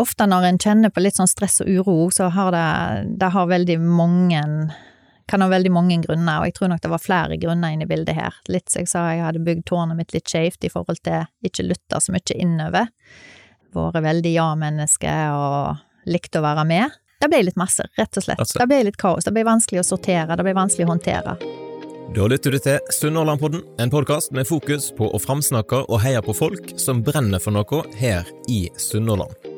ofte 0.00 0.26
når 0.28 0.46
en 0.48 0.60
kjenner 0.62 0.92
på 0.94 1.02
litt 1.02 1.18
sånn 1.18 1.30
stress 1.30 1.60
og 1.64 1.70
uro, 1.70 1.96
så 2.14 2.30
har 2.34 2.52
det, 2.54 2.68
det 3.20 3.32
har 3.34 3.50
veldig 3.50 3.80
mange 3.82 4.42
kan 5.28 5.42
ha 5.44 5.48
veldig 5.48 5.70
mange 5.72 5.98
grunner, 6.00 6.40
og 6.40 6.48
jeg 6.48 6.54
tror 6.56 6.70
nok 6.72 6.80
det 6.80 6.90
var 6.92 7.02
flere 7.04 7.36
grunner 7.40 7.74
inne 7.74 7.84
i 7.84 7.90
bildet 7.90 8.16
her. 8.16 8.36
Litt 8.48 8.72
som 8.72 8.80
jeg 8.80 8.88
sa, 8.88 9.02
jeg 9.12 9.20
hadde 9.26 9.42
bygd 9.44 9.66
tårnet 9.68 9.98
mitt 9.98 10.14
litt 10.16 10.24
skjevt 10.30 10.64
i 10.64 10.70
forhold 10.72 11.02
til 11.04 11.26
ikke 11.44 11.66
lytte 11.66 12.00
så 12.00 12.14
mye 12.14 12.36
innover. 12.38 12.88
Vært 13.76 14.00
veldig 14.06 14.32
ja-menneske 14.32 15.12
og 15.36 16.08
likt 16.08 16.38
å 16.38 16.44
være 16.44 16.64
med. 16.68 16.96
Det 17.20 17.28
ble 17.28 17.42
litt 17.44 17.58
masse, 17.60 17.84
rett 17.98 18.16
og 18.16 18.24
slett. 18.24 18.54
Det 18.56 18.68
ble 18.70 18.80
litt 18.88 18.96
kaos. 18.96 19.26
Det 19.26 19.34
ble 19.34 19.44
vanskelig 19.44 19.82
å 19.82 19.88
sortere, 19.90 20.38
det 20.38 20.46
ble 20.46 20.56
vanskelig 20.56 20.86
å 20.86 20.92
håndtere. 20.94 21.36
Da 22.16 22.24
lytter 22.30 22.54
du 22.54 22.62
til 22.64 22.78
Sunnhordlandpodden, 22.94 23.66
en 23.84 23.92
podkast 23.92 24.32
med 24.32 24.48
fokus 24.48 24.88
på 24.96 25.10
å 25.12 25.20
framsnakke 25.20 25.84
og 25.84 26.00
heie 26.06 26.24
på 26.24 26.32
folk 26.32 26.72
som 26.80 27.04
brenner 27.04 27.42
for 27.42 27.52
noe 27.52 27.84
her 28.00 28.24
i 28.48 28.64
Sunnhordland. 28.80 29.57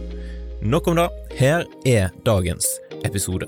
Nok 0.63 0.87
om 0.87 0.95
det. 0.95 1.09
Her 1.39 1.63
er 1.85 2.09
dagens 2.25 2.67
episode. 3.03 3.47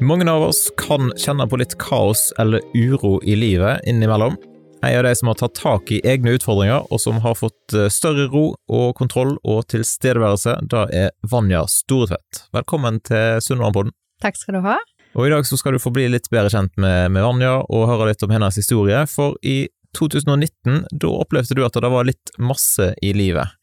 Mange 0.00 0.24
av 0.30 0.46
oss 0.46 0.70
kan 0.80 1.10
kjenne 1.20 1.44
på 1.44 1.58
litt 1.60 1.74
kaos 1.76 2.30
eller 2.40 2.64
uro 2.72 3.18
i 3.20 3.34
livet 3.36 3.84
innimellom. 3.84 4.38
En 4.80 4.96
av 4.98 5.04
de 5.04 5.12
som 5.18 5.28
har 5.28 5.36
tatt 5.36 5.58
tak 5.58 5.92
i 5.92 6.00
egne 6.00 6.32
utfordringer, 6.38 6.86
og 6.88 7.02
som 7.02 7.20
har 7.20 7.36
fått 7.36 7.76
eh, 7.76 7.90
større 7.92 8.24
ro 8.32 8.44
og 8.72 8.94
kontroll 8.96 9.34
og 9.42 9.66
tilstedeværelse, 9.68 10.54
da 10.64 10.86
er 10.96 11.12
Vanja 11.28 11.66
Storetvedt. 11.68 12.46
Velkommen 12.56 12.96
til 13.04 13.42
Sunnmørpodden. 13.44 13.92
Takk 14.24 14.40
skal 14.40 14.56
du 14.56 14.62
ha. 14.64 14.78
Og 15.12 15.26
i 15.26 15.34
dag 15.34 15.44
så 15.44 15.60
skal 15.60 15.76
du 15.76 15.82
få 15.82 15.92
bli 15.92 16.06
litt 16.08 16.30
bedre 16.32 16.48
kjent 16.54 16.72
med, 16.80 17.12
med 17.12 17.26
Vanja 17.26 17.58
og 17.66 17.88
høre 17.90 18.14
litt 18.14 18.24
om 18.24 18.32
hennes 18.32 18.56
historie, 18.56 19.04
for 19.12 19.36
i 19.44 19.66
2019, 19.98 20.86
da 20.88 21.14
opplevde 21.20 21.58
du 21.58 21.66
at 21.68 21.76
det 21.76 21.92
var 21.92 22.08
litt 22.08 22.32
masse 22.40 22.94
i 23.04 23.12
livet. 23.12 23.58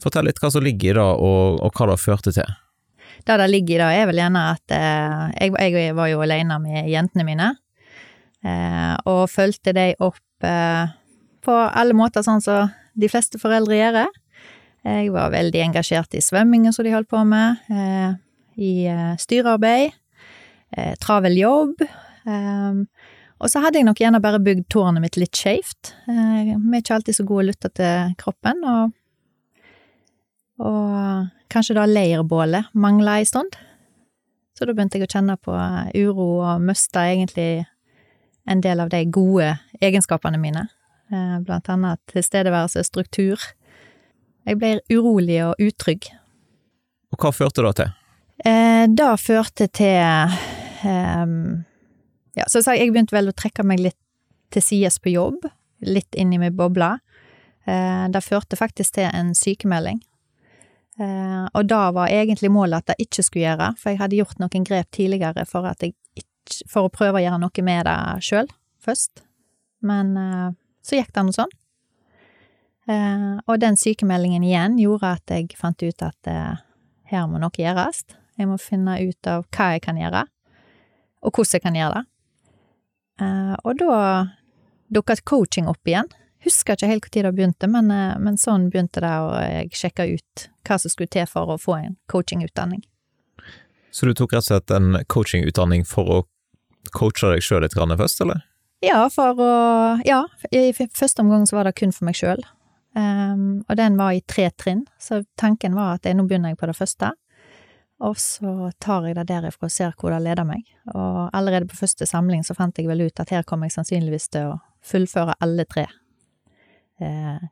Fortell 0.00 0.28
litt 0.28 0.40
hva 0.40 0.50
som 0.52 0.64
ligger 0.64 0.94
i 0.94 0.98
det, 0.98 1.06
og, 1.06 1.60
og 1.60 1.76
hva 1.76 1.90
det 1.92 2.00
førte 2.00 2.34
til. 2.36 2.58
Det 3.26 3.36
det 3.36 3.50
ligger 3.50 3.74
i 3.74 3.80
det, 3.82 3.90
er 4.00 4.08
vel 4.08 4.20
gjerne 4.22 4.44
at 4.54 4.72
eh, 4.72 5.24
jeg, 5.36 5.74
jeg, 5.76 5.96
var 5.98 6.08
jo 6.08 6.22
alene 6.24 6.56
med 6.62 6.88
jentene 6.88 7.26
mine, 7.26 7.50
eh, 8.44 8.94
og 9.10 9.26
fulgte 9.28 9.74
de 9.76 9.90
opp 10.00 10.46
eh, 10.46 10.96
på 11.44 11.56
alle 11.56 11.96
måter 11.96 12.24
sånn 12.24 12.42
som 12.44 12.72
de 13.00 13.08
fleste 13.10 13.40
foreldre 13.40 13.76
gjør. 13.76 14.08
Jeg 14.86 15.10
var 15.12 15.32
veldig 15.34 15.60
engasjert 15.66 16.16
i 16.16 16.22
svømmingen 16.24 16.72
som 16.72 16.86
de 16.86 16.94
holdt 16.94 17.10
på 17.10 17.20
med, 17.28 17.60
eh, 17.68 18.14
i 18.60 18.72
eh, 18.88 19.16
styrearbeid, 19.20 19.92
eh, 20.76 20.94
travel 21.00 21.36
jobb. 21.38 21.84
og 23.40 23.48
så 23.48 23.62
hadde 23.64 23.78
jeg 23.80 23.86
nok 23.88 24.00
gjerne 24.00 24.20
bare 24.20 24.38
bygd 24.44 24.66
tårnet 24.68 25.00
mitt 25.00 25.16
litt 25.16 25.34
skeivt. 25.34 25.94
vi 26.06 26.12
er 26.12 26.82
ikke 26.82 26.94
alltid 26.94 27.16
så 27.16 27.24
gode 27.24 27.44
å 27.44 27.48
lytte 27.48 27.70
til 27.72 28.12
kroppen, 28.20 28.60
og 28.64 28.92
og 30.60 31.28
kanskje 31.50 31.76
da 31.78 31.86
leirbålet 31.88 32.70
mangla 32.76 33.18
ei 33.20 33.26
stund. 33.28 33.56
Så 34.58 34.66
da 34.68 34.74
begynte 34.76 35.00
jeg 35.00 35.08
å 35.08 35.12
kjenne 35.14 35.38
på 35.40 35.54
uro 35.96 36.28
og 36.44 36.64
mista 36.64 37.06
egentlig 37.08 37.64
en 38.50 38.60
del 38.60 38.82
av 38.82 38.90
de 38.92 39.04
gode 39.08 39.54
egenskapene 39.80 40.40
mine. 40.40 40.66
Eh, 41.12 41.38
blant 41.46 41.68
annet 41.72 42.00
tilstedeværelse, 42.12 42.84
struktur. 42.84 43.40
Jeg 44.46 44.58
ble 44.60 44.76
urolig 44.92 45.40
og 45.46 45.62
utrygg. 45.62 46.10
Og 47.10 47.24
hva 47.24 47.32
førte 47.34 47.64
det 47.66 47.72
til? 47.80 47.96
Eh, 48.44 48.84
det 48.88 49.08
førte 49.20 49.66
til 49.68 50.36
um, 50.84 51.64
Ja, 52.38 52.46
så 52.48 52.62
jeg 52.72 52.92
begynte 52.92 53.16
vel 53.16 53.28
å 53.28 53.36
trekke 53.36 53.66
meg 53.66 53.82
litt 53.82 53.98
til 54.54 54.64
sides 54.64 55.00
på 55.02 55.12
jobb. 55.12 55.48
Litt 55.82 56.14
inn 56.14 56.32
i 56.32 56.38
min 56.40 56.54
boble. 56.56 56.98
Eh, 57.66 58.06
det 58.12 58.22
førte 58.24 58.58
faktisk 58.58 58.98
til 58.98 59.10
en 59.10 59.34
sykemelding. 59.36 60.00
Eh, 61.00 61.44
og 61.56 61.64
da 61.68 61.88
var 61.96 62.12
egentlig 62.12 62.50
målet 62.52 62.82
at 62.82 62.92
jeg 62.92 63.08
ikke 63.08 63.24
skulle 63.24 63.46
gjøre, 63.46 63.70
for 63.80 63.92
jeg 63.92 64.00
hadde 64.02 64.18
gjort 64.18 64.42
noen 64.42 64.66
grep 64.68 64.90
tidligere 64.92 65.46
for, 65.48 65.68
ikke, 65.70 66.58
for 66.68 66.88
å 66.88 66.92
prøve 66.92 67.20
å 67.20 67.24
gjøre 67.24 67.40
noe 67.40 67.64
med 67.64 67.88
det 67.88 67.96
sjøl, 68.26 68.50
først. 68.84 69.24
Men 69.86 70.12
eh, 70.20 70.50
så 70.84 70.98
gikk 71.00 71.14
det 71.16 71.24
noe 71.24 71.38
sånn. 71.38 71.54
Eh, 72.90 73.30
og 73.46 73.62
den 73.62 73.80
sykemeldingen 73.80 74.44
igjen 74.44 74.76
gjorde 74.82 75.14
at 75.16 75.32
jeg 75.32 75.56
fant 75.56 75.80
ut 75.80 76.04
at 76.04 76.34
her 77.10 77.30
må 77.30 77.40
noe 77.40 77.56
gjøres. 77.56 78.04
Jeg 78.36 78.48
må 78.48 78.60
finne 78.60 78.98
ut 79.00 79.28
av 79.28 79.46
hva 79.52 79.72
jeg 79.74 79.84
kan 79.84 79.98
gjøre, 80.00 80.26
og 81.24 81.32
hvordan 81.32 81.56
jeg 81.56 81.64
kan 81.64 81.76
gjøre 81.76 82.00
det. 82.00 82.06
Og 83.68 83.74
da 83.76 83.96
dukket 84.88 85.26
coaching 85.28 85.68
opp 85.68 85.84
igjen. 85.88 86.08
Husker 86.44 86.76
ikke 86.76 86.88
helt 86.88 87.08
når 87.16 87.26
det 87.28 87.36
begynte, 87.36 87.68
men, 87.68 87.90
eh, 87.90 88.18
men, 88.18 88.38
sånn 88.40 88.70
begynte 88.72 89.02
det, 89.04 89.12
og 89.12 89.34
jeg 89.44 89.72
sjekka 89.76 90.06
ut 90.08 90.46
hva 90.64 90.78
som 90.80 90.92
skulle 90.92 91.12
til 91.12 91.26
for 91.28 91.52
å 91.52 91.58
få 91.60 91.76
en 91.78 91.96
coachingutdanning. 92.08 92.84
Så 93.90 94.06
du 94.06 94.14
tok 94.14 94.32
rett 94.32 94.46
og 94.46 94.48
slett 94.48 94.70
en 94.70 95.02
coachingutdanning 95.10 95.84
for 95.84 96.14
å 96.14 96.20
coache 96.96 97.34
deg 97.34 97.42
sjøl 97.44 97.64
litt 97.64 97.74
først, 97.74 98.20
eller? 98.24 98.44
Ja, 98.80 99.08
for 99.12 99.36
å 99.36 100.00
Ja, 100.06 100.26
i 100.50 100.72
første 100.72 101.20
omgang 101.20 101.46
så 101.46 101.56
var 101.56 101.64
det 101.64 101.76
kun 101.76 101.92
for 101.92 102.06
meg 102.06 102.14
sjøl. 102.14 102.40
Um, 102.96 103.02
ehm, 103.02 103.64
og 103.68 103.76
den 103.76 103.96
var 103.96 104.12
i 104.12 104.22
tre 104.22 104.50
trinn, 104.50 104.86
så 104.98 105.24
tanken 105.36 105.74
var 105.74 105.94
at 105.94 106.04
jeg, 106.04 106.16
nå 106.16 106.26
begynner 106.26 106.50
jeg 106.50 106.58
på 106.58 106.66
det 106.66 106.76
første. 106.76 107.12
Og 108.00 108.16
så 108.16 108.70
tar 108.80 109.04
jeg 109.06 109.18
det 109.18 109.26
derifra 109.28 109.68
og 109.68 109.72
ser 109.74 109.92
hvor 110.00 110.14
det 110.14 110.22
leder 110.24 110.46
meg. 110.48 110.64
Og 110.94 111.28
allerede 111.36 111.68
på 111.68 111.76
første 111.76 112.06
samling 112.08 112.42
så 112.46 112.56
fant 112.56 112.78
jeg 112.78 112.88
vel 112.88 113.04
ut 113.04 113.20
at 113.20 113.30
her 113.30 113.44
kommer 113.44 113.68
jeg 113.68 113.76
sannsynligvis 113.76 114.30
til 114.32 114.54
å 114.54 114.60
fullføre 114.80 115.36
alle 115.44 115.66
tre 115.68 115.84
eh, 115.84 115.99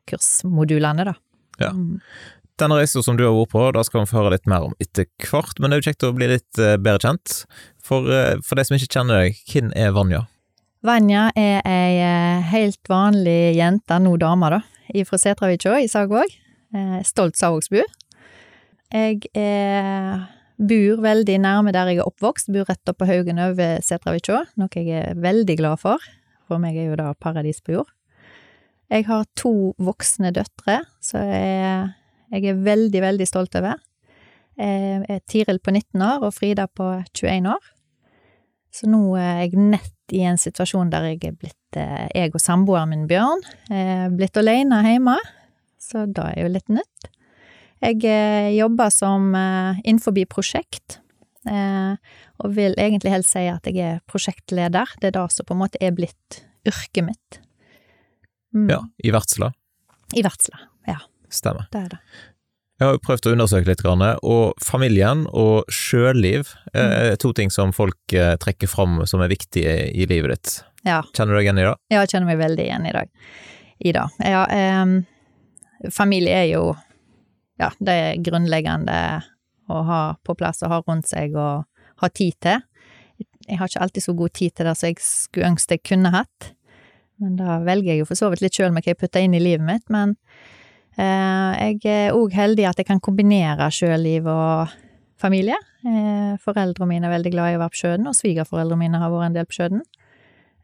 kursmodulene, 0.09 1.09
da. 1.09 1.15
Ja. 1.59 1.73
Denne 2.59 2.81
reisen 2.81 3.05
som 3.07 3.19
du 3.19 3.23
har 3.23 3.35
vært 3.37 3.53
på, 3.53 3.61
da 3.75 3.85
skal 3.87 4.03
vi 4.03 4.11
få 4.11 4.19
høre 4.19 4.33
litt 4.35 4.49
mer 4.51 4.67
om 4.67 4.75
etter 4.83 5.07
hvert, 5.23 5.61
men 5.61 5.71
det 5.71 5.77
er 5.77 5.83
jo 5.83 5.87
kjekt 5.91 6.07
å 6.09 6.15
bli 6.17 6.27
litt 6.33 6.59
eh, 6.63 6.75
bedre 6.83 7.05
kjent. 7.05 7.35
For, 7.85 8.09
eh, 8.11 8.41
for 8.43 8.59
de 8.59 8.65
som 8.67 8.75
ikke 8.75 8.91
kjenner 8.97 9.23
deg, 9.23 9.39
hvem 9.53 9.71
er 9.79 9.93
Vanja? 9.95 10.25
Vanja 10.87 11.29
er 11.39 11.61
ei 11.67 12.01
eh, 12.03 12.49
helt 12.51 12.91
vanlig 12.91 13.55
jente, 13.59 14.01
nå 14.03 14.17
dame, 14.19 14.51
da, 14.57 14.61
fra 15.07 15.21
Setravika 15.23 15.77
i 15.79 15.91
Sagvåg. 15.91 16.35
Stolt 17.07 17.39
sagvågsbu. 17.39 17.79
Jeg 18.93 19.31
er, 19.39 20.27
bor 20.61 21.01
veldig 21.05 21.39
nærme 21.41 21.73
der 21.73 21.93
jeg 21.93 22.03
er 22.03 22.11
oppvokst, 22.11 22.51
bor 22.53 22.69
rett 22.69 22.91
oppe 22.91 23.05
på 23.05 23.09
haugen 23.09 23.41
over 23.41 23.79
Setravika, 23.87 24.43
noe 24.61 24.69
jeg 24.75 24.91
er 24.99 25.23
veldig 25.23 25.57
glad 25.63 25.81
for. 25.85 26.03
For 26.49 26.61
meg 26.61 26.77
er 26.77 26.91
jo 26.91 26.99
da 26.99 27.13
paradis 27.15 27.63
på 27.63 27.79
jord. 27.79 27.93
Jeg 28.89 29.05
har 29.05 29.27
to 29.37 29.75
voksne 29.85 30.33
døtre, 30.33 30.81
så 31.05 31.21
jeg, 31.21 31.91
jeg 32.33 32.47
er 32.49 32.63
veldig, 32.65 33.03
veldig 33.05 33.27
stolt 33.29 33.59
over. 33.61 33.77
Jeg 34.59 35.05
er 35.07 35.21
Tiril 35.31 35.61
på 35.63 35.75
19 35.75 36.03
år 36.03 36.25
og 36.27 36.33
Frida 36.35 36.67
på 36.67 36.87
21 37.13 37.51
år. 37.53 37.75
Så 38.75 38.89
nå 38.91 39.03
er 39.21 39.45
jeg 39.45 39.61
nett 39.61 40.15
i 40.15 40.25
en 40.29 40.41
situasjon 40.41 40.91
der 40.93 41.11
jeg 41.11 41.21
er 41.31 41.37
blitt 41.37 41.79
eh, 41.79 42.07
Jeg 42.15 42.33
og 42.35 42.43
samboeren 42.43 42.93
min, 42.93 43.07
Bjørn, 43.11 43.43
er 43.73 44.09
blitt 44.15 44.37
alene 44.41 44.81
hjemme, 44.85 45.17
så 45.81 46.07
da 46.07 46.31
er 46.33 46.47
jo 46.47 46.53
litt 46.53 46.73
nytt. 46.73 47.11
Jeg 47.85 48.03
eh, 48.09 48.51
jobber 48.57 48.93
som 48.93 49.31
eh, 49.37 49.83
innenfor 49.85 50.17
prosjekt, 50.31 51.03
og 51.49 52.51
vil 52.53 52.75
egentlig 52.77 53.13
helst 53.15 53.33
si 53.33 53.47
at 53.49 53.65
jeg 53.65 53.79
er 53.81 54.01
prosjektleder. 54.11 54.91
Det 55.01 55.09
er 55.09 55.15
det 55.15 55.23
som 55.33 55.47
på 55.49 55.55
en 55.55 55.63
måte 55.63 55.79
er 55.81 55.95
blitt 55.97 56.43
yrket 56.69 57.07
mitt. 57.07 57.39
Mm. 58.55 58.69
Ja, 58.73 58.83
I 59.05 59.13
Vertsla? 59.15 59.53
I 60.17 60.25
Vertsla, 60.25 60.59
ja. 60.87 60.99
Stemmer. 61.29 61.69
Det 61.73 61.85
er 61.85 61.95
det. 61.97 62.01
Jeg 62.79 62.87
har 62.87 62.95
jo 62.95 63.03
prøvd 63.03 63.27
å 63.27 63.31
undersøke 63.35 63.67
litt, 63.67 63.81
og 64.23 64.61
familien 64.63 65.25
og 65.35 65.67
sjøliv 65.73 66.53
er 66.71 67.11
mm. 67.11 67.19
to 67.19 67.33
ting 67.35 67.51
som 67.51 67.73
folk 67.75 68.15
eh, 68.15 68.37
trekker 68.39 68.71
fram 68.71 69.01
som 69.11 69.25
er 69.25 69.33
viktige 69.33 69.73
i 69.91 70.07
livet 70.07 70.37
ditt. 70.37 70.53
Ja. 70.87 71.01
Kjenner 71.11 71.35
du 71.35 71.41
deg 71.41 71.49
igjen 71.49 71.59
i 71.59 71.65
det? 71.67 71.75
Ja, 71.91 72.05
jeg 72.05 72.13
kjenner 72.13 72.31
meg 72.31 72.39
veldig 72.39 72.67
igjen 72.69 72.87
i, 72.87 72.93
dag. 72.95 73.11
i 73.83 73.95
dag. 73.97 74.21
Ja, 74.23 74.45
eh, 74.47 75.91
familie 75.95 76.45
er 76.45 76.53
jo 76.53 76.63
Ja, 77.59 77.73
det 77.83 77.95
er 77.99 78.21
grunnleggende 78.23 78.95
å 79.67 79.81
ha 79.83 80.03
på 80.23 80.37
plass 80.39 80.63
og 80.63 80.71
ha 80.71 80.77
rundt 80.87 81.09
seg 81.11 81.35
og 81.35 81.67
ha 81.99 82.09
tid 82.15 82.37
til. 82.39 82.63
Jeg 83.49 83.59
har 83.59 83.67
ikke 83.67 83.83
alltid 83.83 84.05
så 84.05 84.15
god 84.15 84.35
tid 84.39 84.55
til 84.55 84.69
det 84.69 84.75
som 84.79 84.93
jeg 84.93 85.01
skulle 85.03 85.51
ønske 85.51 85.75
jeg 85.75 85.83
kunne 85.89 86.13
hatt. 86.15 86.53
Men 87.19 87.37
da 87.37 87.59
velger 87.67 87.93
jeg 87.95 88.03
jo 88.03 88.09
for 88.09 88.19
så 88.19 88.31
vidt 88.31 88.45
litt 88.45 88.55
sjøl 88.55 88.71
hva 88.73 88.83
jeg 88.85 88.99
putter 88.99 89.25
inn 89.25 89.35
i 89.35 89.43
livet 89.43 89.67
mitt, 89.67 89.87
men 89.91 90.17
Eh, 90.99 91.75
jeg 91.79 91.85
er 91.87 92.17
òg 92.17 92.33
heldig 92.35 92.65
at 92.67 92.81
jeg 92.81 92.89
kan 92.89 92.99
kombinere 92.99 93.69
sjøliv 93.71 94.27
og 94.33 94.73
familie. 95.21 95.55
Eh, 95.87 96.33
Foreldrene 96.43 96.89
mine 96.91 97.07
er 97.07 97.15
veldig 97.15 97.31
glad 97.31 97.53
i 97.53 97.59
å 97.59 97.61
være 97.63 97.75
på 97.75 97.81
sjøen, 97.85 98.09
og 98.11 98.17
svigerforeldrene 98.19 98.81
mine 98.83 98.99
har 98.99 99.13
vært 99.13 99.29
en 99.29 99.37
del 99.37 99.47
på 99.47 99.59
sjøen. 99.61 99.85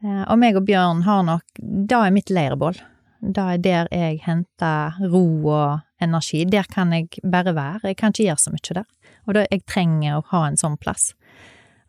Eh, 0.03 0.25
Og 0.27 0.39
meg 0.43 0.59
og 0.59 0.67
Bjørn 0.67 1.05
har 1.07 1.23
nok 1.23 1.45
Det 1.63 2.01
er 2.01 2.11
mitt 2.11 2.31
leirbål. 2.35 2.81
Det 3.23 3.45
er 3.45 3.59
der 3.59 3.89
jeg 3.93 4.21
henter 4.25 4.99
ro 5.13 5.25
og 5.47 5.81
energi. 6.03 6.45
Der 6.45 6.65
kan 6.65 6.91
jeg 6.93 7.09
bare 7.23 7.55
være. 7.55 7.95
Jeg 7.95 7.97
kan 7.97 8.11
ikke 8.11 8.27
gjøre 8.27 8.43
så 8.43 8.51
mye 8.51 8.75
der. 8.75 8.85
Og 9.29 9.35
da 9.35 9.47
jeg 9.51 9.65
trenger 9.67 10.19
å 10.19 10.25
ha 10.33 10.47
en 10.49 10.57
sånn 10.57 10.77
plass. 10.77 11.15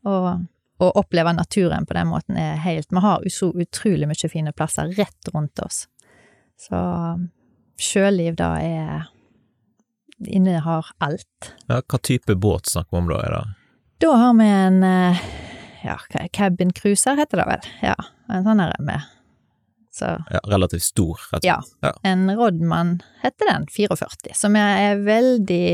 Og 0.05 0.45
å 0.77 0.91
oppleve 0.99 1.31
naturen 1.33 1.85
på 1.87 1.95
den 1.95 2.09
måten 2.11 2.37
er 2.39 2.57
helt 2.63 2.91
Vi 2.91 3.03
har 3.03 3.23
så 3.31 3.51
utrolig 3.53 4.07
mye 4.09 4.29
fine 4.31 4.51
plasser 4.51 4.91
rett 4.97 5.29
rundt 5.33 5.59
oss. 5.63 5.85
Så 6.59 6.79
sjøliv, 7.79 8.35
da 8.39 8.55
er 8.59 9.11
Innehar 10.15 10.87
alt. 11.03 11.49
Ja, 11.67 11.81
hva 11.83 11.97
type 11.99 12.37
båt 12.39 12.69
snakker 12.71 12.95
vi 12.95 13.01
om 13.01 13.09
da? 13.09 13.17
Er 13.19 13.33
det 13.33 13.41
Da 14.05 14.13
har 14.15 14.37
vi 14.37 14.45
en 14.47 14.77
eh, 14.87 15.25
ja, 15.83 15.97
cabin 16.31 16.71
cruiser 16.71 17.19
heter 17.19 17.41
det 17.41 17.47
vel. 17.49 17.67
Ja, 17.83 17.97
en 18.31 18.47
sånn 18.47 18.63
her 18.63 18.73
med 18.79 19.11
Så 19.95 20.07
ja, 20.31 20.41
relativt 20.47 20.87
stor? 20.87 21.19
Rett 21.33 21.43
og 21.43 21.49
slett? 21.49 21.75
Ja. 21.83 21.91
En 22.07 22.29
Rodman 22.35 22.97
heter 23.21 23.51
den, 23.51 23.67
44, 23.71 24.33
som 24.35 24.55
er 24.59 25.03
veldig 25.03 25.67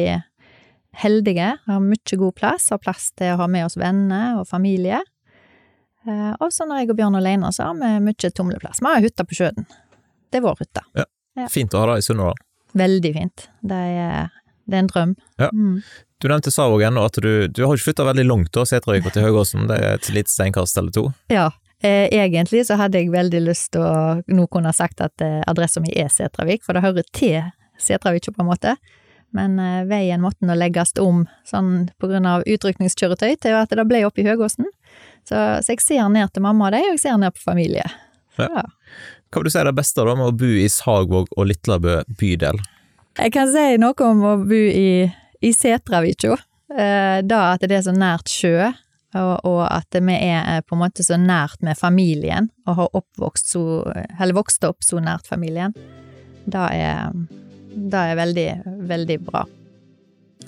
heldige, 0.97 1.53
har 1.67 1.79
mye 1.83 2.17
god 2.19 2.35
plass, 2.35 2.69
har 2.73 2.81
plass 2.83 3.11
til 3.17 3.33
å 3.33 3.39
ha 3.41 3.47
med 3.47 3.65
oss 3.65 3.77
venner 3.79 4.39
og 4.41 4.47
familie. 4.49 4.99
Eh, 6.07 6.33
Og 6.39 6.51
så 6.53 6.65
når 6.67 6.81
jeg 6.81 6.91
og 6.91 6.97
Bjørn 6.99 7.15
alene, 7.19 7.51
så 7.53 7.69
har 7.69 7.79
vi 7.79 7.91
mye 8.09 8.31
tumleplass. 8.35 8.81
Vi 8.81 8.89
har 8.91 9.01
hytte 9.05 9.25
på 9.27 9.37
sjøen. 9.37 9.65
Det 10.31 10.39
er 10.39 10.45
vår 10.45 10.59
hytte. 10.63 10.83
Ja. 10.97 11.47
Fint 11.51 11.73
å 11.73 11.81
ha 11.83 11.91
det 11.93 12.01
i 12.01 12.05
Sunnhordland. 12.07 12.39
Veldig 12.73 13.11
fint. 13.15 13.47
Det 13.67 13.75
er, 13.75 14.29
det 14.67 14.77
er 14.77 14.83
en 14.85 14.91
drøm. 14.91 15.15
Ja. 15.39 15.49
Mm. 15.53 15.81
Du 16.21 16.27
nevnte 16.29 16.51
sa 16.53 16.67
òg 16.69 16.83
ennå 16.85 17.03
at 17.07 17.17
du, 17.23 17.47
du 17.49 17.63
har 17.65 17.73
ikke 17.75 17.89
flytta 17.89 18.05
veldig 18.05 18.25
langt 18.27 18.51
da, 18.53 18.63
Setervik 18.67 19.07
til 19.11 19.25
Høgåsen. 19.25 19.65
Det 19.71 19.79
er 19.79 19.97
et 19.97 20.09
lite 20.13 20.31
steinkast 20.31 20.77
eller 20.77 20.93
to. 20.95 21.07
Ja. 21.33 21.49
Eh, 21.81 22.07
egentlig 22.13 22.61
så 22.67 22.77
hadde 22.77 22.99
jeg 23.01 23.09
veldig 23.09 23.41
lyst 23.47 23.71
til 23.73 23.81
å 23.81 24.21
nå 24.29 24.45
kunne 24.53 24.69
sagt 24.75 25.01
at 25.01 25.23
eh, 25.25 25.39
adressa 25.49 25.81
mi 25.81 25.89
er 25.97 26.11
Setravik, 26.13 26.61
for 26.63 26.77
det 26.77 26.83
hører 26.85 27.07
til 27.11 27.39
Setravik 27.81 28.27
på 28.29 28.43
en 28.43 28.51
måte. 28.51 28.75
Men 29.37 29.57
eh, 29.61 29.83
veien 29.89 30.23
måtte 30.23 30.47
nå 30.47 30.55
legges 30.59 30.93
om 30.99 31.25
sånn 31.47 31.89
på 32.01 32.11
grunn 32.11 32.27
av 32.27 32.45
utrykningskjøretøy 32.49 33.35
til 33.41 33.57
at 33.57 33.71
det 33.71 33.87
ble 33.87 34.03
oppe 34.07 34.23
i 34.23 34.27
Høgåsen. 34.27 34.67
Så, 35.27 35.37
så 35.63 35.73
jeg 35.73 35.83
ser 35.83 36.09
ned 36.11 36.33
til 36.33 36.43
mamma 36.43 36.69
og 36.69 36.75
de, 36.75 36.83
og 36.89 36.95
jeg 36.97 37.03
ser 37.05 37.19
ned 37.21 37.35
på 37.37 37.45
familie. 37.45 37.87
Ja. 38.39 38.49
Ja. 38.49 38.67
Hva 39.31 39.39
vil 39.39 39.47
du 39.47 39.53
si 39.53 39.59
er 39.61 39.69
det 39.69 39.77
beste 39.77 40.03
da 40.03 40.15
med 40.17 40.27
å 40.27 40.35
bo 40.35 40.49
i 40.59 40.67
Sagvåg 40.71 41.29
og 41.37 41.47
Litlabø 41.47 42.01
bydel? 42.19 42.59
Jeg 43.19 43.33
kan 43.35 43.49
si 43.51 43.65
noe 43.79 44.07
om 44.07 44.23
å 44.27 44.37
bo 44.43 44.59
i, 44.59 45.03
i 45.43 45.51
Setravikjo. 45.55 46.35
Eh, 46.71 47.19
da 47.27 47.41
at 47.53 47.63
det 47.67 47.77
er 47.77 47.85
så 47.85 47.93
nært 47.95 48.31
sjø, 48.31 48.69
og, 49.19 49.33
og 49.47 49.61
at 49.67 49.97
vi 49.97 50.15
er 50.15 50.39
eh, 50.39 50.61
på 50.63 50.77
en 50.77 50.83
måte 50.85 51.03
så 51.03 51.19
nært 51.19 51.63
med 51.65 51.79
familien, 51.79 52.49
og 52.67 52.77
har 52.79 52.99
oppvokst 53.01 53.51
så, 53.53 53.63
eller 53.91 54.37
vokst 54.37 54.63
opp 54.67 54.83
så 54.87 55.01
nært 55.03 55.27
familien. 55.27 55.75
Det 56.47 56.67
er, 56.75 57.11
det 57.71 58.05
er 58.11 58.19
veldig, 58.19 58.47
veldig 58.89 59.17
bra. 59.25 59.45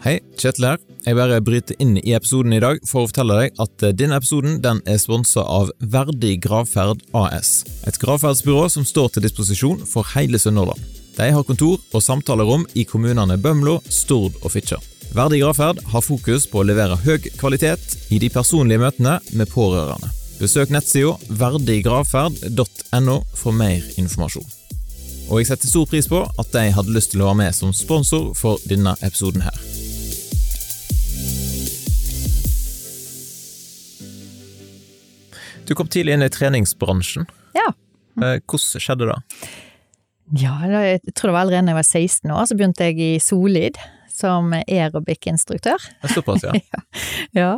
Hei, 0.03 0.17
Kjetil 0.35 0.65
her. 0.67 0.79
Jeg 1.05 1.15
bare 1.15 1.37
bryter 1.43 1.77
inn 1.79 1.93
i 2.01 2.11
episoden 2.15 2.55
i 2.55 2.59
dag 2.59 2.81
for 2.87 3.03
å 3.03 3.07
fortelle 3.07 3.37
deg 3.39 3.61
at 3.63 3.85
eh, 3.87 3.93
denne 3.95 4.17
episoden 4.19 4.57
den 4.63 4.81
er 4.89 4.97
sponsa 4.99 5.45
av 5.47 5.69
Verdig 5.79 6.41
gravferd 6.43 7.05
AS. 7.15 7.61
Et 7.87 7.99
gravferdsbyrå 8.01 8.65
som 8.73 8.83
står 8.87 9.13
til 9.13 9.23
disposisjon 9.23 9.85
for 9.87 10.07
hele 10.15 10.41
Sunnhordland. 10.41 10.81
De 11.15 11.29
har 11.31 11.45
kontor 11.47 11.77
og 11.93 12.03
samtalerom 12.03 12.65
i 12.75 12.83
kommunene 12.89 13.37
Bømlo, 13.39 13.77
Stord 13.87 14.35
og 14.41 14.51
Fitjar. 14.55 14.81
Verdig 15.13 15.43
gravferd 15.43 15.79
har 15.93 16.03
fokus 16.03 16.49
på 16.49 16.63
å 16.63 16.65
levere 16.67 16.97
høy 17.05 17.29
kvalitet 17.37 18.09
i 18.11 18.19
de 18.19 18.31
personlige 18.33 18.81
møtene 18.81 19.19
med 19.37 19.51
pårørende. 19.53 20.09
Besøk 20.41 20.73
nettsida 20.73 21.13
verdiggravferd.no 21.39 23.21
for 23.37 23.55
mer 23.55 23.85
informasjon. 24.01 24.62
Og 25.31 25.39
jeg 25.39 25.47
setter 25.49 25.69
stor 25.71 25.85
pris 25.89 26.07
på 26.11 26.19
at 26.39 26.51
de 26.53 26.65
hadde 26.75 26.93
lyst 26.93 27.13
til 27.13 27.23
å 27.23 27.29
være 27.31 27.39
med 27.45 27.55
som 27.55 27.71
sponsor 27.75 28.33
for 28.37 28.59
denne 28.69 28.95
episoden 29.01 29.45
her. 29.45 29.57
Du 35.67 35.75
kom 35.75 35.87
tidlig 35.87 36.13
inn 36.17 36.25
i 36.25 36.29
treningsbransjen. 36.31 37.27
Ja. 37.55 37.69
Eh, 38.19 38.39
Hvordan 38.43 38.83
skjedde 38.83 39.07
det? 39.09 39.19
Ja, 40.39 40.55
jeg 40.65 41.01
tror 41.15 41.29
det 41.29 41.35
var 41.35 41.43
allerede 41.45 41.67
da 41.67 41.73
jeg 41.73 41.79
var 41.79 41.87
16 41.87 42.33
år, 42.33 42.47
så 42.49 42.57
begynte 42.57 42.87
jeg 42.89 42.99
i 43.03 43.11
Solid 43.21 43.79
som 44.13 44.51
aerobic-instruktør. 44.59 45.81
Er 46.03 46.13
Såpass, 46.13 46.43
ja. 46.47 46.83
Ja. 47.33 47.53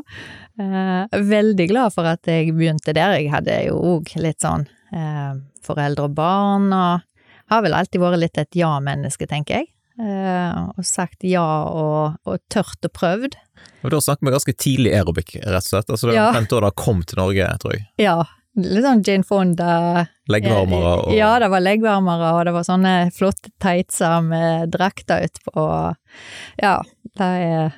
Eh, 0.61 1.17
veldig 1.33 1.67
glad 1.71 1.93
for 1.95 2.07
at 2.09 2.29
jeg 2.29 2.53
begynte 2.55 2.93
der. 2.95 3.17
Jeg 3.19 3.33
hadde 3.33 3.57
jo 3.67 3.79
òg 3.95 4.13
litt 4.21 4.39
sånn 4.45 4.67
eh, 4.95 5.33
foreldre 5.65 6.07
og 6.09 6.15
barn, 6.17 6.69
og 6.75 7.03
har 7.51 7.61
vel 7.65 7.73
alltid 7.77 8.01
vært 8.01 8.19
litt 8.21 8.37
et 8.41 8.55
ja-menneske, 8.57 9.27
tenker 9.29 9.59
jeg. 9.61 9.67
Eh, 9.99 10.61
og 10.75 10.83
sagt 10.83 11.23
ja 11.23 11.43
og, 11.71 12.17
og 12.27 12.39
tørt 12.51 12.83
og 12.83 12.91
prøvd. 12.97 13.37
Og 13.85 13.91
da 13.93 13.99
snakker 14.03 14.27
vi 14.27 14.33
ganske 14.33 14.55
tidlig 14.59 14.91
aerobic, 14.97 15.35
rett 15.45 15.61
og 15.61 15.69
slett. 15.69 15.89
Altså, 15.93 16.09
det 16.09 16.15
var 16.15 16.19
Ja. 16.19 16.25
omtrent 16.33 16.49
da 16.51 16.59
det 16.65 16.75
kom 16.81 17.03
til 17.03 17.21
Norge, 17.21 17.47
tror 17.61 17.73
jeg. 17.77 17.85
Ja, 18.01 18.17
litt 18.57 18.83
sånn 18.83 19.03
Jane 19.05 19.23
Fonda. 19.23 19.69
Leggvarmere 20.27 20.91
og 21.05 21.13
Ja, 21.15 21.37
det 21.39 21.49
var 21.53 21.61
leggvarmere, 21.63 22.33
og 22.39 22.43
det 22.49 22.53
var 22.57 22.63
sånne 22.67 22.93
flotte 23.15 23.51
tightser 23.63 24.21
med 24.25 24.71
drakter 24.75 25.23
utpå. 25.29 25.65
Ja, 26.61 26.75
det 27.15 27.29
er 27.45 27.73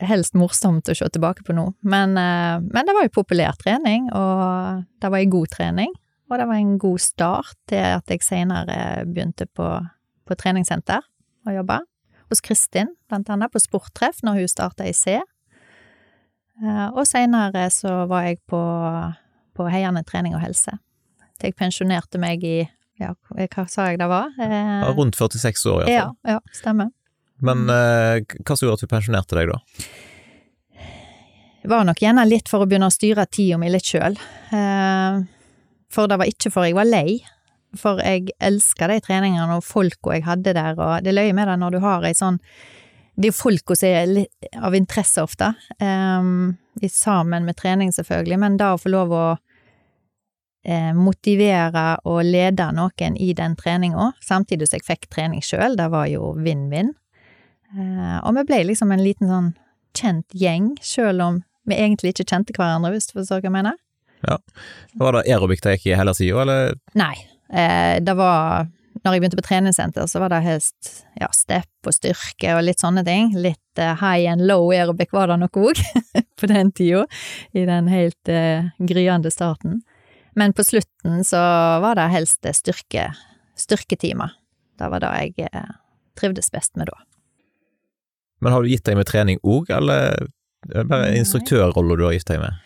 helst 0.00 0.32
morsomt 0.34 0.88
å 0.88 0.94
se 0.96 1.08
tilbake 1.12 1.44
på 1.44 1.52
nå. 1.56 1.74
Men, 1.82 2.16
eh, 2.18 2.58
men 2.60 2.86
det 2.86 2.94
var 2.96 3.04
jo 3.08 3.14
populær 3.22 3.56
trening, 3.60 4.10
og 4.12 4.84
det 5.00 5.10
var 5.12 5.18
ei 5.18 5.26
god 5.32 5.48
trening. 5.52 5.92
Og 6.30 6.38
det 6.38 6.46
var 6.46 6.60
en 6.60 6.76
god 6.78 7.00
start 7.02 7.56
til 7.70 7.82
at 7.98 8.10
jeg 8.12 8.22
senere 8.22 9.04
begynte 9.08 9.48
på, 9.50 9.66
på 10.26 10.36
treningssenter 10.38 11.02
og 11.46 11.56
jobba. 11.56 11.80
Hos 12.30 12.40
Kristin, 12.46 12.92
blant 13.10 13.26
annet, 13.34 13.50
på 13.50 13.58
sporttreff, 13.58 14.20
når 14.22 14.38
hun 14.38 14.50
starta 14.52 14.86
i 14.86 14.92
C. 14.94 15.16
Eh, 16.62 16.86
Og 16.94 17.02
senere 17.08 17.64
så 17.74 18.04
var 18.06 18.28
jeg 18.28 18.38
på, 18.46 18.60
på 19.58 19.66
Heiane 19.72 20.04
trening 20.06 20.36
og 20.38 20.44
helse. 20.44 20.76
Til 21.40 21.50
jeg 21.50 21.56
pensjonerte 21.58 22.20
meg 22.22 22.44
i 22.46 22.60
ja, 23.00 23.14
hva 23.32 23.64
sa 23.66 23.88
jeg 23.88 23.98
det 23.98 24.06
var? 24.12 24.28
Eh, 24.38 24.52
Ja, 24.84 24.92
rundt 24.94 25.16
46 25.16 25.66
år, 25.72 25.88
iallfall. 25.88 26.14
ja, 26.28 26.36
ja, 26.36 26.40
stemmer. 26.54 26.90
Men 27.40 27.64
eh, 27.72 28.20
hva 28.44 28.54
som 28.54 28.68
gjorde 28.68 28.76
at 28.78 28.84
du 28.84 28.90
pensjonerte 28.92 29.38
deg, 29.38 29.50
da? 29.50 29.58
Det 31.60 31.68
var 31.68 31.84
nok 31.88 31.98
gjerne 32.00 32.22
litt 32.28 32.48
for 32.48 32.62
å 32.62 32.68
begynne 32.68 32.88
å 32.88 32.94
styre 32.94 33.24
tida 33.26 33.58
mi 33.60 33.68
litt 33.72 33.88
sjøl. 33.88 34.14
For 35.90 36.10
det 36.10 36.20
var 36.20 36.30
ikke 36.30 36.52
for 36.54 36.66
jeg 36.66 36.78
var 36.78 36.88
lei. 36.88 37.20
For 37.78 38.00
jeg 38.02 38.32
elska 38.42 38.88
de 38.90 38.98
treningene 39.04 39.58
og 39.58 39.66
folka 39.66 40.16
jeg 40.16 40.26
hadde 40.26 40.54
der, 40.56 40.78
og 40.78 41.04
det 41.06 41.14
løye 41.14 41.34
med 41.36 41.50
det 41.50 41.58
når 41.60 41.76
du 41.76 41.82
har 41.84 42.06
ei 42.06 42.16
sånn 42.18 42.40
Det 43.14 43.28
er 43.28 43.30
jo 43.30 43.36
folka 43.36 43.76
som 43.76 43.90
er 43.90 44.62
av 44.64 44.74
interesse 44.74 45.20
ofte, 45.22 45.50
um, 45.82 46.56
sammen 46.88 47.44
med 47.44 47.58
trening 47.58 47.90
selvfølgelig, 47.92 48.38
men 48.40 48.56
da 48.56 48.70
å 48.72 48.78
få 48.80 48.88
lov 48.94 49.12
å 49.12 49.24
eh, 50.64 50.94
motivere 50.96 51.98
og 52.08 52.22
lede 52.24 52.70
noen 52.72 53.18
i 53.20 53.32
den 53.36 53.58
treninga, 53.60 54.12
samtidig 54.24 54.70
som 54.70 54.78
jeg 54.78 54.86
fikk 54.86 55.10
trening 55.12 55.44
sjøl, 55.44 55.76
det 55.76 55.90
var 55.92 56.08
jo 56.08 56.32
vinn-vinn. 56.38 56.94
Eh, 57.76 58.16
og 58.24 58.38
vi 58.38 58.46
ble 58.48 58.62
liksom 58.70 58.94
en 58.94 59.04
liten 59.04 59.30
sånn 59.30 59.52
kjent 59.96 60.26
gjeng, 60.32 60.72
sjøl 60.80 61.20
om 61.20 61.42
vi 61.68 61.76
egentlig 61.76 62.14
ikke 62.14 62.28
kjente 62.30 62.56
hverandre, 62.56 62.94
hvis 62.94 63.10
du 63.10 63.18
forstår 63.18 63.42
hva 63.42 63.50
jeg 63.50 63.56
mener. 63.58 63.78
Var 64.22 65.16
det 65.16 65.24
aerobic 65.24 65.62
det 65.64 65.78
gikk 65.78 65.90
i 65.90 65.96
hele 65.98 66.14
tida, 66.16 66.42
eller? 66.44 66.76
Nei, 66.98 67.14
eh, 67.52 67.96
det 68.04 68.14
var 68.18 68.68
Når 69.00 69.14
jeg 69.14 69.22
begynte 69.22 69.38
på 69.38 69.46
treningssenter, 69.46 70.04
så 70.10 70.20
var 70.20 70.28
det 70.28 70.42
helst 70.44 70.88
ja, 71.16 71.28
step 71.32 71.88
og 71.88 71.94
styrke 71.94 72.56
og 72.58 72.66
litt 72.66 72.82
sånne 72.82 73.04
ting. 73.06 73.30
Litt 73.38 73.80
eh, 73.80 73.94
high 73.96 74.28
and 74.28 74.44
low 74.44 74.66
aerobic 74.74 75.14
var 75.16 75.30
det 75.30 75.38
nok 75.40 75.56
òg, 75.56 75.80
på 76.40 76.50
den 76.50 76.72
tida, 76.76 77.06
i 77.56 77.64
den 77.64 77.88
helt 77.88 78.28
eh, 78.28 78.68
gryende 78.76 79.32
starten. 79.32 79.78
Men 80.36 80.52
på 80.52 80.64
slutten 80.64 81.24
så 81.24 81.40
var 81.80 81.96
det 81.96 82.10
helst 82.12 82.44
eh, 82.44 82.52
styrke, 82.52 83.08
styrketimer. 83.56 84.34
Det 84.78 84.90
var 84.92 85.02
det 85.06 85.14
jeg 85.22 85.48
eh, 85.48 85.72
trivdes 86.20 86.52
best 86.52 86.76
med 86.76 86.90
da. 86.90 86.98
Men 88.40 88.52
har 88.52 88.64
du 88.64 88.70
gitt 88.72 88.84
deg 88.84 88.96
med 88.96 89.08
trening 89.08 89.40
òg, 89.40 89.70
eller 89.72 90.28
er 90.68 90.88
bare 90.88 91.14
instruktørrolla 91.18 91.96
du 91.96 92.06
har 92.06 92.16
gitt 92.16 92.28
deg 92.30 92.40
med? 92.42 92.56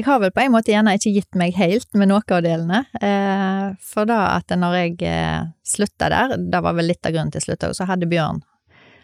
Jeg 0.00 0.06
har 0.06 0.20
vel 0.22 0.30
på 0.32 0.40
en 0.40 0.54
måte 0.54 0.72
gjerne 0.72 0.94
ikke 0.96 1.10
gitt 1.12 1.36
meg 1.36 1.58
helt 1.60 1.90
med 1.92 2.08
noe 2.08 2.24
av 2.32 2.40
delene, 2.40 2.78
eh, 3.04 3.66
for 3.84 4.08
da 4.08 4.38
at 4.38 4.48
når 4.56 4.76
jeg 4.78 4.94
eh, 5.10 5.50
slutta 5.66 6.08
der, 6.08 6.38
det 6.40 6.60
var 6.64 6.78
vel 6.78 6.88
litt 6.88 7.04
av 7.04 7.12
grunnen 7.12 7.28
til 7.34 7.42
jeg 7.42 7.50
slutta, 7.50 7.68
så 7.76 7.84
hadde 7.90 8.08
Bjørn 8.08 8.40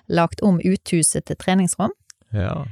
lagt 0.08 0.40
om 0.40 0.56
uthuset 0.56 1.26
til 1.28 1.36
treningsrom. 1.36 1.92
Ja. 2.32 2.62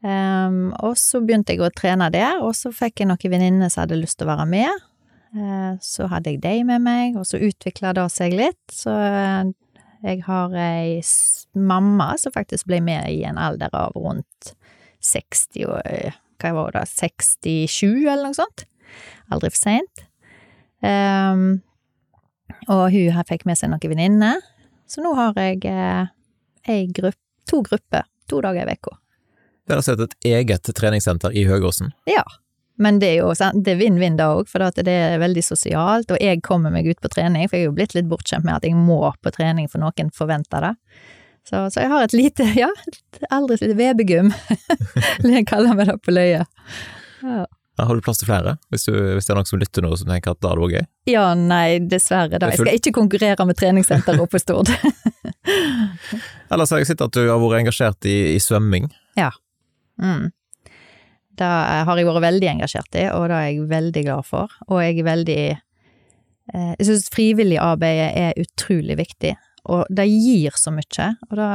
Eh, 0.00 0.56
og 0.80 0.96
så 0.96 1.20
begynte 1.20 1.52
jeg 1.52 1.60
å 1.60 1.68
trene 1.76 2.08
der, 2.14 2.40
og 2.40 2.56
så 2.56 2.72
fikk 2.72 3.02
jeg 3.02 3.12
noen 3.12 3.36
venninner 3.36 3.68
som 3.68 3.84
hadde 3.84 4.00
lyst 4.00 4.22
til 4.22 4.30
å 4.30 4.32
være 4.32 4.48
med. 4.48 4.88
Eh, 5.36 5.70
så 5.84 6.08
hadde 6.08 6.32
jeg 6.32 6.40
de 6.40 6.56
med 6.64 6.88
meg, 6.88 7.20
og 7.20 7.28
så 7.28 7.42
utvikla 7.42 7.92
det 8.00 8.08
seg 8.16 8.40
litt. 8.40 8.64
Så 8.72 8.96
eh, 8.96 9.52
Jeg 10.08 10.24
har 10.24 10.56
ei 10.56 11.00
mamma 11.52 12.14
som 12.20 12.32
faktisk 12.32 12.66
ble 12.68 12.80
med 12.84 13.12
i 13.12 13.24
en 13.28 13.38
alder 13.40 13.72
av 13.76 13.92
rundt 13.96 14.54
60 15.04 15.68
og 15.68 15.80
Hva 16.40 16.54
var 16.56 16.74
det, 16.74 16.86
67 16.90 18.06
eller 18.06 18.28
noe 18.28 18.36
sånt? 18.36 18.66
Aldri 19.32 19.52
for 19.54 19.60
seint. 19.60 20.04
Um, 20.84 21.62
og 22.68 22.90
hun 22.92 23.14
her 23.16 23.28
fikk 23.28 23.46
med 23.48 23.58
seg 23.58 23.72
noen 23.72 23.92
venninner, 23.94 24.42
så 24.88 25.02
nå 25.04 25.14
har 25.16 25.36
jeg 25.40 25.64
eh, 25.70 26.84
gruppe, 26.92 27.20
to 27.48 27.62
grupper 27.64 28.04
to 28.28 28.40
dager 28.44 28.68
i 28.68 28.76
uka. 28.76 28.96
Dere 29.68 29.80
har 29.80 29.86
sett 29.86 30.00
et 30.00 30.16
eget 30.28 30.68
treningssenter 30.76 31.32
i 31.32 31.46
Høgåsen? 31.48 31.92
Ja. 32.08 32.24
Men 32.76 32.98
det 32.98 33.12
er 33.12 33.20
jo 33.22 33.50
det 33.62 33.76
vinn-vinn 33.78 34.16
da 34.18 34.32
òg, 34.34 34.48
for 34.50 34.64
det 34.82 34.90
er 34.90 35.20
veldig 35.22 35.44
sosialt, 35.46 36.10
og 36.10 36.18
jeg 36.20 36.42
kommer 36.42 36.72
meg 36.74 36.88
ut 36.90 37.00
på 37.00 37.10
trening, 37.12 37.46
for 37.46 37.56
jeg 37.56 37.68
er 37.68 37.70
jo 37.70 37.76
blitt 37.76 37.94
litt 37.94 38.08
bortskjemt 38.10 38.44
med 38.44 38.56
at 38.58 38.66
jeg 38.66 38.74
må 38.74 38.98
på 39.22 39.32
trening 39.34 39.70
for 39.70 39.82
noen 39.84 40.10
forventer 40.14 40.66
det. 40.66 40.72
Så, 41.44 41.66
så 41.70 41.82
jeg 41.82 41.92
har 41.92 42.06
et 42.06 42.14
lite, 42.16 42.46
ja, 42.56 42.70
et 42.88 43.26
aldri 43.34 43.58
lite 43.60 43.76
vebegym, 43.76 44.32
jeg 45.34 45.44
kaller 45.48 45.76
meg 45.76 45.90
det 45.90 45.98
på 46.04 46.14
løye. 46.14 46.46
Ja. 47.24 47.44
Ja, 47.74 47.88
har 47.88 47.98
du 47.98 48.04
plass 48.06 48.20
til 48.20 48.28
flere, 48.28 48.52
hvis, 48.70 48.84
du, 48.86 48.94
hvis, 48.94 49.26
det 49.26 49.32
er 49.34 49.38
noen 49.40 49.48
som 49.48 49.58
lytter 49.58 49.82
nå 49.82 49.88
som 49.98 50.06
tenker 50.06 50.36
at 50.36 50.42
da 50.44 50.52
er 50.52 50.60
det 50.60 50.76
gøy? 50.76 50.84
Ja, 51.10 51.24
nei, 51.34 51.80
dessverre. 51.90 52.38
da. 52.38 52.52
Jeg 52.52 52.60
skal 52.60 52.78
ikke 52.78 52.92
konkurrere 52.94 53.46
med 53.48 53.58
treningssenteret 53.58 54.22
oppe 54.22 54.38
på 54.38 54.42
Stord. 54.42 54.70
Ellers 56.54 56.70
har 56.70 56.78
jeg 56.78 56.92
sett 56.92 57.02
at 57.02 57.16
du 57.16 57.24
har 57.26 57.40
vært 57.42 57.64
engasjert 57.64 58.06
i, 58.06 58.14
i 58.36 58.38
svømming. 58.42 58.86
Ja. 59.18 59.32
Mm. 59.98 60.30
Det 61.34 61.50
har 61.50 61.98
jeg 61.98 62.06
vært 62.06 62.22
veldig 62.28 62.50
engasjert 62.52 63.00
i, 63.00 63.08
og 63.10 63.26
det 63.32 63.40
er 63.40 63.48
jeg 63.48 63.66
veldig 63.74 64.04
glad 64.06 64.28
for. 64.28 64.54
Og 64.68 64.78
jeg 64.84 65.00
er 65.00 65.08
veldig 65.08 65.40
eh, 65.50 66.72
Jeg 66.78 66.86
syns 66.86 67.10
frivilligarbeidet 67.10 68.10
er 68.22 68.38
utrolig 68.44 69.00
viktig, 69.02 69.34
og 69.64 69.86
det 69.88 70.06
gir 70.10 70.56
så 70.60 70.72
mye. 70.74 71.10
Og 71.30 71.36
da 71.38 71.50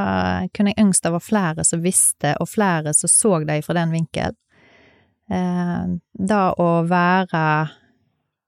kunne 0.56 0.74
jeg 0.74 0.82
ønske 0.82 1.06
det 1.08 1.16
var 1.16 1.26
flere 1.26 1.66
som 1.68 1.84
visste, 1.84 2.34
og 2.42 2.50
flere 2.50 2.94
som 2.98 3.12
så 3.12 3.40
det 3.46 3.62
fra 3.66 3.78
den 3.78 3.94
vinkel. 3.94 4.34
Eh, 5.30 5.84
det 6.18 6.42
å 6.58 6.70
være 6.90 7.44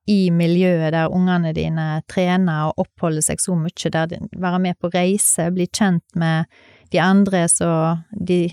i 0.10 0.32
miljøet 0.34 0.96
der 0.96 1.14
ungene 1.14 1.54
dine 1.54 2.02
trener 2.10 2.72
og 2.72 2.86
oppholder 2.88 3.24
seg 3.26 3.42
så 3.42 3.56
mye, 3.56 3.94
der 3.94 4.10
de, 4.10 4.20
være 4.42 4.60
med 4.66 4.80
på 4.82 4.90
reise, 4.94 5.52
bli 5.54 5.70
kjent 5.70 6.06
med 6.18 6.50
de 6.92 7.00
andre 7.00 7.46
som 7.52 8.02
de 8.12 8.48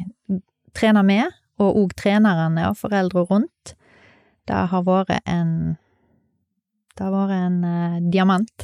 trener 0.77 1.07
med, 1.07 1.35
og 1.59 1.81
òg 1.81 1.97
trenerne 1.99 2.69
og 2.69 2.79
foreldre 2.79 3.25
rundt. 3.33 3.75
Det 4.47 4.65
har 4.71 4.85
vært 4.87 5.19
en 5.27 5.77
Det 6.99 7.05
har 7.07 7.13
vært 7.15 7.31
en 7.31 7.59
eh, 7.65 7.99
diamant. 8.11 8.63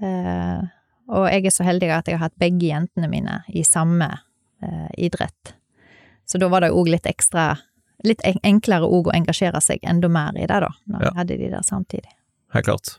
Uh, 0.00 0.62
og 1.10 1.26
jeg 1.30 1.46
er 1.46 1.54
så 1.54 1.66
heldig 1.66 1.90
at 1.94 2.08
jeg 2.08 2.18
har 2.18 2.28
hatt 2.28 2.38
begge 2.40 2.70
jentene 2.70 3.10
mine 3.10 3.40
i 3.48 3.64
samme 3.66 4.08
eh, 4.62 4.88
idrett. 5.06 5.54
Så 6.26 6.38
da 6.38 6.48
var 6.52 6.62
det 6.64 6.72
òg 6.76 6.92
litt 6.92 7.08
ekstra 7.10 7.52
Litt 8.00 8.22
enklere 8.24 8.86
òg 8.88 9.10
å 9.10 9.12
engasjere 9.12 9.60
seg 9.60 9.82
enda 9.84 10.08
mer 10.08 10.32
i 10.32 10.46
det, 10.48 10.56
da, 10.64 10.70
når 10.88 11.02
ja. 11.02 11.08
jeg 11.10 11.16
hadde 11.18 11.36
de 11.36 11.48
der 11.52 11.64
samtidig. 11.66 12.14
Helt 12.54 12.64
klart. 12.64 12.94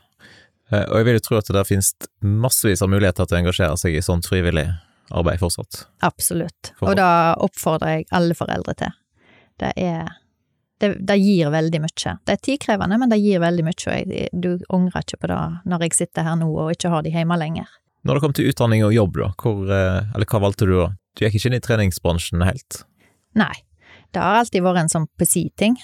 Og 0.70 0.94
jeg 0.94 1.06
vil 1.08 1.16
jo 1.18 1.22
tro 1.26 1.40
at 1.40 1.50
det 1.56 1.64
finnes 1.66 1.88
massevis 2.22 2.84
av 2.86 2.92
muligheter 2.92 3.26
til 3.26 3.34
å 3.34 3.40
engasjere 3.40 3.80
seg 3.82 3.96
i 3.98 4.04
sånt 4.06 4.28
frivillig 4.30 4.68
arbeid 5.10 5.42
fortsatt. 5.42 5.82
Absolutt, 6.06 6.72
og 6.80 6.94
da 6.96 7.34
oppfordrer 7.42 7.96
jeg 7.96 8.06
alle 8.14 8.36
foreldre 8.38 8.76
til. 8.78 8.94
Det 9.60 9.72
er 9.76 10.06
det, 10.82 10.96
det, 10.98 11.16
gir 11.22 11.52
veldig 11.54 11.78
mye. 11.84 12.14
Det 12.26 12.34
er 12.34 12.40
tidkrevende, 12.42 12.96
men 12.98 13.12
det 13.12 13.20
gir 13.22 13.42
veldig 13.42 13.66
mye, 13.66 13.78
og 13.86 13.92
jeg, 13.92 14.30
du 14.32 14.64
angrer 14.74 15.04
ikke 15.04 15.20
på 15.22 15.30
det 15.30 15.42
når 15.70 15.84
jeg 15.86 15.98
sitter 15.98 16.26
her 16.26 16.38
nå 16.40 16.48
og 16.50 16.72
ikke 16.74 16.90
har 16.90 17.04
de 17.06 17.12
hjemme 17.14 17.38
lenger. 17.38 17.68
Når 18.02 18.18
det 18.18 18.22
kom 18.24 18.34
til 18.36 18.48
utdanning 18.50 18.84
og 18.86 18.94
jobb, 18.94 19.18
da, 19.20 19.30
hvor, 19.42 19.64
eh, 19.70 20.14
eller 20.14 20.28
hva 20.28 20.42
valgte 20.42 20.68
du 20.68 20.74
da? 20.74 20.88
Du 21.14 21.24
gikk 21.24 21.38
ikke 21.38 21.50
inn 21.50 21.58
i 21.58 21.64
treningsbransjen 21.64 22.44
helt? 22.46 22.82
Nei, 23.38 23.52
det 24.12 24.22
har 24.22 24.40
alltid 24.40 24.64
vært 24.64 24.84
en 24.84 24.92
sånn 24.92 25.10
på 25.18 25.28
si-ting. 25.28 25.76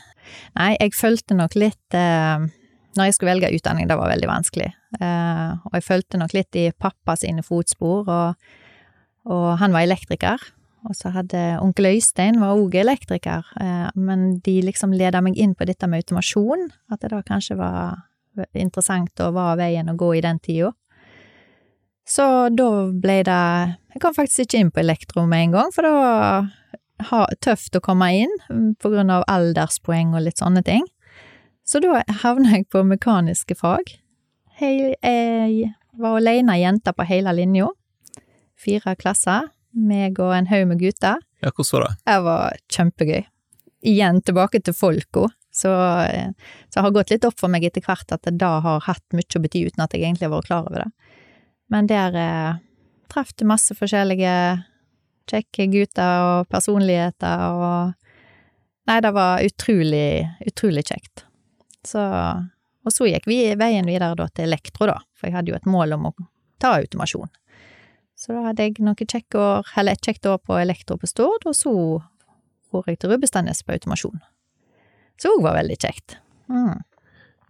Nei, 0.58 0.72
jeg 0.76 0.96
fulgte 0.98 1.36
nok 1.36 1.54
litt 1.56 1.96
eh, 1.96 2.48
Når 2.98 3.06
jeg 3.06 3.14
skulle 3.14 3.36
velge 3.36 3.52
utdanning, 3.54 3.86
det 3.86 3.96
var 3.96 4.10
veldig 4.10 4.28
vanskelig, 4.28 4.72
eh, 4.98 5.50
og 5.68 5.76
jeg 5.76 5.86
fulgte 5.86 6.18
nok 6.18 6.32
litt 6.34 6.56
i 6.58 6.70
pappa 6.74 7.14
sine 7.20 7.44
fotspor, 7.46 8.08
og 8.08 8.48
og 9.28 9.58
han 9.60 9.74
var 9.74 9.84
elektriker. 9.86 10.40
Og 10.88 10.94
så 10.96 11.10
hadde 11.12 11.58
onkel 11.60 11.90
Øystein 11.90 12.38
var 12.40 12.56
òg 12.56 12.76
elektriker, 12.78 13.46
eh, 13.60 13.88
men 13.98 14.38
de 14.44 14.60
liksom 14.62 14.94
leda 14.94 15.20
meg 15.24 15.36
inn 15.36 15.56
på 15.58 15.66
dette 15.68 15.88
med 15.90 16.04
automasjon, 16.04 16.68
at 16.92 17.02
det 17.02 17.10
da 17.12 17.22
kanskje 17.26 17.58
var 17.58 17.98
interessant 18.54 19.18
og 19.24 19.34
var 19.34 19.58
veien 19.58 19.90
å 19.90 19.96
gå 19.98 20.12
i 20.16 20.22
den 20.22 20.38
tida. 20.38 20.70
Så 22.08 22.24
da 22.56 22.68
ble 22.88 23.18
det 23.26 23.40
Jeg 23.92 24.00
kom 24.00 24.14
faktisk 24.16 24.46
ikke 24.46 24.62
inn 24.62 24.70
på 24.72 24.80
elektro 24.80 25.26
med 25.28 25.48
en 25.48 25.56
gang, 25.58 25.72
for 25.74 25.84
det 25.84 25.92
var 25.92 27.34
tøft 27.44 27.76
å 27.76 27.82
komme 27.84 28.08
inn 28.24 28.32
mm, 28.48 28.76
på 28.80 28.90
grunn 28.92 29.10
av 29.12 29.26
alderspoeng 29.30 30.14
og 30.16 30.24
litt 30.24 30.40
sånne 30.40 30.64
ting. 30.66 30.86
Så 31.68 31.82
da 31.84 32.00
havna 32.22 32.56
jeg 32.56 32.68
på 32.72 32.82
mekaniske 32.86 33.58
fag. 33.58 33.92
Jeg 34.58 35.68
var 35.98 36.16
alene 36.16 36.56
jente 36.58 36.94
på 36.94 37.06
hele 37.06 37.34
linja 37.36 37.68
fire 38.58 38.94
klasser, 38.98 39.48
meg 39.72 40.18
og 40.22 40.34
en 40.34 40.48
haug 40.50 40.68
med 40.70 40.80
gutter. 40.82 41.20
Ja, 41.42 41.52
hvordan 41.52 41.72
var 41.74 41.84
det? 41.84 41.96
Det 42.08 42.16
var 42.26 42.62
kjempegøy. 42.74 43.20
Igjen 43.86 44.22
tilbake 44.26 44.60
til 44.64 44.74
folka. 44.74 45.28
Så, 45.54 45.70
så 45.70 46.74
det 46.74 46.84
har 46.84 46.94
gått 46.94 47.12
litt 47.12 47.26
opp 47.26 47.38
for 47.38 47.50
meg 47.50 47.64
etter 47.66 47.82
hvert 47.82 48.10
at 48.14 48.26
det 48.26 48.36
da 48.40 48.58
har 48.64 48.82
hatt 48.86 49.04
mye 49.16 49.38
å 49.38 49.42
bety, 49.42 49.64
uten 49.66 49.84
at 49.84 49.94
jeg 49.94 50.04
egentlig 50.04 50.28
har 50.28 50.34
vært 50.34 50.50
klar 50.50 50.66
over 50.66 50.84
det. 50.84 51.14
Men 51.72 51.88
der 51.90 52.16
eh, 52.16 52.58
traff 53.12 53.34
du 53.36 53.46
masse 53.48 53.76
forskjellige 53.76 54.34
kjekke 55.28 55.68
gutter 55.72 56.26
og 56.26 56.52
personligheter 56.52 57.48
og 57.52 57.94
Nei, 58.88 59.02
det 59.04 59.10
var 59.12 59.42
utrolig, 59.44 60.24
utrolig 60.48 60.80
kjekt. 60.88 61.26
Så 61.84 62.00
Og 62.88 62.94
så 62.94 63.04
gikk 63.04 63.26
vi 63.28 63.36
veien 63.60 63.84
videre 63.84 64.16
da 64.16 64.30
til 64.32 64.46
elektro, 64.46 64.86
da, 64.88 64.94
for 65.12 65.28
jeg 65.28 65.34
hadde 65.36 65.52
jo 65.52 65.58
et 65.58 65.68
mål 65.68 65.92
om 65.98 66.06
å 66.08 66.12
ta 66.56 66.70
automasjon. 66.78 67.28
Så 68.16 68.32
da 68.32 68.46
hadde 68.46 68.64
jeg 68.64 68.80
noen 68.80 68.96
kjekke 68.96 69.36
år, 69.36 69.68
eller 69.76 69.92
et 69.92 70.08
kjekt 70.08 70.24
år 70.26 70.40
på 70.40 70.56
elektro 70.56 70.96
på 70.96 71.10
Stord, 71.10 71.44
og 71.44 71.52
så 71.54 71.74
for 72.70 72.88
jeg 72.88 73.02
til 73.02 73.12
Rubbestadnes 73.12 73.60
på 73.60 73.76
automasjon. 73.76 74.24
Så 75.20 75.34
òg 75.36 75.44
var 75.44 75.58
veldig 75.58 75.76
kjekt. 75.76 76.16
Mm. 76.48 76.80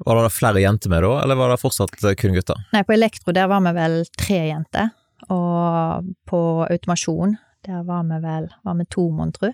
Var 0.07 0.23
det 0.23 0.31
flere 0.35 0.63
jenter 0.63 0.93
med 0.93 1.03
da, 1.03 1.15
eller 1.25 1.39
var 1.39 1.53
det 1.53 1.61
fortsatt 1.63 1.97
kun 2.21 2.37
gutter? 2.37 2.61
Nei, 2.75 2.85
på 2.87 2.95
elektro 2.95 3.35
der 3.35 3.49
var 3.51 3.65
vi 3.67 3.75
vel 3.77 4.01
tre 4.19 4.41
jenter, 4.51 4.93
og 5.35 6.13
på 6.29 6.43
automasjon 6.69 7.35
der 7.67 7.83
var 7.87 8.07
vi 8.07 8.21
vel 8.23 8.47
var 8.65 8.79
vi 8.79 8.87
to, 8.95 9.09
mon 9.15 9.35
tru. 9.35 9.51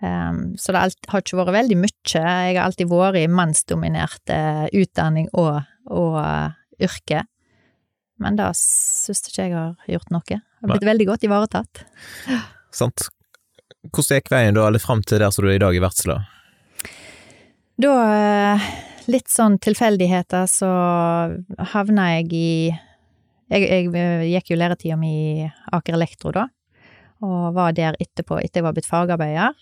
Um, 0.00 0.54
så 0.56 0.72
det 0.72 0.84
har 1.12 1.22
ikke 1.22 1.40
vært 1.40 1.54
veldig 1.56 1.76
mye. 1.76 1.92
Jeg 2.12 2.54
har 2.56 2.62
alltid 2.64 2.88
vært 2.88 3.20
i 3.20 3.26
mannsdominert 3.28 4.32
utdanning 4.76 5.28
og, 5.36 5.60
og 5.92 6.16
uh, 6.20 6.56
yrke. 6.80 7.24
Men 8.20 8.36
da 8.36 8.50
syns 8.56 9.24
ikke 9.24 9.46
jeg 9.46 9.56
har 9.56 9.72
gjort 9.88 10.12
noe. 10.12 10.24
Jeg 10.28 10.40
har 10.40 10.72
blitt 10.74 10.84
Nei. 10.84 10.90
veldig 10.92 11.08
godt 11.08 11.24
ivaretatt. 11.24 11.82
Sant. 12.76 13.08
Hvordan 13.88 14.20
gikk 14.20 14.28
veien 14.32 14.56
da, 14.56 14.66
eller 14.68 14.82
fram 14.82 15.00
til 15.08 15.22
der 15.22 15.32
som 15.32 15.46
du 15.46 15.50
er 15.50 15.56
i 15.56 15.62
dag, 15.62 15.76
i 15.76 15.80
Vertsla? 15.80 16.18
Da, 17.80 17.92
eh, 18.12 18.66
litt 19.10 19.30
sånn 19.30 19.58
tilfeldigheter, 19.62 20.46
så 20.50 20.70
havna 21.72 22.06
jeg 22.16 22.30
i 22.36 22.52
jeg, 23.50 23.66
jeg, 23.66 23.90
gikk 24.30 24.52
jo 24.52 24.58
læretida 24.60 24.96
mi 24.98 25.10
i 25.10 25.48
Aker 25.74 25.96
Elektro, 25.96 26.30
da, 26.34 26.46
og 27.26 27.56
var 27.56 27.74
der 27.74 27.98
etterpå, 27.98 28.38
etter 28.38 28.60
jeg 28.60 28.66
var 28.68 28.76
blitt 28.76 28.88
fagarbeider. 28.88 29.56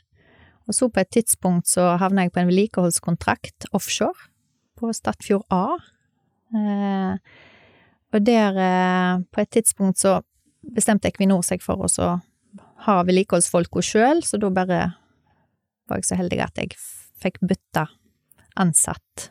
Og 0.68 0.76
så 0.76 0.90
på 0.92 1.00
et 1.00 1.10
tidspunkt 1.16 1.70
så 1.70 1.94
havna 2.00 2.26
jeg 2.26 2.34
på 2.34 2.42
en 2.42 2.50
vedlikeholdskontrakt 2.50 3.70
offshore, 3.72 4.28
på 4.78 4.92
Stadfjord 4.94 5.48
A. 5.50 5.78
Eh, 6.54 7.38
og 8.14 8.20
der, 8.22 8.60
eh, 8.62 9.24
på 9.32 9.40
et 9.40 9.50
tidspunkt, 9.56 9.98
så 9.98 10.20
bestemte 10.62 11.08
Equinor 11.08 11.42
seg 11.42 11.64
for 11.64 11.88
å 11.88 12.10
ha 12.84 12.98
vedlikeholdsfolka 13.02 13.82
sjøl, 13.82 14.22
så 14.22 14.38
da 14.38 14.52
bare 14.52 14.82
var 15.88 15.98
jeg 15.98 16.10
så 16.10 16.20
heldig 16.20 16.44
at 16.44 16.60
jeg 16.60 16.76
fikk 17.18 17.40
bytta 17.40 17.88
ansatt 18.60 19.30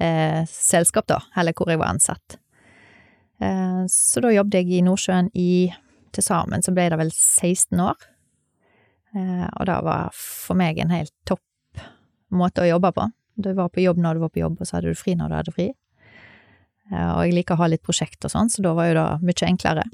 eh, 0.00 0.42
selskap, 0.50 1.08
da, 1.10 1.20
eller 1.36 1.56
hvor 1.56 1.70
jeg 1.70 1.80
var 1.80 1.92
ansatt. 1.94 2.38
Eh, 3.40 3.84
så 3.90 4.22
da 4.24 4.32
jobbet 4.34 4.62
jeg 4.62 4.78
i 4.78 4.86
Nordsjøen 4.86 5.30
i 5.38 5.50
til 6.14 6.24
sammen 6.24 6.64
så 6.64 6.72
ble 6.74 6.88
det 6.90 6.98
vel 7.00 7.12
16 7.12 7.82
år. 7.84 8.08
Eh, 9.16 9.46
og 9.46 9.68
det 9.68 9.78
var 9.86 10.10
for 10.16 10.58
meg 10.58 10.80
en 10.82 10.92
helt 10.94 11.14
topp 11.28 11.84
måte 12.34 12.64
å 12.64 12.68
jobbe 12.68 12.92
på. 12.96 13.08
Du 13.38 13.52
var 13.54 13.70
på 13.72 13.84
jobb 13.84 14.00
når 14.02 14.18
du 14.18 14.24
var 14.24 14.32
på 14.34 14.42
jobb, 14.42 14.58
og 14.58 14.68
så 14.68 14.78
hadde 14.78 14.92
du 14.92 14.98
fri 14.98 15.14
når 15.16 15.30
du 15.30 15.38
hadde 15.38 15.54
fri. 15.54 15.68
Eh, 16.90 17.10
og 17.14 17.24
jeg 17.26 17.38
liker 17.38 17.56
å 17.56 17.62
ha 17.62 17.70
litt 17.72 17.84
prosjekt 17.86 18.24
og 18.26 18.34
sånn, 18.34 18.52
så 18.52 18.64
da 18.64 18.74
var 18.76 18.90
jo 18.90 18.98
det 18.98 19.08
mye 19.30 19.48
enklere. 19.48 19.86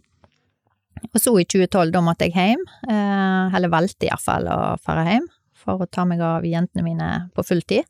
Og 1.10 1.18
så 1.20 1.32
i 1.36 1.44
2012, 1.44 1.90
da 1.94 2.02
måtte 2.04 2.28
jeg 2.28 2.36
hjem, 2.38 2.62
eh, 2.88 3.56
eller 3.56 3.72
valgte 3.72 4.08
iallfall 4.08 4.48
å 4.48 4.58
fare 4.82 5.04
hjem, 5.08 5.26
for 5.64 5.82
å 5.82 5.90
ta 5.90 6.04
meg 6.08 6.22
av 6.24 6.46
jentene 6.46 6.84
mine 6.86 7.10
på 7.34 7.44
fulltid. 7.46 7.86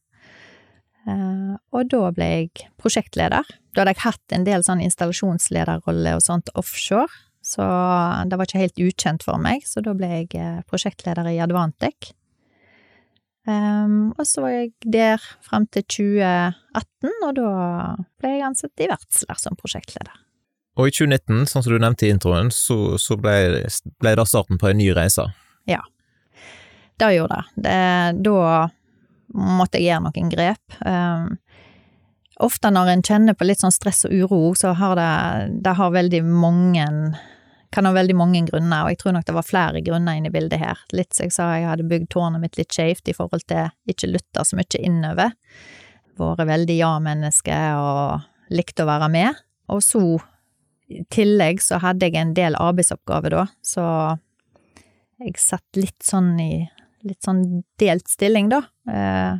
Eh, 1.04 1.54
og 1.74 1.92
da 1.92 2.08
ble 2.16 2.30
jeg 2.30 2.66
prosjektleder. 2.80 3.54
Da 3.74 3.82
hadde 3.82 3.94
jeg 3.94 4.04
hatt 4.06 4.36
en 4.36 4.46
del 4.46 4.64
sånn 4.66 4.82
installasjonslederrolle 4.84 6.16
og 6.16 6.24
sånt 6.24 6.52
offshore, 6.58 7.10
så 7.44 7.64
det 8.24 8.38
var 8.40 8.48
ikke 8.48 8.62
helt 8.62 8.80
ukjent 8.80 9.24
for 9.26 9.40
meg, 9.40 9.66
så 9.68 9.82
da 9.84 9.92
ble 9.96 10.08
jeg 10.08 10.28
eh, 10.40 10.60
prosjektleder 10.70 11.28
i 11.28 11.40
Advantec. 11.44 12.14
Um, 13.44 14.14
og 14.16 14.24
så 14.24 14.40
var 14.40 14.52
jeg 14.54 14.70
der 14.88 15.24
frem 15.44 15.66
til 15.68 15.84
2018, 15.84 17.10
og 17.26 17.32
da 17.36 17.48
ble 18.16 18.30
jeg 18.32 18.46
ansatt 18.46 18.80
i 18.80 18.88
Vertsler 18.88 19.40
som 19.40 19.58
prosjektleder. 19.60 20.22
Og 20.80 20.88
i 20.88 20.94
2019, 20.96 21.44
sånn 21.50 21.66
som 21.66 21.74
du 21.74 21.76
nevnte 21.82 22.08
i 22.08 22.14
introen, 22.14 22.48
så, 22.54 22.96
så 22.98 23.18
ble, 23.20 23.66
ble 24.00 24.14
det 24.16 24.24
starten 24.26 24.58
på 24.58 24.70
en 24.70 24.80
ny 24.80 24.88
reise. 24.96 25.26
Ja, 25.68 25.82
det 27.02 27.12
gjorde 27.18 27.42
det. 27.42 27.68
det 27.68 28.24
da 28.24 28.40
måtte 29.34 29.80
jeg 29.80 29.90
gjøre 29.90 30.06
noen 30.06 30.32
grep. 30.32 30.78
Um, 30.86 31.36
ofte 32.42 32.70
når 32.72 32.92
en 32.92 33.04
kjenner 33.06 33.36
på 33.38 33.46
litt 33.46 33.62
sånn 33.62 33.74
stress 33.74 34.04
og 34.08 34.14
uro, 34.14 34.42
så 34.58 34.74
har 34.78 34.98
det, 34.98 35.12
det 35.66 35.76
har 35.78 35.94
veldig 35.94 36.24
mange 36.26 36.88
kan 37.74 37.88
ha 37.88 37.90
veldig 37.90 38.14
mange 38.14 38.44
grunner, 38.46 38.84
og 38.84 38.92
jeg 38.92 39.00
tror 39.00 39.16
nok 39.16 39.24
det 39.26 39.34
var 39.34 39.46
flere 39.46 39.80
grunner 39.82 40.14
inne 40.14 40.30
i 40.30 40.34
bildet 40.34 40.60
her. 40.60 40.78
Litt 40.94 41.16
som 41.16 41.26
jeg 41.26 41.34
sa, 41.34 41.48
jeg 41.58 41.66
hadde 41.66 41.88
bygd 41.90 42.06
tårnet 42.14 42.42
mitt 42.44 42.58
litt 42.58 42.70
skjevt 42.70 43.10
i 43.10 43.14
forhold 43.16 43.42
til 43.50 43.72
ikke 43.90 44.12
lytta 44.12 44.44
så 44.46 44.58
mye 44.58 44.78
innover. 44.78 45.32
Vært 46.20 46.46
veldig 46.46 46.76
ja-menneske 46.78 47.56
og 47.80 48.54
likte 48.54 48.84
å 48.84 48.90
være 48.92 49.08
med. 49.10 49.42
Og 49.74 49.82
så, 49.82 50.04
i 50.86 51.02
tillegg, 51.10 51.64
så 51.64 51.80
hadde 51.82 52.06
jeg 52.06 52.20
en 52.20 52.36
del 52.36 52.54
arbeidsoppgaver 52.60 53.34
da, 53.34 53.48
så 53.66 53.86
jeg 55.18 55.34
satt 55.40 55.78
litt 55.78 56.02
sånn 56.04 56.34
i 56.42 56.52
litt 57.04 57.24
sånn 57.24 57.62
delt 57.80 58.08
stilling, 58.10 58.50
da. 58.52 58.62
Eh, 58.90 59.34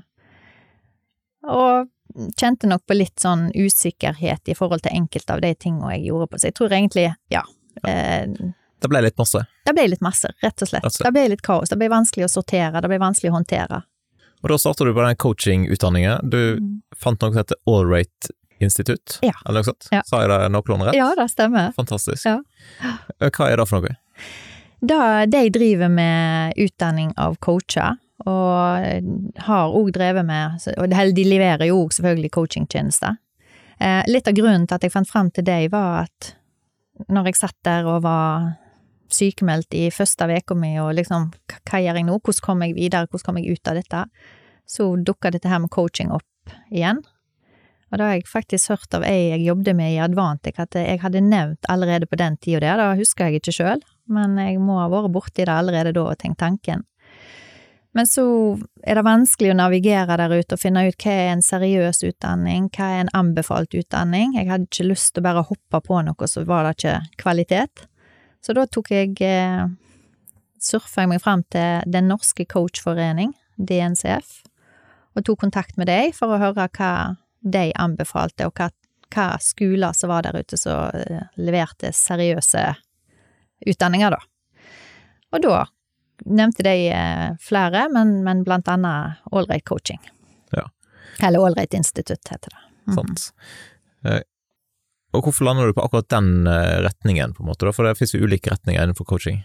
og 1.51 1.91
kjente 2.39 2.69
nok 2.71 2.85
på 2.87 2.97
litt 2.97 3.21
sånn 3.21 3.49
usikkerhet 3.55 4.53
i 4.53 4.55
forhold 4.57 4.85
til 4.85 4.95
enkelte 4.95 5.35
av 5.35 5.43
de 5.43 5.55
tingene 5.59 5.97
jeg 5.97 6.11
gjorde 6.11 6.29
på, 6.31 6.41
så 6.41 6.51
jeg 6.51 6.59
tror 6.61 6.77
egentlig, 6.77 7.09
ja. 7.33 7.43
Eh, 7.83 8.29
det 8.85 8.91
ble 8.93 9.01
litt 9.07 9.17
masse? 9.17 9.41
Det 9.65 9.73
ble 9.73 9.87
litt 9.89 10.05
masse, 10.05 10.29
rett 10.45 10.63
og 10.63 10.69
slett. 10.69 10.87
Det 11.01 11.13
ble 11.15 11.25
litt 11.33 11.43
kaos. 11.45 11.71
Det 11.73 11.79
ble 11.81 11.89
vanskelig 11.89 12.27
å 12.27 12.33
sortere, 12.35 12.83
det 12.85 12.91
ble 12.93 13.01
vanskelig 13.01 13.33
å 13.33 13.39
håndtere. 13.39 13.81
Og 14.45 14.51
da 14.53 14.59
starta 14.61 14.85
du 14.85 14.93
på 14.93 15.05
den 15.07 15.17
coachingutdanningen. 15.17 16.29
Du 16.29 16.41
mm. 16.61 16.73
fant 17.01 17.23
noe 17.23 17.33
som 17.33 17.41
heter 17.41 17.61
Allrate 17.65 18.35
Institutt, 18.63 19.19
ja. 19.25 19.33
eller 19.47 19.63
noe 19.63 19.71
sånt? 19.71 19.89
Ja. 19.91 20.03
Sa 20.07 20.21
jeg 20.21 20.31
det 20.31 20.37
noenlunde 20.53 20.91
rett? 20.91 20.99
Ja, 20.99 21.09
det 21.17 21.27
stemmer. 21.33 21.73
Fantastisk. 21.77 22.27
Ja. 22.29 22.37
Eh, 23.19 23.31
hva 23.33 23.49
er 23.49 23.61
det 23.61 23.67
for 23.71 23.81
noe? 23.81 23.97
Da, 24.85 25.27
de 25.27 25.49
driver 25.49 25.89
med 25.89 26.53
utdanning 26.61 27.13
av 27.17 27.39
coacher, 27.41 27.97
og 28.25 29.39
har 29.47 29.77
òg 29.77 29.91
drevet 29.93 30.25
med 30.25 30.65
Og 30.79 30.93
de 30.93 31.25
leverer 31.25 31.69
jo 31.69 31.85
òg 31.85 31.95
selvfølgelig 31.97 32.31
coachingtjenester. 32.37 33.17
Eh, 33.79 34.03
litt 34.09 34.29
av 34.29 34.37
grunnen 34.37 34.67
til 34.69 34.77
at 34.77 34.85
jeg 34.85 34.93
fant 34.93 35.09
frem 35.09 35.31
til 35.35 35.47
deg, 35.47 35.71
var 35.73 36.05
at 36.05 36.35
når 37.09 37.31
jeg 37.31 37.41
satt 37.41 37.57
der 37.67 37.89
og 37.91 38.05
var 38.05 38.53
sykemeldt 39.13 39.75
i 39.77 39.89
første 39.95 40.29
uka 40.31 40.57
mi, 40.59 40.75
og 40.81 40.95
liksom 40.99 41.31
hva 41.55 41.81
gjør 41.81 42.01
jeg 42.01 42.07
nå, 42.07 42.19
hvordan 42.21 42.45
kommer 42.45 42.71
jeg 42.71 42.79
videre, 42.79 43.09
hvordan 43.09 43.27
kommer 43.27 43.45
jeg 43.45 43.59
ut 43.59 43.73
av 43.73 43.81
dette, 43.81 44.05
så 44.69 44.89
dukka 44.97 45.33
dette 45.35 45.51
her 45.51 45.61
med 45.65 45.73
coaching 45.75 46.13
opp 46.15 46.55
igjen. 46.71 47.03
Og 47.93 47.99
da 48.01 48.09
har 48.09 48.19
jeg 48.19 48.29
faktisk 48.31 48.73
hørt 48.73 48.97
av 48.97 49.05
ei 49.07 49.31
jeg 49.31 49.45
jobbet 49.47 49.77
med 49.79 49.95
i 49.95 50.01
Advantic, 50.03 50.59
at 50.59 50.75
jeg 50.79 51.03
hadde 51.03 51.23
nevnt 51.23 51.69
allerede 51.71 52.09
på 52.11 52.19
den 52.19 52.37
tida 52.37 52.63
der, 52.65 52.81
da 52.81 52.95
husker 52.99 53.29
jeg 53.29 53.43
ikke 53.43 53.55
sjøl, 53.55 53.85
men 54.11 54.37
jeg 54.41 54.61
må 54.63 54.79
ha 54.81 54.89
vært 54.93 55.13
borti 55.15 55.45
det 55.45 55.55
allerede 55.55 55.95
da 55.97 56.09
og 56.11 56.19
tenkt 56.21 56.43
tanken. 56.43 56.85
Men 57.95 58.09
så 58.11 58.25
er 58.83 58.99
det 58.99 59.07
vanskelig 59.07 59.53
å 59.53 59.59
navigere 59.61 60.17
der 60.19 60.33
ute 60.35 60.57
og 60.57 60.61
finne 60.61 60.83
ut 60.89 60.99
hva 60.99 61.13
er 61.15 61.29
en 61.31 61.45
seriøs 61.47 62.03
utdanning, 62.09 62.67
hva 62.75 62.89
er 62.91 63.05
en 63.05 63.13
anbefalt 63.15 63.77
utdanning. 63.79 64.35
Jeg 64.35 64.51
hadde 64.51 64.67
ikke 64.67 64.89
lyst 64.89 65.13
til 65.15 65.23
å 65.23 65.29
bare 65.29 65.45
hoppe 65.47 65.81
på 65.87 66.01
noe, 66.03 66.29
så 66.31 66.43
var 66.49 66.67
det 66.67 66.75
ikke 66.75 66.97
kvalitet. 67.23 67.85
Så 68.43 68.57
da 68.59 68.67
tok 68.67 68.91
jeg 68.91 69.15
eh, 69.23 69.63
surfa 70.59 71.05
jeg 71.05 71.13
meg 71.15 71.23
fram 71.23 71.45
til 71.55 71.87
Den 71.87 72.11
norske 72.11 72.49
coachforening, 72.51 73.31
DNCF, 73.63 74.41
og 75.15 75.29
tok 75.29 75.45
kontakt 75.47 75.79
med 75.79 75.87
dem 75.87 76.11
for 76.17 76.35
å 76.35 76.41
høre 76.43 76.67
hva 76.75 76.95
de 77.47 77.69
anbefalte, 77.79 78.49
og 78.49 78.59
hva, 78.59 78.73
hva 79.15 79.29
skoler 79.39 79.95
som 79.95 80.11
var 80.11 80.27
der 80.27 80.43
ute 80.43 80.59
som 80.59 80.91
eh, 80.99 81.31
leverte 81.39 81.95
seriøse 81.95 82.73
utdanninger, 83.67 84.17
da. 84.17 84.21
Og 85.35 85.43
da 85.45 85.63
nevnte 86.25 86.65
de 86.67 86.75
eh, 86.95 87.31
flere, 87.43 87.89
men, 87.93 88.21
men 88.25 88.45
blant 88.47 88.69
annet 88.71 89.25
Allright 89.33 89.65
Coaching. 89.67 90.01
Ja. 90.55 90.69
Eller 91.23 91.47
Allright 91.47 91.75
Institutt, 91.75 92.23
heter 92.31 92.55
det. 92.55 92.63
Mm. 92.87 92.97
Sant. 92.97 93.27
Eh, 94.05 94.23
og 95.15 95.27
hvorfor 95.27 95.47
lander 95.47 95.71
du 95.71 95.77
på 95.77 95.85
akkurat 95.85 96.11
den 96.11 96.47
eh, 96.51 96.79
retningen, 96.85 97.35
på 97.35 97.45
en 97.45 97.51
måte, 97.51 97.67
da? 97.67 97.75
For 97.75 97.87
det 97.87 97.97
finnes 97.99 98.15
jo 98.17 98.25
ulike 98.27 98.53
retninger 98.53 98.83
innenfor 98.83 99.09
coaching. 99.09 99.43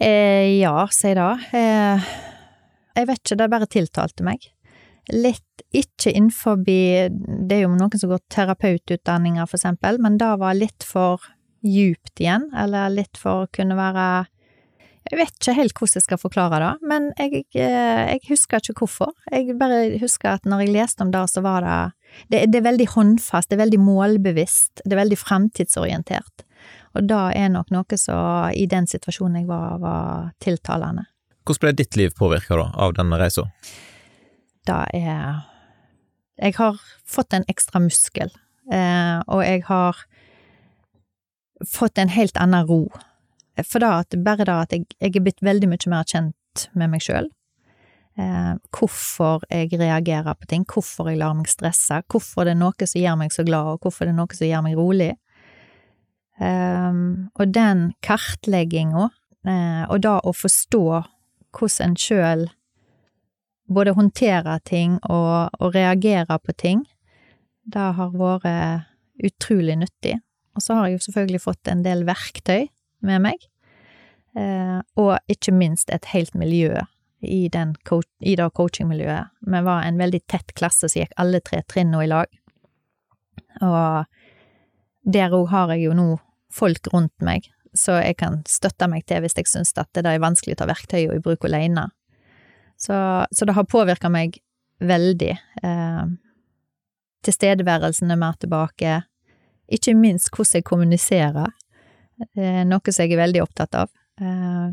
Eh, 0.00 0.58
ja, 0.60 0.86
si 0.92 1.14
det. 1.16 1.32
Eh, 1.56 2.12
jeg 2.96 3.08
vet 3.08 3.22
ikke, 3.22 3.38
det 3.40 3.50
bare 3.52 3.70
tiltalte 3.70 4.26
meg. 4.26 4.50
Litt 5.14 5.62
ikke 5.76 6.10
innenfor 6.10 6.58
Det 6.66 7.54
er 7.54 7.60
jo 7.62 7.74
noen 7.76 7.98
som 7.98 8.10
går 8.10 8.24
terapeututdanninger, 8.32 9.46
for 9.46 9.58
eksempel, 9.58 10.00
men 10.02 10.18
det 10.18 10.32
var 10.42 10.58
litt 10.58 10.86
for 10.86 11.22
djupt 11.66 12.22
igjen, 12.22 12.48
eller 12.56 12.92
litt 12.94 13.18
for 13.20 13.44
å 13.44 13.52
kunne 13.52 13.76
være 13.78 14.06
Jeg 15.06 15.18
vet 15.20 15.36
ikke 15.38 15.52
helt 15.54 15.78
hvordan 15.78 16.00
jeg 16.00 16.02
skal 16.02 16.18
forklare 16.18 16.58
det, 16.58 16.88
men 16.90 17.12
jeg, 17.14 17.44
eh, 17.54 18.16
jeg 18.16 18.22
husker 18.26 18.58
ikke 18.58 18.80
hvorfor. 18.80 19.12
Jeg 19.30 19.54
bare 19.58 20.00
husker 20.02 20.32
at 20.32 20.48
når 20.48 20.64
jeg 20.64 20.74
leste 20.74 21.04
om 21.04 21.12
det, 21.14 21.22
så 21.30 21.42
var 21.44 21.62
det 21.62 21.76
Det, 22.30 22.46
det 22.50 22.58
er 22.58 22.70
veldig 22.70 22.86
håndfast, 22.94 23.50
det 23.50 23.58
er 23.58 23.64
veldig 23.64 23.80
målbevisst, 23.82 24.80
det 24.84 24.94
er 24.94 25.02
veldig 25.02 25.18
fremtidsorientert. 25.18 26.46
Og 26.96 27.04
det 27.04 27.24
er 27.36 27.50
nok 27.52 27.70
noe 27.74 27.98
som 28.00 28.50
i 28.56 28.64
den 28.66 28.86
situasjonen 28.88 29.42
jeg 29.42 29.48
var, 29.50 29.76
var 29.82 30.30
tiltalende. 30.40 31.04
Hvordan 31.46 31.62
ble 31.62 31.74
ditt 31.78 31.98
liv 31.98 32.14
påvirka 32.16 32.56
av 32.58 32.94
denne 32.96 33.18
reisa? 33.20 33.44
Det 34.66 34.80
er 34.98 35.44
Jeg 36.36 36.52
har 36.58 36.80
fått 37.08 37.32
en 37.32 37.46
ekstra 37.48 37.80
muskel, 37.80 38.28
eh, 38.72 39.20
og 39.24 39.40
jeg 39.44 39.62
har 39.70 39.96
fått 41.64 41.98
en 41.98 42.12
helt 42.12 42.36
annen 42.36 42.66
ro. 42.66 42.82
For 43.64 43.80
da 43.80 44.00
at, 44.02 44.16
bare 44.24 44.44
da 44.44 44.60
at 44.64 44.74
jeg, 44.74 44.84
jeg 45.00 45.16
er 45.16 45.24
blitt 45.24 45.44
veldig 45.44 45.70
mye 45.70 45.92
mer 45.92 46.04
kjent 46.08 46.66
med 46.76 46.92
meg 46.92 47.04
sjøl. 47.04 47.30
Eh, 48.16 48.52
hvorfor 48.72 49.44
jeg 49.52 49.76
reagerer 49.76 50.36
på 50.36 50.48
ting, 50.48 50.64
hvorfor 50.64 51.10
jeg 51.10 51.20
lar 51.20 51.34
meg 51.36 51.50
stresse, 51.52 52.00
hvorfor 52.08 52.48
det 52.48 52.54
er 52.54 52.60
noe 52.62 52.88
som 52.88 53.00
gjør 53.02 53.18
meg 53.20 53.32
så 53.34 53.44
glad, 53.44 53.74
og 53.74 53.84
hvorfor 53.84 54.08
det 54.08 54.14
er 54.14 54.18
noe 54.20 54.38
som 54.38 54.48
gjør 54.48 54.64
meg 54.64 54.76
rolig. 54.80 55.10
Eh, 56.40 57.00
og 57.36 57.52
den 57.52 57.90
kartlegginga, 58.04 59.10
eh, 59.48 59.84
og 59.88 60.00
da 60.04 60.18
å 60.24 60.32
forstå 60.36 60.84
hvordan 61.56 61.90
en 61.90 61.96
sjøl 62.00 62.46
både 63.72 63.96
håndterer 63.96 64.60
ting 64.64 64.96
og, 65.10 65.52
og 65.60 65.74
reagerer 65.74 66.40
på 66.40 66.54
ting, 66.56 66.84
det 67.66 67.88
har 67.98 68.12
vært 68.14 68.86
utrolig 69.26 69.76
nyttig. 69.80 70.20
Og 70.56 70.64
så 70.64 70.76
har 70.76 70.88
jeg 70.88 70.98
jo 70.98 71.04
selvfølgelig 71.06 71.42
fått 71.44 71.70
en 71.70 71.84
del 71.84 72.04
verktøy 72.08 72.66
med 73.06 73.24
meg, 73.28 73.48
eh, 74.38 74.78
og 74.98 75.16
ikke 75.32 75.54
minst 75.54 75.92
et 75.92 76.08
helt 76.14 76.34
miljø 76.34 76.72
i, 77.20 77.46
den, 77.52 77.74
i 78.20 78.36
det 78.38 78.46
coachingmiljøet. 78.56 79.32
Vi 79.46 79.64
var 79.68 79.84
en 79.84 80.00
veldig 80.00 80.22
tett 80.32 80.54
klasse 80.56 80.88
som 80.88 81.02
gikk 81.02 81.12
alle 81.20 81.42
tre 81.44 81.62
trinnene 81.68 82.04
i 82.04 82.10
lag, 82.10 82.40
og 83.64 84.08
der 85.06 85.36
òg 85.36 85.52
har 85.52 85.70
jeg 85.74 85.86
jo 85.86 85.96
nå 85.96 86.08
folk 86.56 86.88
rundt 86.92 87.14
meg 87.24 87.46
så 87.76 87.98
jeg 88.00 88.16
kan 88.20 88.40
støtte 88.48 88.88
meg 88.90 89.04
til 89.08 89.22
hvis 89.22 89.36
jeg 89.36 89.48
syns 89.50 89.74
at 89.78 89.90
det 89.94 90.08
er 90.08 90.22
vanskelig 90.22 90.56
å 90.56 90.62
ta 90.62 90.68
verktøyet 90.70 91.16
i 91.16 91.22
bruk 91.22 91.44
alene. 91.48 91.88
Så, 92.76 92.96
så, 93.32 93.48
det 93.48 93.56
har 93.56 93.68
påvirka 93.68 94.10
meg 94.12 94.38
veldig. 94.84 95.32
Eh, 95.64 96.06
tilstedeværelsen 97.24 98.12
er 98.12 98.20
mer 98.20 98.36
tilbake, 98.40 99.00
ikke 99.72 99.94
minst 99.98 100.30
hvordan 100.32 100.60
jeg 100.60 100.66
kommuniserer, 100.66 101.54
eh, 102.36 102.62
noe 102.68 102.92
som 102.92 103.04
jeg 103.04 103.16
er 103.16 103.22
veldig 103.24 103.42
opptatt 103.44 103.78
av. 103.78 103.94
Eh, 104.20 104.68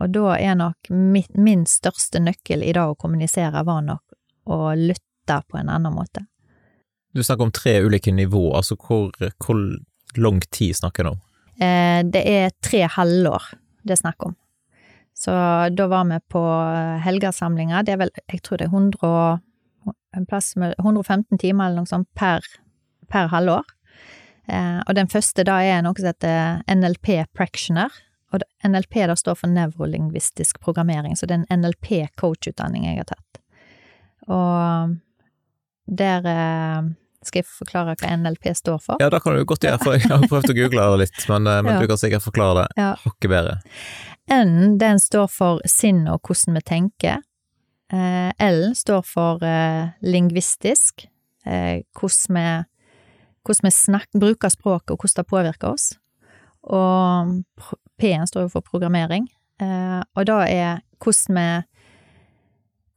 og 0.00 0.12
da 0.14 0.34
er 0.38 0.56
nok 0.56 0.90
min 0.90 1.66
største 1.68 2.22
nøkkel 2.22 2.64
i 2.64 2.74
dag 2.76 2.92
å 2.92 2.98
kommunisere 2.98 3.64
var 3.66 3.82
nok 3.84 4.02
å 4.50 4.72
lytte 4.78 5.40
på 5.48 5.60
en 5.60 5.68
annen 5.68 5.94
måte. 5.94 6.24
Du 7.12 7.22
snakker 7.22 7.48
om 7.48 7.52
tre 7.52 7.80
ulike 7.82 8.12
nivåer, 8.14 8.60
altså 8.60 8.76
hvor, 8.78 9.10
hvor 9.42 9.58
lang 10.16 10.40
tid 10.50 10.78
snakker 10.78 11.04
du 11.04 11.12
om? 11.14 11.20
Eh, 11.60 12.00
det 12.06 12.22
er 12.24 12.54
tre 12.64 12.86
halvår 12.88 13.50
det 13.82 13.96
er 13.96 14.02
snakk 14.02 14.26
om. 14.28 14.36
Så 15.16 15.32
da 15.76 15.86
var 15.90 16.06
vi 16.08 16.18
på 16.32 16.42
helgesamlinger, 17.04 17.84
det 17.84 17.94
er 17.94 18.00
vel, 18.04 18.12
jeg 18.30 18.42
tror 18.46 18.60
det 18.60 18.68
er 18.68 18.74
100, 18.74 19.40
en 20.16 20.26
plass 20.28 20.54
med 20.60 20.74
115 20.78 21.38
timer 21.38 21.68
eller 21.68 21.82
noe 21.82 21.90
sånt 21.90 22.08
per, 22.16 22.46
per 23.10 23.28
halvår. 23.32 23.68
Eh, 24.50 24.80
og 24.86 24.94
den 24.98 25.06
første 25.10 25.44
da 25.46 25.60
er 25.62 25.82
noe 25.86 25.94
som 25.98 26.10
heter 26.10 26.62
NLP 26.74 27.26
Practioner. 27.36 27.90
Og 28.34 28.42
NLP 28.66 29.00
da 29.10 29.16
står 29.18 29.34
for 29.40 29.50
nevrolingvistisk 29.50 30.60
programmering, 30.62 31.16
så 31.18 31.26
det 31.26 31.34
er 31.34 31.44
en 31.48 31.62
NLP 31.64 31.88
coachutdanning 32.20 32.84
jeg 32.86 33.00
har 33.02 33.08
tatt. 33.10 33.40
Og 34.30 34.96
der 35.90 36.26
eh, 36.30 36.90
Skal 37.26 37.42
jeg 37.42 37.48
forklare 37.52 37.96
hva 38.00 38.12
NLP 38.16 38.46
står 38.56 38.78
for? 38.80 38.96
Ja, 39.02 39.10
det 39.12 39.18
kan 39.24 39.34
du 39.36 39.42
godt 39.44 39.60
gjøre, 39.66 39.80
for 39.82 39.92
jeg 39.98 40.08
har 40.08 40.22
prøvd 40.30 40.52
å 40.54 40.56
google 40.56 40.84
det 40.94 41.00
litt, 41.02 41.24
men, 41.28 41.46
eh, 41.50 41.58
men 41.66 41.74
Ja. 41.74 41.80
du 41.82 41.90
kan 41.90 41.98
sikkert 42.00 42.24
forklare 42.24 42.62
det 42.62 42.78
Ja. 42.80 42.94
hakket 43.02 43.28
bedre. 43.28 43.56
N 44.30 44.78
den 44.78 44.98
står 45.02 45.26
for 45.28 45.60
sinn 45.66 46.06
og 46.08 46.22
hvordan 46.22 46.54
vi 46.56 46.60
tenker. 46.70 47.18
Eh, 47.92 48.32
L 48.40 48.72
står 48.74 49.02
for 49.04 49.42
eh, 49.44 49.90
lingvistisk, 50.02 51.08
eh, 51.44 51.82
hvordan 51.98 52.38
vi, 52.38 52.64
hvordan 53.46 53.68
vi 53.68 53.74
snakker, 53.74 54.20
bruker 54.20 54.52
språket 54.52 54.94
og 54.94 55.02
hvordan 55.02 55.20
det 55.20 55.30
påvirker 55.30 55.68
oss. 55.72 55.90
Og 56.70 57.36
P-en 58.00 58.28
står 58.28 58.46
jo 58.46 58.54
for 58.54 58.64
programmering, 58.64 59.28
eh, 59.62 60.00
og 60.16 60.26
da 60.28 60.42
er 60.46 60.82
hvordan 61.00 61.38
vi 61.38 61.48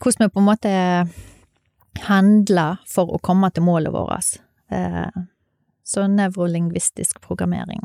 hvordan 0.03 0.25
vi 0.25 0.33
på 0.33 0.41
en 0.41 0.49
måte 0.49 0.71
handler 2.09 2.81
for 2.89 3.13
å 3.13 3.21
komme 3.23 3.47
til 3.53 3.63
målet 3.63 3.93
vårt. 3.93 4.35
Eh, 4.73 5.21
så 5.83 6.07
nevrolingvistisk 6.07 7.21
programmering 7.23 7.83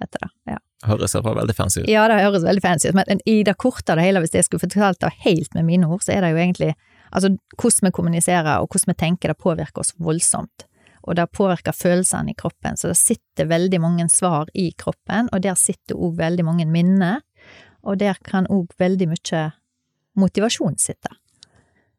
heter 0.00 0.26
det. 0.26 0.30
ja. 0.52 0.58
Høres 0.84 1.14
iallfall 1.14 1.38
veldig 1.38 1.54
fancy 1.56 1.80
ut. 1.80 1.88
Ja, 1.88 2.04
det 2.10 2.20
høres 2.20 2.44
veldig 2.44 2.62
fancy 2.64 2.90
ut, 2.90 2.96
men 2.98 3.22
i 3.24 3.38
det 3.46 3.56
korte 3.60 3.94
av 3.94 4.00
det 4.00 4.04
hele, 4.04 4.20
hvis 4.20 4.34
jeg 4.36 4.44
skulle 4.44 4.64
fortalt 4.66 5.00
det 5.00 5.12
helt 5.24 5.54
med 5.56 5.64
mine 5.68 5.88
ord, 5.88 6.04
så 6.04 6.12
er 6.16 6.24
det 6.24 6.34
jo 6.34 6.42
egentlig 6.42 6.74
Altså, 7.14 7.28
hvordan 7.62 7.86
vi 7.86 7.90
kommuniserer 7.94 8.56
og 8.58 8.72
hvordan 8.72 8.90
vi 8.90 8.94
tenker, 8.98 9.30
det 9.30 9.38
påvirker 9.38 9.84
oss 9.84 9.92
voldsomt. 10.02 10.64
Og 11.04 11.18
det 11.18 11.26
påvirker 11.36 11.76
følelsene 11.76 12.32
i 12.32 12.38
kroppen, 12.38 12.78
så 12.80 12.90
det 12.90 12.96
sitter 12.96 13.50
veldig 13.50 13.80
mange 13.82 14.06
svar 14.12 14.48
i 14.56 14.70
kroppen, 14.78 15.28
og 15.32 15.42
der 15.44 15.58
sitter 15.60 15.98
òg 16.00 16.16
veldig 16.20 16.46
mange 16.46 16.64
minner, 16.68 17.20
og 17.84 18.00
der 18.00 18.16
kan 18.24 18.48
òg 18.48 18.72
veldig 18.80 19.10
mye 19.12 19.42
motivasjon 20.16 20.78
sitte. 20.80 21.12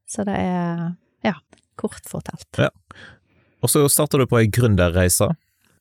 Så 0.10 0.26
det 0.26 0.38
er, 0.38 0.96
ja, 1.26 1.36
kort 1.78 2.06
fortalt. 2.10 2.62
Og 3.62 3.72
så 3.72 3.86
starter 3.90 4.22
du 4.22 4.30
på 4.30 4.40
ei 4.42 4.50
gründerreise. 4.50 5.32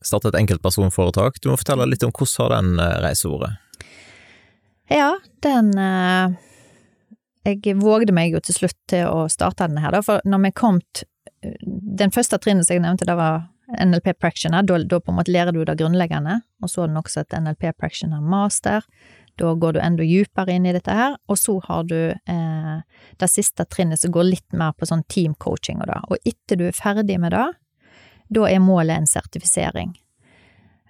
Startet 0.04 0.34
et 0.34 0.42
enkeltpersonforetak. 0.42 1.40
Du 1.40 1.50
må 1.50 1.58
fortelle 1.60 1.86
litt 1.88 2.04
om 2.04 2.12
hvordan 2.12 2.42
har 2.42 2.54
den 2.58 2.80
eh, 2.80 2.96
reisa 3.04 3.30
vært? 3.32 3.60
Ja, 4.92 5.14
den 5.40 5.70
eh, 5.80 6.34
Jeg 7.44 7.76
vågde 7.80 8.12
meg 8.12 8.32
jo 8.32 8.40
til 8.44 8.56
slutt 8.56 8.76
til 8.88 9.08
å 9.08 9.24
starte 9.32 9.68
den 9.68 9.80
her, 9.80 9.96
for 10.04 10.20
når 10.28 10.46
vi 10.46 10.52
kom 10.56 10.80
Den 12.00 12.14
første 12.14 12.38
trinnet 12.40 12.66
som 12.66 12.76
jeg 12.76 12.84
nevnte, 12.84 13.08
det 13.08 13.16
var 13.18 13.44
NLP 13.80 14.18
Practioner. 14.20 14.62
Da, 14.62 14.78
da 14.78 15.00
på 15.00 15.12
en 15.12 15.18
måte 15.18 15.32
lærer 15.32 15.52
du 15.52 15.62
det 15.64 15.76
grunnleggende, 15.80 16.40
og 16.62 16.70
så 16.70 16.84
har 16.84 16.92
du 16.92 17.00
også 17.00 17.24
et 17.24 17.36
NLP 17.40 17.70
Practioner 17.78 18.20
master. 18.20 18.86
Da 19.40 19.50
går 19.58 19.74
du 19.74 19.80
enda 19.82 20.06
dypere 20.06 20.54
inn 20.54 20.66
i 20.66 20.74
dette 20.76 20.94
her, 20.94 21.16
og 21.26 21.38
så 21.40 21.56
har 21.64 21.86
du 21.90 21.98
eh, 22.14 22.76
det 23.18 23.30
siste 23.30 23.66
trinnet 23.66 24.00
som 24.00 24.12
går 24.14 24.28
litt 24.28 24.54
mer 24.54 24.76
på 24.78 24.86
sånn 24.86 25.02
teamcoaching 25.10 25.82
og 25.82 25.90
det. 25.90 26.00
Og 26.08 26.30
etter 26.30 26.60
du 26.60 26.68
er 26.68 26.76
ferdig 26.76 27.18
med 27.22 27.34
det, 27.34 27.48
da 28.34 28.48
er 28.48 28.62
målet 28.62 28.96
en 28.96 29.10
sertifisering. 29.10 29.94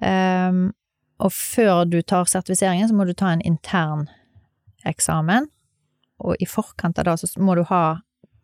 Um, 0.05 0.75
og 1.23 1.33
før 1.33 1.85
du 1.89 2.01
tar 2.03 2.29
sertifiseringen, 2.29 2.89
så 2.91 2.97
må 2.97 3.07
du 3.09 3.15
ta 3.17 3.33
en 3.33 3.45
intern 3.47 4.09
eksamen, 4.85 5.49
og 6.21 6.37
i 6.43 6.47
forkant 6.49 6.99
av 7.01 7.09
det 7.09 7.17
så 7.23 7.41
må 7.41 7.57
du 7.57 7.65
ha 7.71 7.85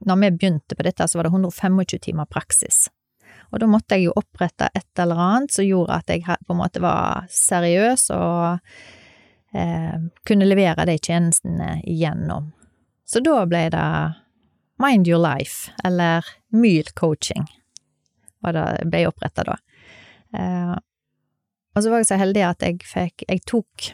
Når 0.06 0.16
vi 0.22 0.30
begynte 0.36 0.76
på 0.76 0.86
dette, 0.86 1.08
så 1.08 1.18
var 1.18 1.28
det 1.28 1.34
125 1.34 2.00
timer 2.00 2.28
praksis. 2.30 2.88
Og 3.50 3.60
da 3.60 3.66
måtte 3.66 3.98
jeg 3.98 4.08
jo 4.08 4.16
opprette 4.18 4.70
et 4.74 5.02
eller 5.02 5.20
annet 5.20 5.54
som 5.54 5.66
gjorde 5.66 5.98
at 6.00 6.12
jeg 6.12 6.24
på 6.24 6.54
en 6.54 6.60
måte 6.60 6.82
var 6.82 7.26
seriøs 7.34 8.06
og 8.14 8.60
eh, 9.54 9.96
kunne 10.26 10.48
levere 10.48 10.86
de 10.88 10.96
tjenestene 10.98 11.80
igjennom. 11.82 12.52
Så 13.04 13.22
da 13.26 13.42
ble 13.50 13.64
det 13.74 13.86
Mind 14.80 15.08
Your 15.10 15.20
Life, 15.20 15.72
eller 15.84 16.24
Myl 16.54 16.86
Coaching, 16.94 17.48
var 18.40 18.54
det 18.56 18.86
ble 18.88 19.02
oppretta 19.10 19.44
da. 19.44 19.58
Eh, 20.38 20.76
og 21.74 21.82
så 21.82 21.90
var 21.90 22.02
jeg 22.02 22.10
så 22.10 22.18
heldig 22.20 22.42
at 22.46 22.62
jeg 22.62 22.76
fikk 22.86 23.24
Jeg 23.26 23.40
tok 23.46 23.88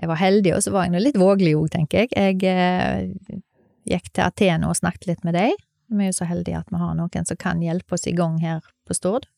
Jeg 0.00 0.08
var 0.10 0.18
heldig, 0.20 0.52
og 0.56 0.62
så 0.64 0.72
var 0.74 0.86
jeg 0.86 0.92
nå 0.94 1.00
litt 1.00 1.18
vågelig 1.20 1.54
òg, 1.56 1.66
tenker 1.72 2.04
jeg. 2.04 2.12
Jeg 2.42 2.44
eh, 2.50 3.40
gikk 3.88 4.10
til 4.12 4.26
Atene 4.26 4.68
og 4.68 4.78
snakket 4.78 5.08
litt 5.10 5.24
med 5.26 5.36
deg. 5.36 5.54
Vi 5.92 6.02
er 6.02 6.10
jo 6.10 6.16
så 6.16 6.28
heldige 6.28 6.60
at 6.62 6.72
vi 6.72 6.80
har 6.80 6.94
noen 6.96 7.28
som 7.28 7.38
kan 7.40 7.62
hjelpe 7.62 7.96
oss 7.96 8.06
i 8.08 8.14
gang 8.16 8.38
her 8.42 8.64
på 8.88 8.96
Stord. 8.96 9.28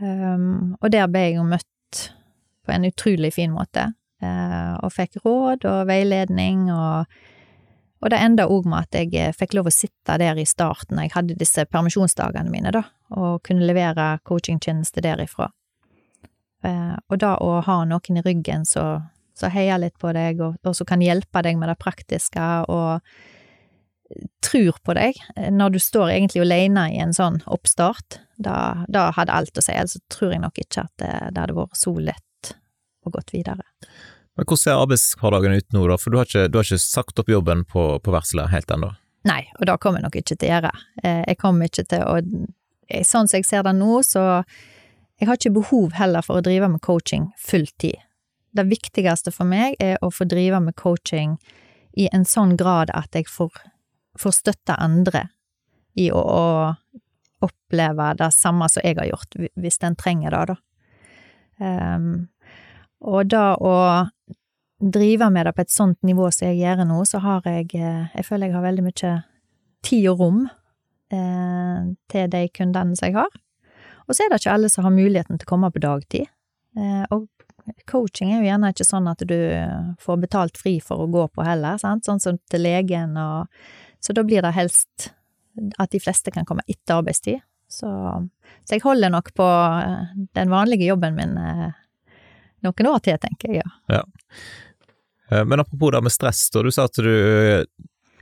Um, 0.00 0.76
og 0.80 0.92
der 0.94 1.08
ble 1.12 1.26
jeg 1.26 1.36
jo 1.36 1.44
møtt 1.44 2.04
på 2.64 2.72
en 2.72 2.86
utrolig 2.88 3.34
fin 3.36 3.52
måte, 3.52 3.90
uh, 4.24 4.78
og 4.80 4.94
fikk 4.94 5.20
råd 5.24 5.66
og 5.68 5.82
veiledning, 5.90 6.70
og, 6.72 7.10
og 8.00 8.12
det 8.12 8.20
enda 8.24 8.46
òg 8.48 8.68
med 8.70 8.86
at 8.86 8.96
jeg 8.96 9.12
eh, 9.18 9.34
fikk 9.36 9.58
lov 9.58 9.68
å 9.68 9.74
sitte 9.74 10.16
der 10.22 10.40
i 10.40 10.46
starten, 10.48 11.02
jeg 11.02 11.12
hadde 11.12 11.36
disse 11.40 11.66
permisjonsdagene 11.68 12.52
mine, 12.52 12.72
da, 12.72 12.86
og 13.12 13.42
kunne 13.44 13.66
levere 13.68 14.14
coachingtjeneste 14.24 15.04
derifra. 15.04 15.50
Uh, 16.64 16.96
og 17.08 17.20
da 17.20 17.34
å 17.40 17.58
ha 17.64 17.82
noen 17.88 18.20
i 18.20 18.24
ryggen 18.24 18.64
som 18.68 19.04
heier 19.52 19.80
litt 19.80 19.98
på 20.00 20.12
deg, 20.16 20.40
og, 20.44 20.56
og 20.64 20.76
som 20.76 20.88
kan 20.88 21.04
hjelpe 21.04 21.44
deg 21.44 21.60
med 21.60 21.72
det 21.72 21.76
praktiske, 21.80 22.48
og 22.72 23.04
tror 24.44 24.78
på 24.84 24.94
deg 24.98 25.18
eh, 25.36 25.50
når 25.54 25.76
du 25.76 25.80
står 25.82 26.10
egentlig 26.14 26.42
alene 26.44 26.88
i 26.94 27.00
en 27.02 27.14
sånn 27.16 27.40
oppstart, 27.46 28.20
da, 28.40 28.84
da 28.88 29.10
hadde 29.16 29.34
alt 29.36 29.58
å 29.58 29.64
si. 29.64 29.72
Ellers 29.72 29.96
så 29.98 30.02
tror 30.12 30.34
jeg 30.34 30.42
nok 30.44 30.58
ikke 30.62 30.86
at 30.86 30.94
det, 31.02 31.12
det 31.34 31.44
hadde 31.44 31.58
vært 31.58 31.78
så 31.78 31.92
lett 31.98 32.54
å 33.06 33.12
gått 33.14 33.34
videre. 33.34 33.64
Men 34.36 34.46
hvordan 34.46 34.62
ser 34.62 34.80
arbeidshverdagen 34.80 35.56
ut 35.58 35.72
nå, 35.76 35.84
da? 35.90 35.98
For 36.00 36.12
du 36.12 36.18
har 36.20 36.28
ikke, 36.28 36.48
du 36.48 36.58
har 36.60 36.66
ikke 36.66 36.80
sagt 36.82 37.20
opp 37.20 37.30
jobben 37.32 37.64
på, 37.68 37.84
på 38.00 38.14
Verselet 38.14 38.52
helt 38.52 38.70
ennå? 38.72 38.92
Nei, 39.28 39.42
og 39.58 39.66
det 39.68 39.78
kommer 39.82 40.00
jeg 40.00 40.06
nok 40.08 40.18
ikke 40.22 40.36
til 40.36 40.48
å 40.48 40.52
gjøre. 40.54 40.70
Eh, 41.04 41.22
Jeg 41.28 41.40
kommer 41.40 41.68
ikke 41.68 41.86
til 41.92 42.04
å 42.08 42.14
eh, 42.20 43.02
Sånn 43.06 43.28
som 43.28 43.36
jeg 43.38 43.46
ser 43.46 43.66
det 43.66 43.74
nå, 43.76 44.00
så 44.06 44.42
Jeg 45.20 45.28
har 45.28 45.36
ikke 45.36 45.52
behov 45.58 45.92
heller 45.98 46.24
for 46.24 46.40
å 46.40 46.44
drive 46.44 46.70
med 46.72 46.80
coaching 46.80 47.28
fulltid. 47.36 48.00
Det 48.56 48.64
viktigste 48.66 49.30
for 49.30 49.44
meg 49.46 49.76
er 49.78 49.98
å 50.02 50.08
få 50.10 50.24
drive 50.24 50.58
med 50.64 50.74
coaching 50.80 51.36
i 51.92 52.08
en 52.14 52.24
sånn 52.24 52.56
grad 52.56 52.90
at 52.96 53.12
jeg 53.14 53.28
får, 53.28 53.52
får 54.18 54.36
støtte 54.36 54.78
andre 54.78 55.28
i 55.98 56.10
å, 56.14 56.20
å 56.20 57.46
oppleve 57.46 58.12
det 58.18 58.30
samme 58.34 58.68
som 58.70 58.84
jeg 58.84 58.98
har 58.98 59.08
gjort, 59.10 59.38
hvis 59.58 59.80
en 59.86 59.96
trenger 59.98 60.34
det, 60.34 60.54
da. 60.54 60.58
Um, 61.60 62.10
og 63.00 63.28
da 63.32 63.54
å 63.56 63.74
drive 64.80 65.28
med 65.32 65.46
det 65.46 65.52
på 65.56 65.64
et 65.64 65.72
sånt 65.72 65.98
nivå 66.06 66.30
som 66.32 66.48
jeg 66.48 66.60
gjør 66.60 66.84
nå, 66.88 67.02
så 67.08 67.20
har 67.20 67.44
jeg 67.48 67.68
eh, 67.76 68.08
Jeg 68.14 68.26
føler 68.26 68.48
jeg 68.48 68.56
har 68.56 68.64
veldig 68.64 68.84
mye 68.86 69.12
tid 69.84 70.08
og 70.12 70.20
rom 70.20 70.40
eh, 71.12 71.90
til 72.12 72.30
de 72.32 72.42
kundene 72.48 72.96
som 72.96 73.08
jeg 73.08 73.16
har. 73.16 73.28
Og 74.08 74.16
så 74.16 74.24
er 74.24 74.30
det 74.30 74.40
ikke 74.40 74.54
alle 74.56 74.70
som 74.72 74.84
har 74.84 74.96
muligheten 74.96 75.38
til 75.38 75.48
å 75.48 75.52
komme 75.52 75.70
på 75.72 75.82
dagtid. 75.84 76.32
Eh, 76.76 77.04
og 77.12 77.28
coaching 77.88 78.32
er 78.32 78.40
jo 78.40 78.48
gjerne 78.48 78.72
ikke 78.72 78.88
sånn 78.88 79.08
at 79.10 79.22
du 79.28 79.36
får 80.00 80.20
betalt 80.24 80.58
fri 80.58 80.78
for 80.82 81.04
å 81.04 81.10
gå 81.12 81.26
på 81.28 81.44
heller, 81.44 81.76
sant? 81.80 82.08
sånn 82.08 82.20
som 82.22 82.40
til 82.50 82.64
legen 82.64 83.14
og 83.20 83.52
Så 84.00 84.14
da 84.16 84.24
blir 84.26 84.42
det 84.42 84.54
helst 84.56 85.10
at 85.78 85.90
de 85.92 86.00
fleste 86.00 86.32
kan 86.32 86.46
komme 86.48 86.64
etter 86.70 87.00
arbeidstid. 87.00 87.42
Så, 87.70 87.86
så 88.64 88.74
jeg 88.74 88.82
holder 88.82 89.12
nok 89.12 89.30
på 89.36 89.46
eh, 89.46 90.16
den 90.34 90.50
vanlige 90.50 90.88
jobben 90.88 91.14
min 91.18 91.36
eh, 91.38 91.68
noen 92.66 92.88
år 92.90 92.98
til, 93.04 93.18
tenker 93.22 93.54
jeg, 93.54 93.62
ja. 93.62 94.00
ja. 94.00 95.44
Men 95.46 95.62
apropos 95.62 95.92
det 95.94 96.00
med 96.02 96.12
stress, 96.12 96.48
da. 96.50 96.64
Du 96.66 96.72
sa 96.74 96.88
at 96.88 96.98
du 96.98 97.08
eh, 97.10 97.62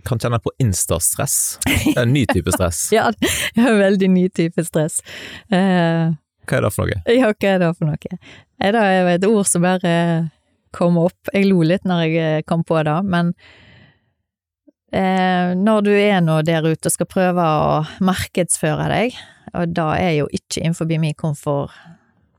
kan 0.06 0.20
kjenne 0.20 0.38
på 0.44 0.52
instastress. 0.62 1.58
En 1.96 2.12
ny 2.12 2.26
type 2.28 2.52
stress. 2.52 2.88
Ja, 2.96 3.08
en 3.56 3.78
veldig 3.80 4.10
ny 4.10 4.28
type 4.28 4.64
stress. 4.64 5.00
Eh, 5.50 6.12
Hva 6.48 6.58
er 6.58 6.66
det 6.66 6.72
for 6.74 6.88
noe? 6.88 7.00
ja, 7.12 7.32
hva 7.32 7.54
er 7.54 7.62
det 7.64 7.70
for 7.78 7.88
noe? 7.88 8.18
Det 8.58 8.68
er 8.68 9.10
et 9.14 9.26
ord 9.28 9.48
som 9.48 9.64
bare 9.64 9.94
kom 10.76 11.00
opp. 11.00 11.32
Jeg 11.32 11.48
lo 11.48 11.64
litt 11.64 11.88
når 11.88 12.04
jeg 12.04 12.20
eh, 12.22 12.44
kom 12.48 12.64
på 12.68 12.80
det, 12.84 12.98
men 13.08 13.32
eh, 14.92 15.54
når 15.58 15.84
du 15.86 15.92
er 15.94 16.20
nå 16.24 16.40
der 16.46 16.66
ute 16.66 16.88
og 16.88 16.94
skal 16.94 17.10
prøve 17.10 17.44
å 17.44 17.82
markedsføre 18.04 18.88
deg, 18.92 19.18
og 19.56 19.74
da 19.76 19.92
er 19.96 20.14
jo 20.18 20.28
ikke 20.32 20.62
innenfor 20.62 20.90
min 20.90 21.16
komfort, 21.18 21.74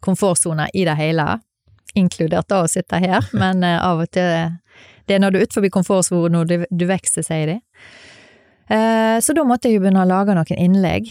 komfortsone 0.06 0.70
i 0.74 0.86
det 0.88 0.98
hele, 1.00 1.40
inkludert 1.98 2.50
da 2.50 2.64
å 2.64 2.70
sitte 2.70 3.02
her, 3.02 3.26
men 3.42 3.66
eh, 3.66 3.80
av 3.80 4.06
og 4.06 4.12
til 4.14 4.58
Det 5.10 5.16
er 5.16 5.24
når 5.24 5.34
du 5.34 5.40
er 5.40 5.48
utenfor 5.48 5.72
komfortsonen 5.74 6.46
du, 6.46 6.56
du 6.70 6.86
vokser, 6.86 7.26
sier 7.26 7.50
de. 7.50 7.58
Eh, 8.70 9.18
så 9.26 9.34
da 9.34 9.44
måtte 9.44 9.68
jeg 9.68 9.80
jo 9.80 9.82
begynne 9.82 10.04
å 10.04 10.10
lage 10.10 10.36
noen 10.38 10.62
innlegg. 10.62 11.10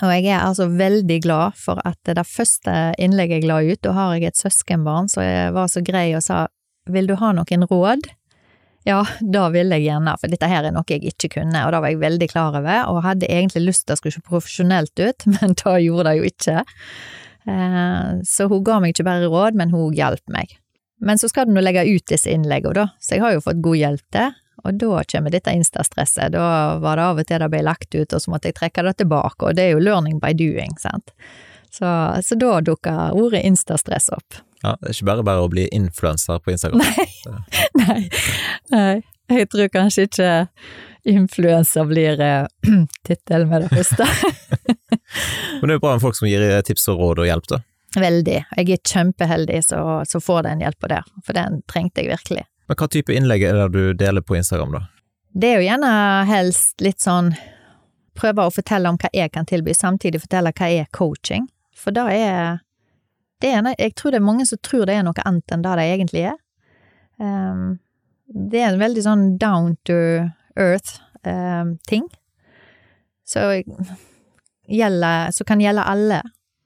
Og 0.00 0.08
jeg 0.08 0.24
er 0.32 0.40
altså 0.40 0.70
veldig 0.72 1.18
glad 1.20 1.58
for 1.60 1.82
at 1.84 2.00
det 2.08 2.24
første 2.24 2.94
innlegget 2.96 3.42
jeg 3.42 3.50
la 3.50 3.60
ut, 3.60 3.82
da 3.84 3.92
har 3.92 4.14
jeg 4.16 4.30
et 4.30 4.40
søskenbarn 4.40 5.10
som 5.12 5.26
var 5.52 5.68
så 5.68 5.84
grei 5.84 6.14
og 6.16 6.24
sa 6.24 6.46
vil 6.88 7.06
du 7.06 7.14
ha 7.20 7.34
noen 7.36 7.66
råd? 7.68 8.08
Ja, 8.84 9.04
da 9.20 9.44
ville 9.54 9.76
jeg 9.78 9.86
gjerne, 9.86 10.16
for 10.18 10.32
dette 10.32 10.48
her 10.50 10.66
er 10.66 10.74
noe 10.74 10.86
jeg 10.90 11.04
ikke 11.06 11.28
kunne, 11.36 11.60
og 11.66 11.70
det 11.74 11.80
var 11.84 11.92
jeg 11.92 12.00
veldig 12.02 12.28
klar 12.32 12.56
over, 12.58 12.88
og 12.90 13.04
hadde 13.04 13.28
egentlig 13.30 13.62
lyst 13.68 13.84
til 13.86 13.92
det 13.92 13.98
skulle 14.00 14.16
se 14.16 14.24
profesjonelt 14.26 14.98
ut, 14.98 15.26
men 15.36 15.54
det 15.60 15.76
gjorde 15.84 16.08
det 16.08 16.16
jo 16.18 16.30
ikke. 16.32 16.64
Eh, 17.46 18.10
Så 18.26 18.48
hun 18.50 18.64
ga 18.66 18.80
meg 18.82 18.94
ikke 18.94 19.06
bare 19.06 19.30
råd, 19.30 19.58
men 19.58 19.70
hun 19.74 19.94
hjalp 19.94 20.22
meg. 20.34 20.56
Men 21.02 21.18
så 21.18 21.30
skal 21.30 21.46
du 21.48 21.54
nå 21.54 21.62
legge 21.62 21.82
ut 21.88 22.06
disse 22.10 22.30
innleggene, 22.30 22.74
da, 22.78 22.88
så 23.02 23.16
jeg 23.16 23.22
har 23.24 23.36
jo 23.36 23.44
fått 23.46 23.62
god 23.64 23.78
hjelp 23.80 24.06
til, 24.14 24.38
Og 24.62 24.76
da 24.78 25.00
kommer 25.10 25.32
dette 25.32 25.50
instastresset. 25.50 26.30
Da 26.36 26.78
var 26.78 26.96
det 26.96 27.02
av 27.02 27.18
og 27.18 27.26
til 27.26 27.40
det 27.40 27.48
ble 27.50 27.62
lagt 27.66 27.94
ut, 27.96 28.12
og 28.12 28.20
så 28.22 28.30
måtte 28.30 28.46
jeg 28.50 28.54
trekke 28.60 28.84
det 28.86 28.92
tilbake, 29.00 29.48
og 29.48 29.56
det 29.58 29.64
er 29.64 29.70
jo 29.72 29.80
learning 29.82 30.20
by 30.22 30.30
doing, 30.38 30.76
sant. 30.78 31.10
Så, 31.72 31.88
så 32.22 32.36
da 32.38 32.60
dukka 32.60 33.10
ordet 33.16 33.42
instastress 33.48 34.06
opp. 34.14 34.36
Ja, 34.62 34.76
det 34.78 34.90
er 34.90 34.94
ikke 34.94 35.08
bare 35.08 35.26
bare 35.26 35.42
å 35.42 35.50
bli 35.50 35.66
influenser 35.74 36.38
på 36.42 36.54
Instagram. 36.54 36.82
Nei, 37.82 37.96
nei, 38.70 39.02
jeg 39.32 39.48
tror 39.50 39.70
kanskje 39.72 40.06
ikke 40.06 40.30
influenser 41.08 41.88
blir 41.88 42.20
eh, 42.22 42.46
tittel 43.08 43.46
med 43.50 43.64
det 43.64 43.72
første. 43.72 44.06
Men 45.60 45.66
det 45.66 45.74
er 45.74 45.78
jo 45.78 45.82
bra 45.82 45.96
med 45.96 46.04
folk 46.04 46.18
som 46.18 46.28
gir 46.30 46.44
tips 46.66 46.86
og 46.92 47.02
råd 47.02 47.24
og 47.24 47.30
hjelp, 47.30 47.48
da. 47.50 47.60
Veldig. 47.98 48.38
Jeg 48.56 48.70
er 48.72 48.84
kjempeheldig 48.88 49.58
som 49.66 50.22
får 50.24 50.46
den 50.46 50.62
hjelpa 50.64 50.88
der, 50.94 51.08
for 51.26 51.36
den 51.36 51.60
trengte 51.68 52.04
jeg 52.04 52.12
virkelig. 52.14 52.46
Men 52.70 52.78
hva 52.78 52.88
type 52.88 53.12
innlegg 53.12 53.44
er 53.44 53.58
det 53.58 53.68
du 53.74 53.98
deler 53.98 54.24
på 54.24 54.38
Instagram, 54.38 54.78
da? 54.78 54.84
Det 55.32 55.48
er 55.48 55.60
jo 55.60 55.66
gjerne 55.66 55.92
helst 56.28 56.84
litt 56.84 57.02
sånn 57.02 57.32
prøve 58.16 58.46
å 58.46 58.52
fortelle 58.52 58.90
om 58.92 58.98
hva 59.00 59.10
jeg 59.16 59.32
kan 59.32 59.48
tilby, 59.48 59.74
samtidig 59.76 60.22
fortelle 60.22 60.52
hva 60.56 60.68
er 60.68 60.88
coaching. 60.92 61.48
For 61.76 61.94
da 61.96 62.06
er 62.12 62.60
det 63.42 63.50
er, 63.52 63.74
Jeg 63.78 63.94
tror 63.98 64.14
det 64.14 64.20
er 64.20 64.30
mange 64.30 64.46
som 64.46 64.60
tror 64.62 64.86
det 64.86 64.96
er 64.96 65.06
noe 65.06 65.26
annet 65.26 65.54
enn 65.54 65.64
det 65.64 65.76
det 65.78 65.86
egentlig 65.94 66.24
er. 66.30 66.38
Um, 67.18 67.78
det 68.26 68.62
er 68.62 68.70
en 68.72 68.80
veldig 68.80 69.02
sånn 69.04 69.24
down 69.38 69.76
to 69.88 69.96
earth-ting. 70.56 72.06
Um, 72.06 72.18
så 73.26 73.62
gjelder, 74.68 75.30
som 75.34 75.48
kan 75.48 75.60
gjelde 75.60 75.84
alle. 75.84 76.22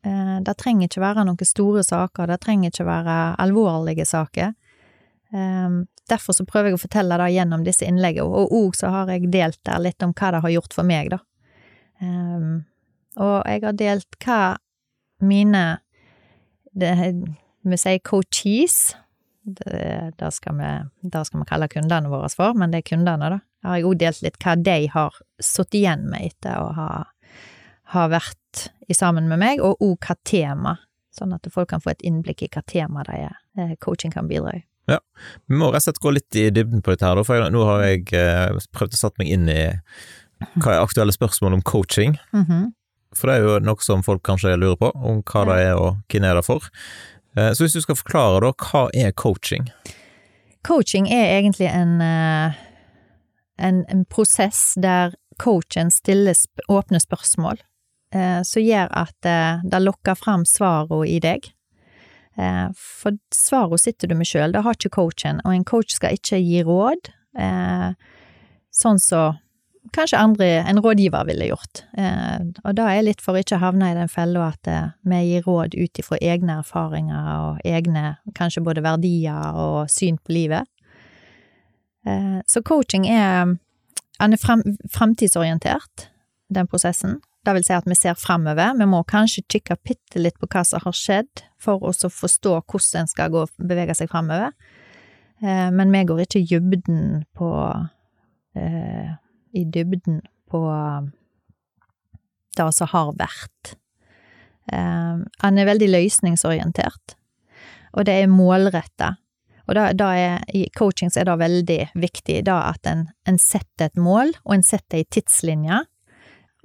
Uh, 0.06 0.38
det 0.46 0.56
trenger 0.60 0.88
ikke 0.88 1.02
være 1.02 1.26
noen 1.26 1.48
store 1.48 1.82
saker, 1.86 2.30
det 2.30 2.40
trenger 2.44 2.72
ikke 2.72 2.86
være 2.86 3.18
alvorlige 3.42 4.06
saker. 4.06 4.54
Um, 5.34 5.86
derfor 6.08 6.36
så 6.36 6.46
prøver 6.46 6.70
jeg 6.70 6.78
å 6.78 6.84
fortelle 6.84 7.18
det 7.18 7.32
gjennom 7.34 7.64
disse 7.66 7.86
innleggene, 7.88 8.28
og 8.30 8.54
òg 8.54 8.78
så 8.78 8.92
har 8.94 9.10
jeg 9.10 9.32
delt 9.32 9.58
der 9.66 9.82
litt 9.82 10.06
om 10.06 10.14
hva 10.16 10.32
det 10.36 10.44
har 10.44 10.54
gjort 10.54 10.76
for 10.76 10.86
meg, 10.86 11.10
da. 11.16 11.20
Um, 12.00 12.62
og 13.16 13.40
jeg 13.48 13.64
har 13.64 13.76
delt 13.76 14.18
hva 14.22 14.40
mine 15.24 15.64
det, 16.76 16.92
Vi 17.66 17.80
sier 17.80 17.98
coaches. 18.04 18.94
Det, 19.46 20.30
skal 20.34 20.56
vi, 20.58 20.70
det 21.06 21.20
skal 21.26 21.40
vi 21.40 21.46
kalle 21.46 21.68
kundene 21.70 22.10
våre 22.10 22.28
for, 22.32 22.56
men 22.58 22.72
det 22.72 22.82
er 22.82 22.88
kundene, 22.88 23.28
da. 23.30 23.38
Jeg 23.62 23.70
har 23.70 23.78
jeg 23.78 23.86
òg 23.86 24.00
delt 24.00 24.22
litt 24.24 24.38
hva 24.42 24.54
de 24.58 24.78
har 24.90 25.20
sittet 25.42 25.78
igjen 25.80 26.02
med 26.10 26.26
etter 26.28 26.58
å 26.58 26.72
ha, 26.74 26.88
ha 27.94 28.06
vært 28.10 28.66
i 28.90 28.94
sammen 28.94 29.30
med 29.30 29.40
meg, 29.42 29.62
og 29.62 29.82
òg 29.82 29.96
hva 30.02 30.16
tema, 30.26 30.76
sånn 31.14 31.34
at 31.34 31.46
folk 31.54 31.70
kan 31.70 31.82
få 31.82 31.94
et 31.94 32.02
innblikk 32.06 32.42
i 32.42 32.50
hva 32.50 32.62
tema 32.66 33.06
de 33.06 33.20
er, 33.28 33.38
eh, 33.58 33.74
coaching 33.82 34.14
kan 34.14 34.26
bidra 34.30 34.56
i. 34.58 34.64
Ja, 34.90 35.00
vi 35.50 35.58
må 35.58 35.72
rett 35.72 35.82
og 35.82 35.88
slett 35.88 36.02
gå 36.02 36.12
litt 36.14 36.38
i 36.38 36.48
dybden 36.54 36.82
på 36.82 36.94
dette 36.94 37.06
her, 37.06 37.22
for 37.26 37.50
nå 37.50 37.64
har 37.66 37.86
jeg 37.86 38.06
eh, 38.14 38.66
prøvd 38.74 38.94
å 38.94 39.00
satt 39.00 39.18
meg 39.22 39.30
inn 39.34 39.50
i 39.50 39.62
hva 40.60 40.74
er 40.74 40.82
aktuelle 40.82 41.14
spørsmål 41.14 41.58
om 41.58 41.62
coaching. 41.62 42.18
Mm 42.34 42.44
-hmm. 42.44 42.66
For 43.16 43.30
det 43.30 43.36
er 43.36 43.46
jo 43.46 43.58
noe 43.64 43.84
som 43.84 44.04
folk 44.06 44.24
kanskje 44.26 44.56
lurer 44.60 44.78
på, 44.80 44.90
om 44.94 45.22
hva 45.24 45.44
det 45.50 45.60
er 45.70 45.76
og 45.80 46.02
hvem 46.12 46.26
er 46.28 46.38
det 46.38 46.46
for. 46.46 46.66
Eh, 47.36 47.52
så 47.52 47.64
hvis 47.64 47.76
du 47.76 47.82
skal 47.84 47.98
forklare, 47.98 48.40
da, 48.44 48.52
hva 48.52 48.86
er 48.96 49.14
coaching? 49.16 49.68
Coaching 50.66 51.08
er 51.12 51.38
egentlig 51.38 51.68
en, 51.70 52.00
eh, 52.02 52.56
en, 53.58 53.84
en 53.92 54.04
prosess 54.04 54.74
der 54.82 55.14
coachen 55.42 55.92
stiller 55.92 56.36
åpne 56.72 57.00
spørsmål, 57.00 57.60
eh, 58.14 58.40
som 58.42 58.64
gjør 58.64 58.92
at 59.04 59.30
det 59.64 59.82
lokker 59.82 60.16
fram 60.16 60.46
svarene 60.48 61.04
i 61.08 61.20
deg. 61.20 61.52
For 62.76 63.16
svarene 63.32 63.80
sitter 63.80 64.10
du 64.10 64.14
med 64.18 64.28
sjøl, 64.28 64.52
det 64.52 64.60
har 64.60 64.76
ikke 64.76 64.92
coachen, 64.92 65.38
og 65.44 65.54
en 65.54 65.64
coach 65.64 65.94
skal 65.96 66.18
ikke 66.18 66.36
gi 66.36 66.58
råd, 66.68 67.08
sånn 68.76 69.00
som 69.00 69.00
så 69.00 69.22
kanskje 69.92 70.18
andre, 70.18 70.46
en 70.68 70.80
rådgiver 70.82 71.26
ville 71.28 71.50
gjort. 71.50 71.82
Eh, 71.98 72.40
og 72.64 72.76
da 72.78 72.88
er 72.88 72.98
jeg 72.98 73.06
litt 73.08 73.22
for 73.24 73.38
ikke 73.38 73.58
å 73.58 73.62
havne 73.62 73.90
i 73.90 73.96
den 73.96 74.10
fella 74.10 74.50
at 74.52 74.70
eh, 74.70 74.88
vi 75.06 75.20
gir 75.28 75.46
råd 75.46 75.76
ut 75.76 76.00
ifra 76.00 76.18
egne 76.22 76.58
erfaringer 76.62 77.30
og 77.34 77.66
egne 77.66 78.16
kanskje 78.38 78.64
både 78.66 78.84
verdier 78.86 79.60
og 79.60 79.90
syn 79.92 80.18
på 80.18 80.34
livet. 80.36 80.68
Eh, 82.06 82.40
så 82.46 82.62
coaching 82.66 83.08
er 83.10 83.56
er 84.16 84.36
frem, 84.40 84.62
fremtidsorientert, 84.88 86.06
den 86.48 86.68
prosessen. 86.70 87.18
Det 87.44 87.52
vil 87.52 87.66
si 87.66 87.74
at 87.76 87.84
vi 87.86 87.94
ser 87.94 88.16
fremover. 88.16 88.72
Vi 88.78 88.86
må 88.88 89.02
kanskje 89.04 89.44
kikke 89.52 89.76
bitte 89.84 90.22
litt 90.22 90.38
på 90.40 90.48
hva 90.48 90.62
som 90.64 90.80
har 90.82 90.96
skjedd, 90.96 91.44
for 91.60 91.84
å 91.84 91.92
forstå 91.92 92.54
hvordan 92.64 93.02
en 93.04 93.10
skal 93.10 93.34
gå, 93.34 93.44
bevege 93.60 93.94
seg 93.94 94.08
fremover. 94.08 94.56
Men 95.44 95.92
vi 95.92 96.00
går 96.08 96.22
ikke 96.24 96.40
i 96.40 96.48
dybden 96.48 97.26
på 97.36 97.50
i 99.52 99.64
dybden 99.64 100.22
på 100.50 100.62
det 102.56 102.72
som 102.72 102.90
har 102.92 103.12
vært. 103.18 103.76
Eh, 104.72 105.22
han 105.42 105.58
er 105.60 105.68
veldig 105.68 105.90
løsningsorientert, 105.92 107.16
og 107.94 108.06
det 108.08 108.20
er 108.22 108.32
målretta. 108.32 109.14
Og 109.66 109.74
da, 109.74 109.88
da 109.98 110.12
er, 110.14 110.44
i 110.54 110.68
coaching 110.78 111.10
så 111.10 111.22
er 111.22 111.28
det 111.28 111.40
veldig 111.40 111.80
viktig 111.98 112.38
da 112.46 112.60
at 112.70 112.86
en, 112.86 113.08
en 113.26 113.38
setter 113.42 113.90
et 113.90 113.98
mål, 113.98 114.32
og 114.46 114.58
en 114.58 114.66
setter 114.66 115.02
ei 115.02 115.08
tidslinje, 115.10 115.82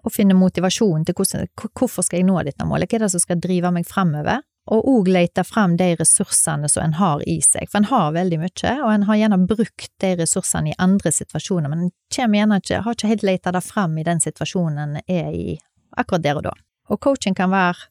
og 0.01 0.13
finner 0.13 0.37
motivasjon 0.37 1.05
til 1.05 1.17
hvordan, 1.17 1.49
hvorfor 1.77 2.05
skal 2.05 2.21
jeg 2.21 2.29
nå 2.29 2.39
dette 2.45 2.65
målet, 2.65 2.89
hva 2.89 2.97
er 2.97 3.05
det 3.05 3.11
som 3.13 3.21
skal 3.21 3.41
drive 3.41 3.69
meg 3.73 3.85
fremover? 3.89 4.41
Og 4.69 4.85
òg 4.87 5.09
lete 5.09 5.43
frem 5.43 5.73
de 5.77 5.95
ressursene 5.97 6.69
som 6.69 6.83
en 6.83 6.97
har 6.99 7.23
i 7.29 7.39
seg, 7.41 7.69
for 7.71 7.81
en 7.81 7.89
har 7.89 8.11
veldig 8.13 8.37
mye, 8.43 8.73
og 8.83 8.91
en 8.93 9.07
har 9.07 9.17
gjerne 9.17 9.39
brukt 9.49 9.89
de 10.03 10.11
ressursene 10.19 10.71
i 10.71 10.77
andre 10.77 11.11
situasjoner, 11.11 11.71
men 11.71 11.87
en 11.87 11.93
kommer 12.13 12.41
gjerne 12.41 12.59
ikke, 12.61 12.81
har 12.85 12.97
ikke 12.97 13.11
helt 13.13 13.25
leta 13.25 13.55
det 13.55 13.63
frem 13.65 13.97
i 13.97 14.05
den 14.05 14.21
situasjonen 14.21 14.83
en 14.83 14.99
er 15.07 15.31
i 15.33 15.57
akkurat 15.97 16.23
der 16.23 16.37
og 16.39 16.45
da. 16.45 16.53
Og 16.91 17.01
coaching 17.01 17.35
kan 17.35 17.51
være 17.51 17.89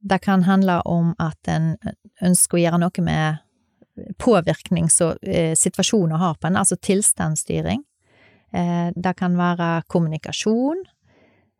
Det 0.00 0.22
kan 0.24 0.42
handle 0.42 0.80
om 0.88 1.14
at 1.20 1.48
en 1.52 1.76
ønsker 2.24 2.56
å 2.56 2.60
gjøre 2.60 2.78
noe 2.80 3.02
med 3.04 3.36
påvirkning 4.16 4.88
som 4.88 5.12
eh, 5.20 5.52
har 5.52 6.34
på 6.40 6.46
en, 6.46 6.56
altså 6.56 6.76
tilstandsstyring. 6.76 7.82
Eh, 8.52 8.88
det 8.96 9.12
kan 9.18 9.36
være 9.36 9.82
kommunikasjon, 9.86 10.84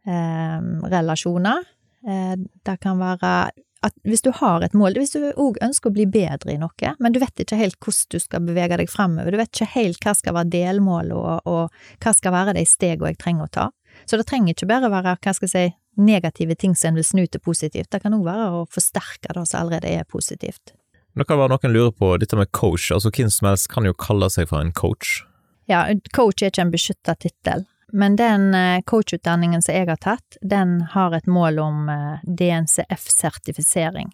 eh, 0.06 0.60
relasjoner. 0.88 1.60
Eh, 2.08 2.36
det 2.64 2.80
kan 2.80 2.98
være 2.98 3.50
at 3.86 3.94
hvis 4.04 4.22
du 4.22 4.30
har 4.36 4.64
et 4.64 4.74
mål, 4.76 4.98
hvis 5.00 5.14
du 5.14 5.22
òg 5.30 5.58
ønsker 5.64 5.90
å 5.90 5.96
bli 5.96 6.06
bedre 6.10 6.52
i 6.52 6.58
noe, 6.60 6.94
men 7.00 7.14
du 7.14 7.20
vet 7.22 7.40
ikke 7.40 7.58
helt 7.58 7.78
hvordan 7.80 8.12
du 8.12 8.20
skal 8.20 8.44
bevege 8.44 8.76
deg 8.80 8.90
fremover, 8.92 9.32
du 9.32 9.40
vet 9.40 9.52
ikke 9.54 9.70
helt 9.74 10.04
hva 10.04 10.14
skal 10.16 10.36
være 10.36 10.52
delmålet, 10.52 11.16
og, 11.16 11.48
og 11.48 12.02
hva 12.04 12.12
skal 12.16 12.34
være 12.36 12.56
de 12.58 12.66
stegene 12.68 13.14
jeg 13.14 13.20
trenger 13.22 13.48
å 13.48 13.54
ta. 13.56 13.68
Så 14.04 14.20
det 14.20 14.26
trenger 14.28 14.54
ikke 14.54 14.68
bare 14.70 14.90
være, 14.92 15.16
hva 15.16 15.34
skal 15.36 15.48
jeg 15.48 15.54
si, 15.54 15.78
negative 16.00 16.54
ting 16.56 16.76
som 16.78 16.92
en 16.92 17.00
vil 17.00 17.08
snu 17.08 17.24
til 17.26 17.42
positivt, 17.42 17.90
det 17.92 18.02
kan 18.04 18.14
òg 18.16 18.22
være 18.28 18.50
å 18.60 18.60
forsterke 18.70 19.32
det 19.34 19.46
som 19.48 19.64
allerede 19.64 19.90
er 19.90 20.06
positivt. 20.08 20.76
Det 21.18 21.26
kan 21.26 21.40
være 21.40 21.56
noen 21.56 21.74
lurer 21.74 21.96
på 21.96 22.12
dette 22.22 22.38
med 22.38 22.52
coach, 22.56 22.92
altså 22.94 23.10
hvem 23.10 23.32
som 23.32 23.50
helst 23.50 23.68
kan 23.72 23.88
jo 23.88 23.96
kalle 23.98 24.30
seg 24.30 24.48
for 24.52 24.62
en 24.62 24.72
coach? 24.76 25.24
Ja, 25.70 25.82
coach 26.14 26.42
er 26.42 26.52
ikke 26.52 26.64
en 26.66 26.72
beskytta 26.72 27.16
tittel. 27.18 27.66
Men 27.92 28.16
den 28.16 28.54
eh, 28.54 28.82
coachutdanningen 28.86 29.62
som 29.62 29.74
jeg 29.74 29.88
har 29.88 30.00
tatt, 30.00 30.38
den 30.42 30.80
har 30.92 31.14
et 31.16 31.26
mål 31.26 31.58
om 31.62 31.88
eh, 31.88 32.24
DNCF-sertifisering. 32.24 34.12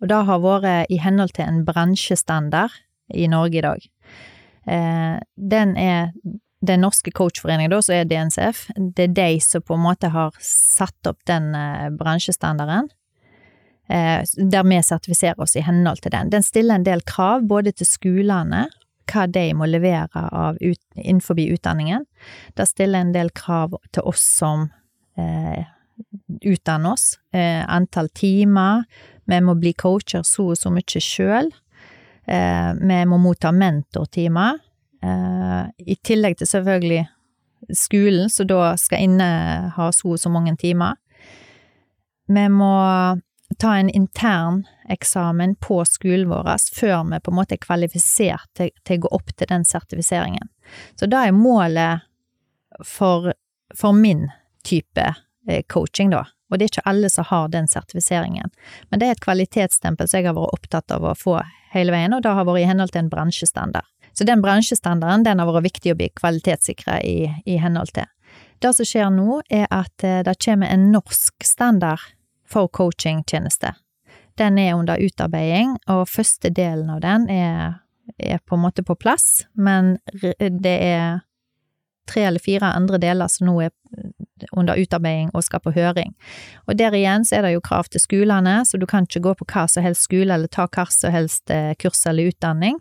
Og 0.00 0.08
det 0.10 0.22
har 0.28 0.42
vært 0.42 0.92
i 0.92 1.00
henhold 1.00 1.34
til 1.36 1.46
en 1.48 1.62
bransjestandard 1.66 2.74
i 3.14 3.28
Norge 3.28 3.60
i 3.60 3.64
dag. 3.64 3.86
Eh, 4.66 5.16
den 5.36 5.76
er 5.80 6.10
den 6.64 6.80
norske 6.80 7.12
coachforeningen, 7.12 7.72
da, 7.72 7.80
som 7.84 7.96
er 7.96 8.08
DNCF, 8.08 8.66
det 8.96 9.10
er 9.10 9.16
de 9.16 9.40
som 9.44 9.64
på 9.64 9.76
en 9.76 9.84
måte 9.84 10.08
har 10.08 10.36
satt 10.40 11.10
opp 11.10 11.18
den 11.28 11.50
bransjestandarden. 11.98 12.88
Der 13.84 14.64
vi 14.64 14.78
sertifiserer 14.80 15.42
oss 15.44 15.58
i 15.60 15.64
henhold 15.66 16.00
til 16.00 16.14
den. 16.14 16.30
Den 16.32 16.46
stiller 16.46 16.78
en 16.78 16.86
del 16.86 17.04
krav 17.04 17.44
både 17.44 17.74
til 17.76 17.90
skolene 17.90 18.62
hva 19.10 19.26
de 19.30 19.44
må 19.56 19.68
levere 19.68 20.24
av 20.32 20.58
ut, 20.60 20.80
innenfor 20.96 21.40
utdanningen. 21.40 22.06
Det 22.56 22.66
stiller 22.68 23.04
en 23.04 23.14
del 23.14 23.30
krav 23.34 23.76
til 23.92 24.06
oss 24.08 24.24
som 24.40 24.68
eh, 25.18 25.64
utdanner 26.42 26.92
oss. 26.92 27.18
Eh, 27.32 27.62
antall 27.68 28.08
timer. 28.08 28.84
Vi 29.24 29.40
må 29.40 29.54
bli 29.58 29.72
coacher 29.72 30.24
så 30.26 30.50
og 30.52 30.60
så 30.60 30.72
mye 30.74 31.02
sjøl. 31.02 31.50
Eh, 32.26 32.70
vi 32.80 33.00
må 33.08 33.18
motta 33.20 33.52
mentortimer. 33.52 34.60
Eh, 35.04 35.62
I 35.78 35.96
tillegg 36.02 36.38
til 36.40 36.50
selvfølgelig 36.50 37.04
skolen, 37.72 38.28
som 38.30 38.48
da 38.48 38.74
skal 38.80 39.04
inneha 39.04 39.90
så 39.92 40.14
og 40.14 40.20
så 40.20 40.32
mange 40.32 40.56
timer. 40.60 40.96
Vi 42.28 42.48
må 42.48 42.74
ta 43.58 43.76
en 43.76 43.90
intern 43.90 44.64
eksamen 44.88 45.56
på 45.56 45.84
skolen 45.84 46.28
vår 46.28 46.48
før 46.74 47.04
vi 47.10 47.20
på 47.20 47.32
en 47.32 47.38
måte 47.38 47.56
er 47.56 47.62
kvalifisert 47.62 48.48
til, 48.56 48.70
til, 48.84 48.98
å 48.98 49.04
gå 49.04 49.12
opp 49.18 49.34
til 49.36 49.50
den 49.50 49.64
sertifiseringen. 49.68 50.48
Så 50.98 51.08
da 51.10 51.26
er 51.26 51.36
målet 51.36 52.04
for, 52.84 53.32
for 53.76 53.96
min 53.96 54.28
type 54.64 55.04
eh, 55.48 55.62
coaching, 55.68 56.10
da. 56.10 56.24
Og 56.50 56.58
det 56.58 56.66
er 56.66 56.72
ikke 56.72 56.88
alle 56.90 57.10
som 57.10 57.26
har 57.28 57.48
den 57.52 57.68
sertifiseringen. 57.68 58.52
Men 58.90 59.00
det 59.00 59.06
er 59.06 59.16
et 59.16 59.24
kvalitetsstempel 59.24 60.08
som 60.08 60.20
jeg 60.20 60.28
har 60.28 60.36
vært 60.36 60.56
opptatt 60.58 60.94
av 60.94 61.06
å 61.06 61.16
få 61.18 61.38
hele 61.74 61.94
veien, 61.94 62.14
og 62.14 62.22
det 62.22 62.34
har 62.36 62.46
vært 62.46 62.62
i 62.62 62.68
henhold 62.68 62.94
til 62.94 63.04
en 63.04 63.12
bransjestandard. 63.12 63.88
Så 64.14 64.26
den 64.28 64.42
bransjestandarden 64.44 65.24
den 65.26 65.40
har 65.42 65.50
vært 65.50 65.66
viktig 65.66 65.94
å 65.94 65.98
bli 65.98 66.10
kvalitetssikra 66.14 67.00
i, 67.02 67.32
i 67.50 67.56
henhold 67.58 67.90
til. 67.96 68.06
Det 68.62 68.70
som 68.76 68.86
skjer 68.86 69.10
nå, 69.12 69.40
er 69.50 69.66
at 69.74 70.04
eh, 70.06 70.22
det 70.26 70.38
kommer 70.44 70.70
en 70.70 70.90
norsk 70.94 71.44
standard 71.44 72.02
for 72.54 72.70
coachingtjeneste. 72.70 73.74
Den 74.38 74.58
er 74.58 74.74
under 74.74 74.98
utarbeiding, 74.98 75.76
og 75.90 76.08
første 76.10 76.50
delen 76.54 76.90
av 76.90 77.02
den 77.04 77.28
er, 77.30 77.78
er 78.18 78.42
på 78.46 78.56
en 78.56 78.64
måte 78.64 78.82
på 78.86 78.96
plass, 78.98 79.44
men 79.54 79.96
det 80.14 80.74
er 80.74 81.22
tre 82.10 82.26
eller 82.28 82.42
fire 82.42 82.74
andre 82.76 82.98
deler 83.00 83.30
som 83.32 83.48
nå 83.48 83.54
er 83.64 83.72
under 84.52 84.76
utarbeiding 84.76 85.30
og 85.32 85.44
skal 85.46 85.62
på 85.64 85.72
høring. 85.76 86.12
Og 86.66 86.76
der 86.78 86.96
igjen 86.96 87.24
så 87.24 87.38
er 87.38 87.46
det 87.46 87.54
jo 87.54 87.64
krav 87.64 87.88
til 87.90 88.02
skolene, 88.02 88.58
så 88.66 88.80
du 88.80 88.86
kan 88.90 89.08
ikke 89.08 89.22
gå 89.24 89.36
på 89.38 89.46
hva 89.54 89.66
som 89.70 89.86
helst 89.86 90.08
skole 90.08 90.34
eller 90.34 90.50
ta 90.52 90.66
hva 90.66 90.86
som 90.92 91.14
helst 91.14 91.52
eh, 91.54 91.72
kurs 91.80 92.02
eller 92.10 92.32
utdanning 92.32 92.76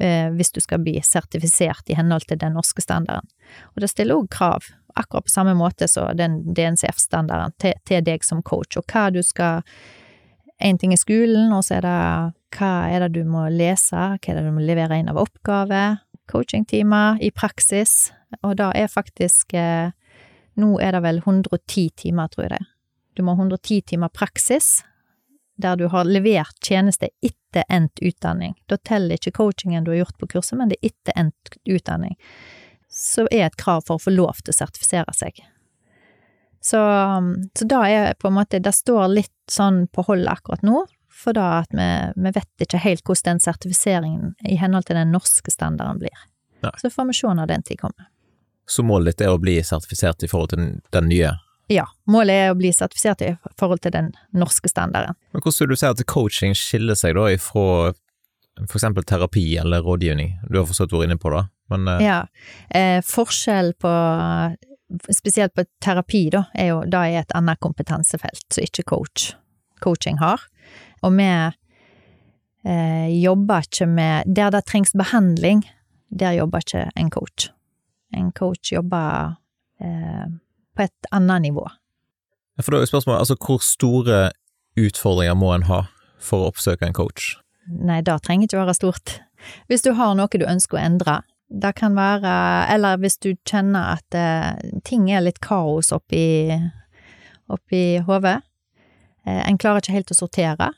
eh, 0.00 0.32
hvis 0.34 0.52
du 0.56 0.60
skal 0.64 0.82
bli 0.82 0.96
sertifisert 1.04 1.92
i 1.92 1.98
henhold 1.98 2.26
til 2.28 2.40
den 2.40 2.56
norske 2.58 2.82
standarden. 2.82 3.28
Og 3.76 3.84
det 3.84 3.92
stiller 3.92 4.18
òg 4.18 4.30
krav, 4.34 4.72
akkurat 4.94 5.26
på 5.26 5.32
samme 5.32 5.54
måte 5.58 5.88
som 5.88 6.10
den 6.16 6.40
DNCF-standarden, 6.54 7.54
til, 7.60 7.74
til, 7.86 8.04
deg 8.04 8.24
som 8.24 8.42
coach, 8.42 8.78
og 8.80 8.86
hva 8.88 9.08
du 9.14 9.22
skal 9.26 9.64
Én 10.58 10.74
ting 10.74 10.90
er 10.90 10.98
skolen, 10.98 11.52
og 11.54 11.60
så 11.62 11.76
er 11.76 11.84
det 11.86 11.98
hva 12.58 12.70
er 12.90 13.04
det 13.04 13.12
du 13.14 13.28
må 13.30 13.44
lese, 13.54 13.94
hva 13.94 14.18
er 14.18 14.40
det 14.40 14.42
du 14.42 14.56
må 14.56 14.64
levere 14.66 14.96
inn 14.98 15.10
av 15.12 15.20
oppgave, 15.22 16.00
coachingtimer 16.26 17.20
i 17.22 17.30
praksis, 17.30 18.08
og 18.42 18.56
da 18.58 18.72
er 18.74 18.90
faktisk 18.92 19.54
eh, 19.54 19.94
Nå 20.58 20.72
er 20.82 20.90
det 20.90 21.04
vel 21.04 21.20
110 21.22 21.84
timer, 22.02 22.26
tror 22.32 22.48
jeg 22.48 22.56
det. 22.56 22.64
Du 23.14 23.20
må 23.22 23.36
ha 23.38 23.44
110 23.44 23.76
timer 23.92 24.10
praksis, 24.10 24.80
der 25.54 25.76
du 25.78 25.84
har 25.92 26.06
levert 26.06 26.58
tjeneste 26.66 27.12
etter 27.22 27.62
endt 27.70 28.02
utdanning. 28.02 28.56
Da 28.66 28.74
teller 28.82 29.14
ikke 29.14 29.36
coachingen 29.38 29.86
du 29.86 29.92
har 29.92 30.00
gjort 30.00 30.18
på 30.18 30.28
kurset, 30.34 30.56
men 30.58 30.72
det 30.72 30.80
er 30.80 30.90
etter 30.90 31.14
endt 31.18 31.58
utdanning. 31.62 32.14
Så 32.88 33.26
er 33.30 33.46
et 33.46 33.58
krav 33.60 33.84
for 33.86 33.98
å 33.98 34.02
få 34.02 34.12
lov 34.14 34.40
til 34.42 34.54
å 34.54 34.58
sertifisere 34.58 35.14
seg. 35.16 35.40
Så, 36.60 36.80
så 37.58 37.66
da 37.70 37.82
er 37.86 38.16
på 38.18 38.26
en 38.28 38.34
måte 38.34 38.58
Det 38.58 38.72
står 38.74 39.04
litt 39.12 39.34
sånn 39.46 39.84
på 39.94 40.02
hold 40.08 40.26
akkurat 40.26 40.64
nå, 40.66 40.82
for 41.18 41.36
da 41.36 41.60
at 41.60 41.74
vi, 41.74 41.88
vi 42.16 42.32
vet 42.34 42.64
ikke 42.66 42.80
helt 42.82 43.04
hvordan 43.06 43.36
den 43.36 43.42
sertifiseringen 43.42 44.34
i 44.46 44.58
henhold 44.58 44.88
til 44.88 44.98
den 44.98 45.12
norske 45.14 45.52
standarden 45.54 46.02
blir. 46.02 46.24
Nei. 46.64 46.72
Så 46.82 46.90
får 46.90 47.10
vi 47.10 47.18
se 47.20 47.34
når 47.34 47.50
den 47.50 47.66
tid 47.66 47.80
kommer. 47.80 48.08
Så 48.68 48.84
målet 48.84 49.16
ditt 49.16 49.26
er 49.26 49.32
å 49.32 49.40
bli 49.40 49.56
sertifisert 49.64 50.22
i 50.22 50.28
forhold 50.28 50.52
til 50.52 50.60
den, 50.60 50.72
den 50.92 51.08
nye? 51.08 51.32
Ja, 51.72 51.86
målet 52.08 52.42
er 52.42 52.50
å 52.52 52.58
bli 52.58 52.70
sertifisert 52.72 53.22
i 53.24 53.32
forhold 53.60 53.82
til 53.84 53.92
den 53.94 54.10
norske 54.36 54.70
standarden. 54.70 55.16
Men 55.32 55.44
hvordan 55.44 55.64
vil 55.64 55.72
du 55.72 55.80
si 55.80 55.88
at 55.88 56.04
coaching 56.08 56.56
skiller 56.56 56.98
seg 56.98 57.16
da 57.16 57.26
ifra 57.32 57.94
for 58.66 58.78
eksempel 58.80 59.06
terapi 59.06 59.44
eller 59.60 59.84
rådgivning? 59.86 60.34
Du 60.50 60.58
har 60.58 60.66
forstått 60.66 60.92
vært 60.94 61.08
inne 61.08 61.18
på 61.20 61.30
det, 61.34 61.44
men 61.72 61.88
eh... 61.88 62.02
Ja, 62.04 62.18
eh, 62.74 62.98
forskjell 63.06 63.74
på 63.78 63.92
spesielt 65.14 65.54
på 65.54 65.64
terapi, 65.84 66.28
da, 66.32 66.44
er 66.54 66.72
jo 66.72 66.82
da 66.88 67.04
er 67.06 67.22
et 67.22 67.34
annet 67.36 67.60
kompetansefelt 67.60 68.46
som 68.54 68.64
ikke 68.64 68.86
coach, 68.88 69.32
coaching 69.84 70.18
har. 70.22 70.42
Og 71.04 71.14
vi 71.18 71.28
eh, 71.28 73.08
jobber 73.20 73.68
ikke 73.68 73.86
med 73.86 74.34
Der 74.34 74.50
det 74.50 74.64
trengs 74.66 74.92
behandling, 74.96 75.62
der 76.08 76.32
jobber 76.32 76.64
ikke 76.64 76.90
en 76.96 77.10
coach. 77.10 77.50
En 78.14 78.32
coach 78.32 78.72
jobber 78.72 79.36
eh, 79.80 80.26
på 80.76 80.82
et 80.82 81.12
annet 81.12 81.42
nivå. 81.42 81.68
For 82.58 82.74
da 82.74 82.80
er 82.82 82.90
spørsmålet 82.90 83.20
altså 83.22 83.36
hvor 83.38 83.62
store 83.62 84.30
utfordringer 84.78 85.36
må 85.38 85.52
en 85.54 85.68
ha 85.68 85.84
for 86.18 86.42
å 86.42 86.50
oppsøke 86.50 86.86
en 86.86 86.96
coach? 86.96 87.36
Nei, 87.68 88.00
det 88.02 88.16
trenger 88.24 88.48
ikke 88.48 88.62
være 88.62 88.76
stort. 88.76 89.18
Hvis 89.68 89.84
du 89.84 89.92
har 89.94 90.16
noe 90.18 90.40
du 90.40 90.46
ønsker 90.48 90.78
å 90.78 90.82
endre, 90.82 91.20
det 91.48 91.70
kan 91.78 91.94
være 91.96 92.32
Eller 92.74 92.98
hvis 93.00 93.16
du 93.24 93.30
kjenner 93.48 93.94
at 93.96 94.16
eh, 94.16 94.58
ting 94.84 95.08
er 95.10 95.24
litt 95.24 95.40
kaos 95.40 95.92
oppi, 95.96 96.52
oppi 97.48 97.82
hodet. 98.04 98.40
Eh, 99.24 99.42
en 99.48 99.58
klarer 99.58 99.80
ikke 99.80 99.96
helt 99.96 100.12
å 100.12 100.18
sortere. 100.18 100.72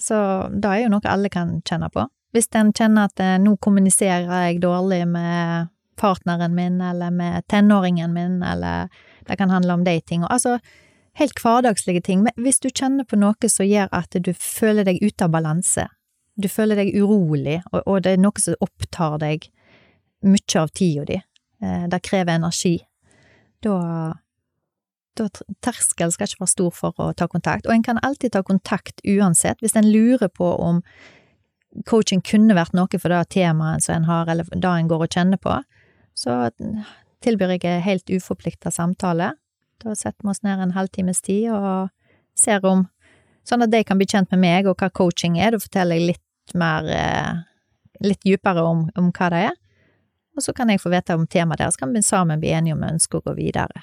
Så 0.00 0.16
det 0.50 0.70
er 0.70 0.82
jo 0.84 0.94
noe 0.96 1.12
alle 1.12 1.30
kan 1.30 1.60
kjenne 1.62 1.90
på. 1.92 2.06
Hvis 2.34 2.50
en 2.58 2.72
kjenner 2.74 3.10
at 3.10 3.22
eh, 3.22 3.38
nå 3.38 3.56
kommuniserer 3.62 4.48
jeg 4.48 4.62
dårlig 4.64 5.04
med 5.10 5.70
partneren 6.00 6.54
min, 6.56 6.80
eller 6.80 7.10
med 7.12 7.46
tenåringen 7.52 8.12
min, 8.14 8.42
eller 8.42 8.88
det 9.28 9.36
kan 9.36 9.50
handle 9.52 9.76
om 9.76 9.84
dating 9.84 10.24
og 10.24 10.32
Altså, 10.32 10.58
helt 11.20 11.38
hverdagslige 11.42 12.00
ting. 12.00 12.22
Men 12.22 12.32
hvis 12.36 12.60
du 12.60 12.70
kjenner 12.70 13.04
på 13.04 13.18
noe 13.20 13.48
som 13.48 13.66
gjør 13.66 13.90
at 13.92 14.16
du 14.16 14.32
føler 14.34 14.86
deg 14.88 15.02
ute 15.02 15.26
av 15.26 15.34
balanse, 15.34 15.86
du 16.36 16.48
føler 16.48 16.78
deg 16.78 16.94
urolig, 16.96 17.60
og, 17.72 17.82
og 17.86 18.02
det 18.04 18.14
er 18.14 18.22
noe 18.22 18.42
som 18.42 18.58
opptar 18.60 19.18
deg 19.22 19.48
mye 20.26 20.60
av 20.60 20.72
tida 20.76 21.06
di, 21.08 21.20
eh, 21.64 21.86
det 21.90 22.02
krever 22.06 22.38
energi, 22.38 22.78
da 23.64 23.78
da 25.18 25.26
terskelen 25.64 26.12
skal 26.14 26.28
ikke 26.28 26.44
være 26.44 26.52
stor 26.52 26.74
for 26.74 27.00
å 27.02 27.10
ta 27.16 27.26
kontakt, 27.28 27.66
og 27.66 27.74
en 27.74 27.84
kan 27.84 27.98
alltid 28.06 28.32
ta 28.34 28.44
kontakt 28.46 29.02
uansett, 29.04 29.60
hvis 29.60 29.76
en 29.76 29.90
lurer 29.90 30.30
på 30.32 30.46
om 30.62 30.80
coaching 31.86 32.22
kunne 32.26 32.56
vært 32.56 32.74
noe 32.74 32.98
for 32.98 33.12
det 33.12 33.34
temaet 33.34 33.84
som 33.84 33.98
en 33.98 34.08
har, 34.08 34.30
eller 34.30 34.48
det 34.54 34.70
en 34.70 34.90
går 34.90 35.04
og 35.06 35.12
kjenner 35.14 35.40
på, 35.40 35.58
så 36.18 36.50
tilbyr 37.24 37.56
jeg 37.58 37.84
helt 37.84 38.10
uforplikta 38.10 38.72
samtale. 38.74 39.34
Da 39.80 39.94
setter 39.94 40.24
vi 40.24 40.32
oss 40.32 40.42
ned 40.44 40.60
en 40.60 40.76
halvtimes 40.76 41.22
tid 41.24 41.50
og 41.54 41.90
ser 42.38 42.64
om 42.66 42.86
Sånn 43.50 43.66
at 43.66 43.72
de 43.72 43.82
kan 43.86 43.98
bli 43.98 44.06
kjent 44.06 44.30
med 44.34 44.42
meg 44.44 44.68
og 44.70 44.78
hva 44.78 44.90
coaching 44.94 45.40
er. 45.40 45.56
Da 45.56 45.62
forteller 45.62 45.98
jeg 45.98 46.12
litt 46.12 46.58
mer 46.58 46.90
eh, 46.94 47.46
Litt 48.00 48.22
dypere 48.24 48.62
om, 48.64 48.86
om 48.96 49.10
hva 49.12 49.26
det 49.28 49.40
er. 49.50 49.56
Og 50.32 50.40
så 50.40 50.54
kan 50.56 50.70
jeg 50.72 50.80
få 50.80 50.88
vite 50.88 51.12
om 51.12 51.26
temaet 51.28 51.60
deres, 51.60 51.76
kan 51.76 51.90
vi 51.92 52.00
sammen 52.00 52.40
bli 52.40 52.48
enige 52.56 52.72
om 52.72 52.80
vi 52.80 52.88
ønsker 52.94 53.20
å 53.20 53.24
gå 53.26 53.34
videre. 53.36 53.82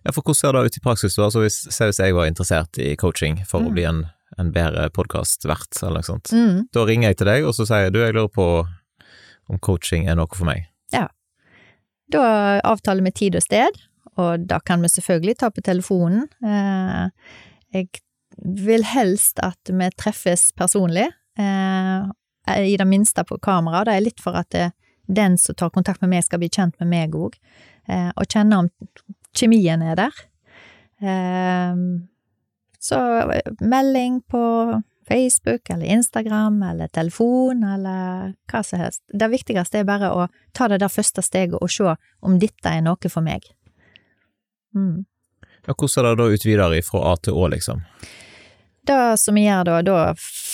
Ja, 0.00 0.14
for 0.14 0.22
hvordan 0.22 0.38
ser 0.38 0.56
det 0.56 0.62
ut 0.64 0.78
i 0.78 0.82
praksis? 0.86 1.18
Altså 1.20 1.42
hvis, 1.42 1.58
hvis 1.68 2.00
jeg 2.00 2.14
var 2.16 2.30
interessert 2.30 2.80
i 2.80 2.94
coaching 2.96 3.42
for 3.44 3.60
mm. 3.60 3.66
å 3.68 3.74
bli 3.74 3.84
en, 3.90 4.00
en 4.40 4.52
bedre 4.54 4.86
podkastvert 4.96 5.82
eller 5.82 6.00
noe 6.00 6.08
sånt, 6.08 6.32
mm. 6.32 6.70
da 6.72 6.86
ringer 6.88 7.10
jeg 7.10 7.20
til 7.20 7.30
deg, 7.34 7.48
og 7.50 7.52
så 7.58 7.68
sier 7.68 7.88
jeg 7.88 7.96
du, 7.98 8.00
jeg 8.00 8.16
lurer 8.16 8.32
på 8.32 8.48
om 9.52 9.60
coaching 9.60 10.08
er 10.08 10.16
noe 10.16 10.30
for 10.32 10.48
meg. 10.48 10.70
Ja, 10.94 11.10
da 12.12 12.24
avtaler 12.64 13.04
vi 13.04 13.12
tid 13.12 13.36
og 13.36 13.44
sted, 13.44 13.80
og 14.20 14.46
da 14.48 14.60
kan 14.64 14.80
vi 14.84 14.92
selvfølgelig 14.92 15.36
ta 15.40 15.50
på 15.52 15.64
telefonen. 15.64 16.28
Eh, 16.44 17.36
jeg 17.74 17.90
vil 18.42 18.84
helst 18.84 19.38
at 19.42 19.70
vi 19.70 19.90
treffes 19.98 20.50
personlig, 20.56 21.08
eh, 21.38 22.08
i 22.60 22.76
det 22.76 22.86
minste 22.88 23.24
på 23.24 23.38
kamera. 23.38 23.84
Det 23.84 23.94
er 23.94 24.04
litt 24.04 24.20
for 24.20 24.36
at 24.36 24.50
det, 24.50 24.72
den 25.06 25.38
som 25.38 25.54
tar 25.54 25.70
kontakt 25.70 26.02
med 26.02 26.10
meg, 26.12 26.24
skal 26.24 26.42
bli 26.42 26.50
kjent 26.52 26.78
med 26.80 26.90
meg 26.90 27.14
òg, 27.16 27.36
eh, 27.88 28.10
og 28.16 28.26
kjenne 28.28 28.64
om 28.64 28.72
kjemien 29.34 29.82
er 29.82 29.96
der. 30.00 30.24
Så 32.80 32.96
melding 33.60 34.22
på 34.28 34.42
Facebook 35.08 35.70
eller 35.70 35.86
Instagram 35.86 36.62
eller 36.62 36.88
telefon 36.88 37.64
eller 37.64 38.34
hva 38.50 38.62
som 38.64 38.80
helst. 38.80 39.02
Det 39.08 39.28
viktigste 39.32 39.80
er 39.80 39.88
bare 39.88 40.10
å 40.12 40.28
ta 40.56 40.68
det 40.68 40.80
der 40.82 40.92
første 40.92 41.22
steget 41.24 41.58
og 41.60 41.72
se 41.72 41.96
om 42.24 42.38
dette 42.40 42.70
er 42.70 42.84
noe 42.84 43.10
for 43.10 43.24
meg. 43.24 43.46
Mm. 44.74 45.04
Ja, 45.66 45.72
hvordan 45.72 46.04
er 46.04 46.10
det 46.10 46.20
da 46.20 46.28
ut 46.28 46.46
videre 46.46 46.82
fra 46.84 47.02
A 47.12 47.16
til 47.16 47.36
Å, 47.38 47.48
liksom? 47.52 47.84
Det 48.86 49.16
som 49.18 49.34
vi 49.34 49.46
gjør 49.46 49.64
da, 49.64 49.78
da 49.82 49.98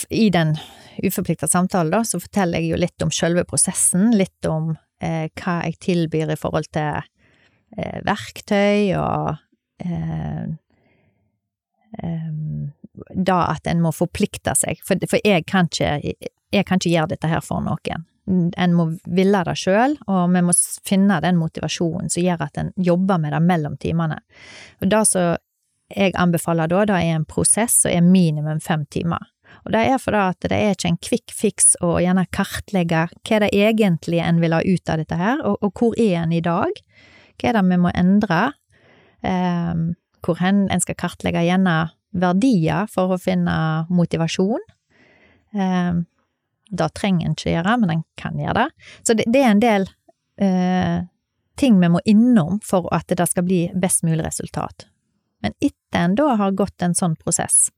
i 0.09 0.29
den 0.31 0.55
uforplikta 1.03 1.47
samtalen, 1.47 1.91
da, 1.91 2.03
så 2.07 2.19
forteller 2.19 2.61
jeg 2.61 2.71
jo 2.71 2.79
litt 2.79 3.03
om 3.03 3.11
selve 3.11 3.43
prosessen, 3.47 4.11
litt 4.15 4.47
om 4.47 4.73
eh, 5.03 5.27
hva 5.35 5.61
jeg 5.65 5.79
tilbyr 5.83 6.31
i 6.31 6.39
forhold 6.39 6.69
til 6.71 7.01
eh, 7.01 7.99
verktøy 8.07 8.93
og 8.99 9.35
eh, 9.83 10.51
da 13.11 13.39
at 13.51 13.67
en 13.67 13.81
må 13.83 13.91
forplikte 13.95 14.53
seg, 14.55 14.79
for, 14.85 14.99
for 15.09 15.19
jeg, 15.27 15.43
kan 15.49 15.67
ikke, 15.67 16.15
jeg 16.55 16.67
kan 16.67 16.79
ikke 16.79 16.93
gjøre 16.93 17.13
dette 17.13 17.31
her 17.31 17.43
for 17.43 17.63
noen. 17.65 18.07
En 18.31 18.75
må 18.77 18.85
ville 19.11 19.41
det 19.43 19.57
sjøl, 19.59 19.97
og 20.07 20.31
vi 20.31 20.43
må 20.45 20.55
finne 20.87 21.19
den 21.23 21.39
motivasjonen 21.41 22.11
som 22.13 22.23
gjør 22.23 22.45
at 22.47 22.59
en 22.61 22.71
jobber 22.79 23.19
med 23.19 23.35
det 23.35 23.41
mellom 23.43 23.75
timene. 23.81 24.21
Og 24.79 24.91
det 24.93 25.01
som 25.09 25.35
jeg 25.95 26.15
anbefaler 26.19 26.71
da, 26.71 26.85
det 26.89 26.97
er 26.97 27.15
en 27.15 27.27
prosess 27.27 27.81
som 27.83 27.93
er 27.93 28.05
minimum 28.05 28.59
fem 28.63 28.85
timer. 28.93 29.29
Og 29.65 29.73
det 29.75 29.81
er 29.91 29.99
fordi 30.01 30.21
at 30.23 30.47
det 30.49 30.57
er 30.57 30.75
ikke 30.75 30.89
en 30.89 31.01
quick 31.03 31.33
fix 31.35 31.73
å 31.83 31.97
gjerne 32.01 32.25
kartlegge 32.33 33.07
hva 33.11 33.39
det 33.43 33.51
egentlig 33.53 34.21
en 34.23 34.39
vil 34.41 34.55
ha 34.55 34.61
ut 34.63 34.91
av 34.91 35.01
dette 35.01 35.17
her, 35.19 35.43
og, 35.45 35.59
og 35.61 35.73
hvor 35.77 35.97
er 35.99 36.21
en 36.23 36.35
i 36.35 36.43
dag? 36.43 36.71
Hva 37.37 37.49
er 37.51 37.57
det 37.57 37.65
vi 37.67 37.81
må 37.81 37.91
endre? 37.97 38.43
Um, 39.21 39.91
hvor 40.25 40.39
hen 40.41 40.65
en 40.73 40.81
skal 40.81 40.97
kartlegge 40.97 41.43
gjerne 41.45 41.91
verdier 42.11 42.89
for 42.91 43.13
å 43.13 43.19
finne 43.21 43.55
motivasjon. 43.89 44.63
Eh, 45.55 45.93
det 46.71 46.89
trenger 46.95 47.27
en 47.27 47.35
ikke 47.35 47.55
gjøre, 47.55 47.77
men 47.81 47.95
en 47.95 48.03
kan 48.19 48.37
gjøre 48.39 48.65
det. 48.65 48.89
Så 49.07 49.15
det, 49.17 49.27
det 49.31 49.41
er 49.41 49.51
en 49.51 49.63
del 49.63 49.87
eh, 50.41 50.99
ting 51.59 51.79
vi 51.81 51.91
må 51.91 52.01
innom 52.07 52.59
for 52.65 52.87
at 52.95 53.11
det 53.11 53.27
skal 53.31 53.47
bli 53.47 53.65
best 53.75 54.05
mulig 54.07 54.23
resultat. 54.25 54.87
Men 55.41 55.55
etter 55.59 55.99
en 55.99 56.15
da 56.17 56.35
har 56.39 56.57
gått 56.57 56.81
en 56.81 56.95
sånn 56.97 57.17
prosess, 57.19 57.69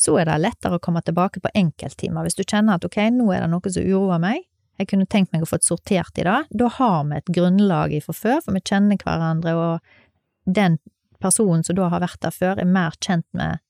så 0.00 0.16
er 0.20 0.30
det 0.30 0.38
lettere 0.40 0.78
å 0.78 0.82
komme 0.82 1.02
tilbake 1.04 1.42
på 1.44 1.52
enkelttimer. 1.54 2.24
Hvis 2.24 2.38
du 2.38 2.44
kjenner 2.44 2.78
at 2.78 2.86
ok, 2.86 3.02
nå 3.12 3.28
er 3.34 3.44
det 3.44 3.50
noe 3.52 3.72
som 3.72 3.84
uroer 3.84 4.22
meg, 4.22 4.46
jeg 4.80 4.88
kunne 4.88 5.08
tenkt 5.12 5.34
meg 5.34 5.44
å 5.44 5.48
få 5.48 5.58
sortert 5.60 6.16
i 6.16 6.24
det. 6.24 6.38
Da 6.56 6.68
har 6.78 7.02
vi 7.10 7.18
et 7.18 7.34
grunnlag 7.36 7.92
fra 8.06 8.14
før, 8.16 8.38
for 8.46 8.56
vi 8.56 8.62
kjenner 8.64 8.96
hverandre, 9.02 9.52
og 9.52 10.54
den 10.56 10.78
personen 11.20 11.66
som 11.66 11.76
da 11.76 11.90
har 11.92 12.00
vært 12.00 12.22
der 12.24 12.32
før, 12.32 12.56
er 12.56 12.68
mer 12.68 12.96
kjent 12.96 13.26
med, 13.36 13.60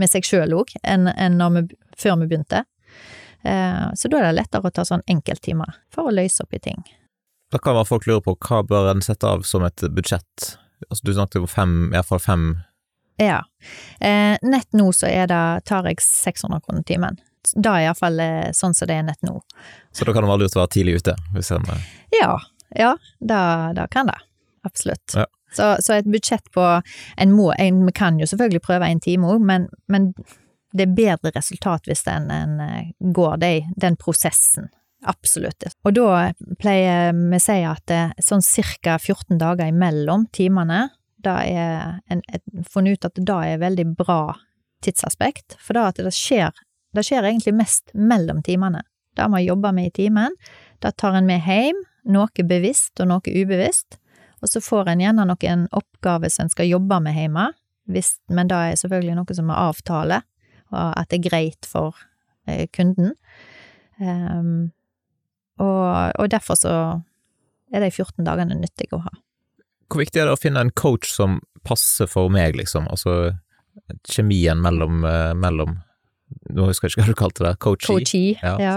med 0.00 0.08
seg 0.08 0.24
sjøl 0.24 0.56
òg, 0.56 0.72
enn, 0.80 1.10
enn 1.12 1.44
vi, 1.58 1.66
før 2.00 2.16
vi 2.22 2.30
begynte. 2.30 2.64
Eh, 3.44 3.84
så 3.94 4.08
da 4.08 4.22
er 4.22 4.30
det 4.30 4.38
lettere 4.38 4.70
å 4.70 4.72
ta 4.72 4.86
sånn 4.88 5.04
enkelttimer 5.12 5.76
for 5.92 6.08
å 6.08 6.14
løse 6.16 6.46
opp 6.46 6.56
i 6.56 6.62
ting. 6.70 6.80
Da 7.52 7.60
kan 7.62 7.76
være 7.76 7.90
folk 7.92 8.08
lure 8.08 8.24
på 8.24 8.38
hva 8.48 8.62
bør 8.66 8.94
en 8.94 9.04
sette 9.04 9.28
av 9.28 9.44
som 9.46 9.66
et 9.68 9.84
budsjett? 9.92 10.56
Altså, 10.90 11.04
du 11.04 11.14
snakket 11.14 11.40
om 11.40 11.48
fem, 11.50 11.76
iallfall 11.94 12.20
fem 12.22 12.48
Ja. 13.20 13.40
Eh, 14.00 14.36
nett 14.42 14.72
nå 14.76 14.90
så 14.92 15.08
er 15.08 15.30
det, 15.30 15.44
tar 15.64 15.88
jeg 15.88 16.02
600 16.04 16.60
kroner 16.66 16.84
timen. 16.86 17.16
Det 17.54 17.70
er 17.70 17.86
iallfall 17.86 18.20
eh, 18.20 18.50
sånn 18.56 18.74
som 18.76 18.90
det 18.90 18.98
er 18.98 19.06
nett 19.06 19.22
nå. 19.24 19.38
Så 19.92 20.04
da 20.04 20.12
kan 20.12 20.26
det 20.26 20.32
være 20.32 20.44
lurt 20.44 20.58
å 20.58 20.62
være 20.64 20.74
tidlig 20.76 21.00
ute, 21.00 21.16
hvis 21.36 21.52
en 21.56 21.64
eh, 21.72 21.88
Ja, 22.18 22.34
ja, 22.76 22.96
da, 23.20 23.86
kan 23.90 24.10
det. 24.10 24.18
Absolutt. 24.66 25.14
Ja. 25.14 25.26
Så, 25.56 25.76
så 25.80 25.94
et 25.94 26.08
budsjett 26.10 26.50
på 26.52 26.64
En 27.16 27.30
må, 27.32 27.52
en 27.54 27.84
vi 27.86 27.92
kan 27.94 28.18
jo 28.20 28.26
selvfølgelig 28.26 28.64
prøve 28.66 28.88
en 28.90 29.00
time 29.00 29.30
òg, 29.30 29.40
men, 29.40 29.68
men 29.88 30.10
det 30.76 30.88
er 30.88 30.96
bedre 30.96 31.32
resultat 31.36 31.86
hvis 31.88 32.04
en, 32.10 32.28
en 32.34 32.60
eh, 32.60 32.90
går 33.14 33.38
de, 33.40 33.52
den 33.80 33.96
prosessen. 34.00 34.68
Absolutt. 35.06 35.68
Og 35.86 35.94
da 35.94 36.32
pleier 36.58 37.12
vi 37.14 37.38
å 37.38 37.42
si 37.42 37.58
at 37.66 37.82
det 37.86 37.98
er 38.08 38.24
sånn 38.26 38.42
cirka 38.44 38.96
14 38.98 39.38
dager 39.38 39.70
imellom 39.70 40.26
timene, 40.34 40.88
da 41.22 41.38
er 41.46 42.00
en, 42.10 42.22
et, 42.34 42.42
funnet 42.70 42.98
ut 42.98 43.08
at 43.08 43.18
det 43.18 43.36
er 43.52 43.62
veldig 43.62 43.86
bra 43.98 44.36
tidsaspekt, 44.84 45.56
for 45.62 45.78
da 45.78 45.88
at 45.90 46.00
det 46.02 46.14
skjer, 46.14 46.54
det 46.94 47.04
skjer 47.06 47.26
egentlig 47.26 47.54
mest 47.56 47.94
mellom 47.94 48.42
timene. 48.46 48.82
Det 49.16 49.28
må 49.32 49.40
jobbe 49.40 49.72
med 49.76 49.90
i 49.90 49.94
timen, 50.02 50.34
da 50.82 50.92
tar 50.92 51.16
en 51.18 51.28
med 51.28 51.46
hjem, 51.46 51.78
noe 52.12 52.46
bevisst 52.46 53.00
og 53.02 53.10
noe 53.10 53.32
ubevisst, 53.32 53.98
og 54.42 54.50
så 54.50 54.62
får 54.62 54.92
en 54.92 55.02
gjerne 55.02 55.26
noen 55.26 55.66
oppgaver 55.74 56.30
som 56.30 56.46
en 56.46 56.52
skal 56.52 56.68
jobbe 56.68 56.98
med 57.02 57.16
hjemme, 57.16 57.48
hvis, 57.90 58.16
men 58.34 58.50
da 58.50 58.66
er 58.66 58.78
selvfølgelig 58.78 59.16
noe 59.18 59.38
som 59.38 59.50
er 59.50 59.62
avtale, 59.70 60.22
og 60.74 60.98
at 60.98 61.10
det 61.10 61.20
er 61.20 61.28
greit 61.28 61.68
for 61.70 61.94
eh, 62.50 62.66
kunden. 62.74 63.14
Um, 64.02 64.72
og, 65.62 66.12
og 66.20 66.30
derfor 66.32 66.58
så 66.60 66.74
er 67.74 67.82
de 67.82 67.90
14 67.90 68.24
dagene 68.26 68.58
nyttige 68.58 68.96
å 68.96 69.02
ha. 69.06 69.12
Hvor 69.90 70.02
viktig 70.02 70.20
er 70.20 70.28
det 70.28 70.36
å 70.36 70.40
finne 70.40 70.62
en 70.64 70.74
coach 70.74 71.08
som 71.12 71.40
passer 71.66 72.08
for 72.10 72.30
meg, 72.32 72.56
liksom? 72.58 72.88
Altså 72.90 73.36
kjemien 74.08 74.58
mellom, 74.62 75.04
eh, 75.04 75.34
mellom 75.34 75.78
Nå 76.50 76.64
husker 76.66 76.88
jeg 76.88 76.96
ikke 76.96 77.02
hva 77.04 77.12
du 77.12 77.18
kalte 77.20 77.44
det, 77.44 77.52
coachee? 77.62 77.86
Coachee, 77.86 78.38
Ja, 78.42 78.56
ja. 78.58 78.72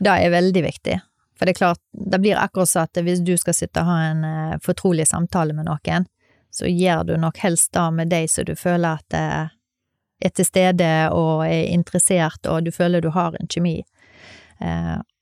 Det 0.00 0.12
er 0.24 0.30
veldig 0.32 0.62
viktig. 0.64 0.94
For 1.36 1.44
det 1.44 1.52
er 1.52 1.58
klart, 1.58 1.80
det 1.92 2.20
blir 2.22 2.38
akkurat 2.40 2.70
sånn 2.70 2.86
at 2.88 3.00
hvis 3.04 3.20
du 3.20 3.34
skal 3.36 3.54
sitte 3.54 3.82
og 3.82 3.90
ha 3.90 3.96
en 4.06 4.24
eh, 4.24 4.54
fortrolig 4.64 5.04
samtale 5.10 5.52
med 5.52 5.68
noen, 5.68 6.06
så 6.48 6.70
gjør 6.70 7.04
du 7.04 7.12
nok 7.20 7.36
helst 7.44 7.74
det 7.76 7.84
med 7.92 8.08
de 8.08 8.22
som 8.30 8.48
du 8.48 8.54
føler 8.56 9.02
at 9.02 9.18
eh, 9.18 9.52
er 10.24 10.32
til 10.34 10.48
stede 10.48 10.88
og 11.12 11.44
er 11.44 11.68
interessert, 11.68 12.40
og 12.48 12.64
du 12.64 12.72
føler 12.72 13.04
du 13.04 13.10
har 13.14 13.36
en 13.36 13.52
kjemi. 13.52 13.76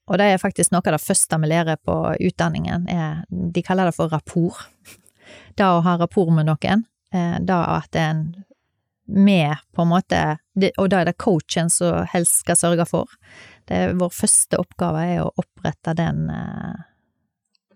Og 0.07 0.19
det 0.19 0.29
er 0.31 0.41
faktisk 0.41 0.71
noe 0.71 0.85
av 0.85 0.95
det 0.95 1.03
første 1.03 1.39
vi 1.43 1.49
lærer 1.51 1.79
på 1.83 1.95
utdanningen, 2.29 2.87
er, 2.87 3.23
de 3.27 3.63
kaller 3.65 3.89
det 3.89 3.97
for 3.97 4.11
rapport. 4.13 4.67
Det 5.59 5.65
å 5.67 5.81
ha 5.83 5.97
rapport 5.99 6.31
med 6.31 6.47
noen, 6.47 6.85
eh, 7.13 7.39
det 7.43 7.57
at 7.57 7.97
en 7.99 8.27
med, 9.07 9.55
på 9.75 9.81
en 9.81 9.87
måte, 9.87 10.21
og 10.77 10.89
da 10.91 11.01
er 11.01 11.09
det 11.09 11.19
coachen 11.21 11.69
som 11.71 12.03
helst 12.11 12.41
skal 12.43 12.57
sørge 12.59 12.85
for. 12.89 13.11
Det 13.67 13.77
er 13.77 13.93
vår 13.99 14.11
første 14.11 14.59
oppgave 14.59 15.03
er 15.13 15.21
å 15.23 15.31
opprette 15.39 15.93
den, 15.95 16.29
eh, 16.29 16.81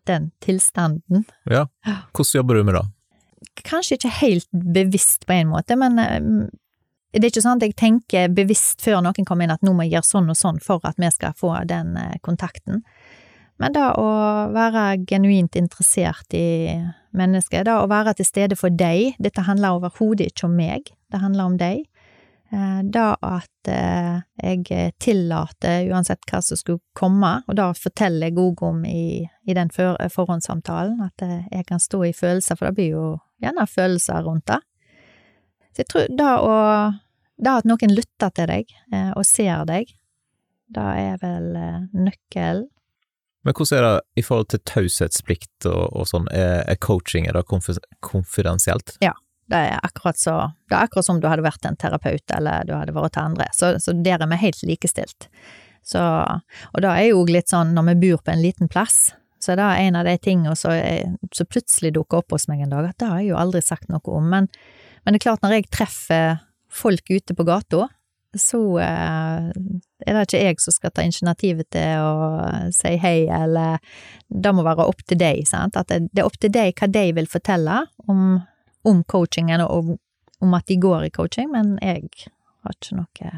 den 0.08 0.32
tilstanden. 0.44 1.24
Ja. 1.50 1.68
Hvordan 2.12 2.36
jobber 2.36 2.60
du 2.60 2.64
med 2.64 2.76
det? 2.76 2.84
Kanskje 3.64 3.98
ikke 3.98 4.14
helt 4.20 4.50
bevisst 4.52 5.26
på 5.26 5.38
en 5.40 5.52
måte, 5.54 5.78
men 5.80 6.00
eh, 6.00 6.20
det 7.12 7.26
er 7.26 7.32
ikke 7.32 7.44
sånn 7.44 7.60
at 7.60 7.66
jeg 7.68 7.78
tenker 7.80 8.32
bevisst 8.36 8.84
før 8.84 9.02
noen 9.04 9.28
kommer 9.28 9.46
inn 9.46 9.54
at 9.54 9.64
nå 9.66 9.74
må 9.76 9.86
jeg 9.88 9.98
gjøre 9.98 10.10
sånn 10.10 10.32
og 10.32 10.40
sånn 10.40 10.62
for 10.64 10.84
at 10.88 11.00
vi 11.02 11.10
skal 11.12 11.36
få 11.38 11.54
den 11.68 11.98
eh, 12.00 12.18
kontakten. 12.24 12.86
Men 13.62 13.76
da 13.76 13.92
å 14.00 14.08
være 14.56 15.04
genuint 15.06 15.58
interessert 15.60 16.34
i 16.34 16.80
mennesket, 17.14 17.68
da 17.68 17.82
å 17.84 17.90
være 17.92 18.16
til 18.18 18.26
stede 18.26 18.58
for 18.58 18.74
deg, 18.74 19.20
dette 19.22 19.44
handler 19.46 19.78
overhodet 19.78 20.32
ikke 20.32 20.48
om 20.48 20.56
meg, 20.58 20.90
det 21.12 21.22
handler 21.22 21.52
om 21.52 21.60
deg. 21.62 21.84
Det 21.86 21.92
Da 22.84 23.16
at 23.24 23.68
eh, 23.72 24.18
jeg 24.44 24.92
tillater 25.00 25.86
uansett 25.88 26.26
hva 26.28 26.42
som 26.44 26.60
skulle 26.60 26.82
komme, 26.98 27.38
og 27.48 27.56
da 27.56 27.70
forteller 27.72 28.28
jeg 28.28 28.40
òg 28.44 28.64
om 28.68 28.82
i, 28.84 29.24
i 29.48 29.56
den 29.56 29.72
for, 29.72 29.96
forhåndssamtalen, 30.12 31.00
at 31.06 31.24
eh, 31.24 31.46
jeg 31.48 31.66
kan 31.70 31.80
stå 31.80 32.04
i 32.10 32.12
følelser, 32.12 32.60
for 32.60 32.68
det 32.68 32.76
blir 32.76 32.90
jo 32.92 33.06
gjerne 33.40 33.68
følelser 33.72 34.28
rundt 34.28 34.50
det. 34.52 34.60
Så 35.72 35.84
jeg 35.84 35.90
tror 35.92 36.12
da 36.18 36.34
å 36.44 36.58
Da 37.42 37.56
at 37.58 37.66
noen 37.66 37.90
lytter 37.90 38.30
til 38.38 38.46
deg 38.52 38.70
eh, 38.94 39.12
og 39.18 39.26
ser 39.26 39.64
deg, 39.66 39.88
det 40.70 40.90
er 41.02 41.16
vel 41.24 41.56
eh, 41.58 41.80
nøkkelen. 41.90 42.68
Men 43.42 43.56
hvordan 43.58 43.80
er 43.80 43.86
det 43.88 44.22
i 44.22 44.24
forhold 44.28 44.52
til 44.54 44.62
taushetsplikt 44.70 45.66
og, 45.66 45.88
og 45.98 46.06
sånn, 46.06 46.28
er, 46.30 46.78
coaching, 46.78 47.26
er 47.26 47.34
det 47.34 47.48
konfi 47.50 47.74
konfidensielt? 48.06 48.94
Det 49.52 49.58
er 49.58 49.80
akkurat 49.84 50.20
så 50.22 50.36
Det 50.70 50.78
er 50.78 50.86
akkurat 50.86 51.08
som 51.08 51.18
du 51.20 51.26
hadde 51.28 51.44
vært 51.44 51.66
en 51.66 51.80
terapeut, 51.82 52.24
eller 52.38 52.68
du 52.70 52.76
hadde 52.78 52.94
vært 52.94 53.16
til 53.18 53.32
andre. 53.32 53.48
Så, 53.58 53.74
så 53.82 53.96
der 53.98 54.22
er 54.22 54.30
vi 54.30 54.40
helt 54.44 54.62
likestilt. 54.70 55.32
Så, 55.82 56.02
og 56.02 56.86
da 56.86 56.94
er 56.94 57.10
jo 57.10 57.26
litt 57.26 57.50
sånn, 57.50 57.74
når 57.74 57.90
vi 57.90 57.98
bor 58.06 58.22
på 58.22 58.36
en 58.36 58.44
liten 58.44 58.70
plass, 58.72 59.16
så 59.42 59.56
er 59.56 59.58
det 59.58 59.70
en 59.88 59.98
av 59.98 60.06
de 60.06 60.14
tingene 60.22 60.54
som 60.56 61.50
plutselig 61.50 61.96
dukker 61.98 62.22
opp 62.22 62.36
hos 62.36 62.46
meg 62.52 62.62
en 62.62 62.76
dag, 62.76 62.92
at 62.92 63.00
det 63.02 63.10
har 63.10 63.24
jeg 63.24 63.32
jo 63.32 63.42
aldri 63.42 63.64
sagt 63.66 63.90
noe 63.90 64.14
om. 64.14 64.30
Men, 64.30 64.52
men 65.04 65.14
det 65.14 65.22
er 65.22 65.28
klart, 65.30 65.42
når 65.44 65.58
jeg 65.58 65.72
treffer 65.74 66.40
folk 66.72 67.10
ute 67.12 67.36
på 67.36 67.46
gata, 67.48 67.88
så 68.38 68.60
eh, 68.80 69.50
er 70.06 70.16
det 70.16 70.24
ikke 70.24 70.40
jeg 70.40 70.60
som 70.64 70.76
skal 70.76 70.94
ta 70.96 71.04
initiativet 71.04 71.68
til 71.76 72.04
å 72.06 72.70
si 72.76 72.94
hei, 73.02 73.26
eller 73.28 73.82
det 74.30 74.54
må 74.56 74.64
være 74.64 74.88
opp 74.88 75.04
til 75.04 75.20
deg, 75.20 75.44
sant. 75.50 75.76
At 75.76 75.92
det, 75.92 76.08
er 76.16 76.28
opp 76.28 76.40
til 76.40 76.54
deg 76.54 76.78
hva 76.80 76.88
de 76.88 77.06
vil 77.18 77.28
fortelle 77.32 77.82
om, 78.08 78.40
om 78.88 79.04
coachingen, 79.04 79.66
og 79.66 79.98
om 80.42 80.56
at 80.58 80.68
de 80.72 80.80
går 80.82 81.10
i 81.10 81.14
coaching, 81.14 81.52
men 81.52 81.76
jeg 81.84 82.08
har 82.64 82.78
ikke 82.78 82.98
noe 82.98 83.34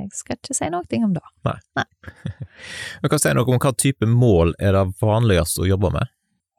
Jeg 0.00 0.08
skal 0.16 0.38
ikke 0.38 0.54
si 0.56 0.70
noe 0.72 1.02
om 1.04 1.12
det. 1.16 1.26
Nei. 1.76 1.84
Men 3.02 3.10
kan 3.12 3.20
si 3.20 3.32
noe 3.34 3.50
om 3.50 3.58
hva 3.60 3.72
type 3.76 4.06
mål 4.06 4.54
er 4.62 4.76
det 4.76 4.86
vanligst 5.02 5.58
å 5.60 5.66
jobbe 5.68 5.90
med? 5.92 6.08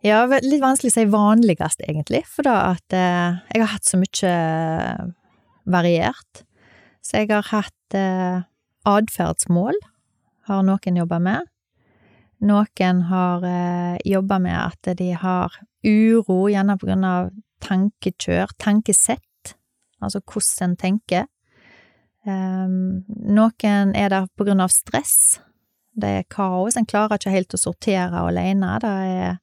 Ja, 0.02 0.24
litt 0.26 0.64
vanskelig 0.64 0.90
å 0.90 0.96
si 0.96 1.04
vanligst, 1.14 1.84
egentlig, 1.86 2.24
for 2.26 2.48
da 2.48 2.56
at 2.72 2.96
eh, 2.96 3.38
jeg 3.54 3.62
har 3.62 3.74
hatt 3.76 3.86
så 3.86 4.00
mye 4.02 4.32
variert. 5.70 6.42
Så 7.06 7.22
jeg 7.22 7.30
har 7.30 7.46
hatt 7.52 7.98
eh, 7.98 8.42
atferdsmål, 8.90 9.78
har 10.50 10.64
noen 10.66 10.98
jobba 10.98 11.20
med. 11.22 11.52
Noen 12.42 13.04
har 13.12 13.46
eh, 13.46 14.00
jobba 14.10 14.40
med 14.42 14.58
at 14.58 14.90
de 14.98 15.12
har 15.14 15.54
uro, 15.86 16.40
gjerne 16.50 16.78
på 16.82 16.90
grunn 16.90 17.06
av 17.06 17.30
tankekjør, 17.62 18.56
tankesett, 18.58 19.54
altså 20.02 20.24
hvordan 20.26 20.72
en 20.72 20.76
tenker. 20.82 21.30
Um, 22.26 23.04
noen 23.06 23.94
er 23.98 24.10
der 24.14 24.28
på 24.38 24.46
grunn 24.46 24.62
av 24.62 24.74
stress. 24.74 25.40
Det 25.94 26.10
er 26.22 26.28
kaos, 26.30 26.78
en 26.78 26.90
klarer 26.90 27.22
ikke 27.22 27.34
helt 27.34 27.54
å 27.54 27.62
sortere 27.62 28.26
alene. 28.26 28.76
Det 28.82 28.92
er 29.14 29.40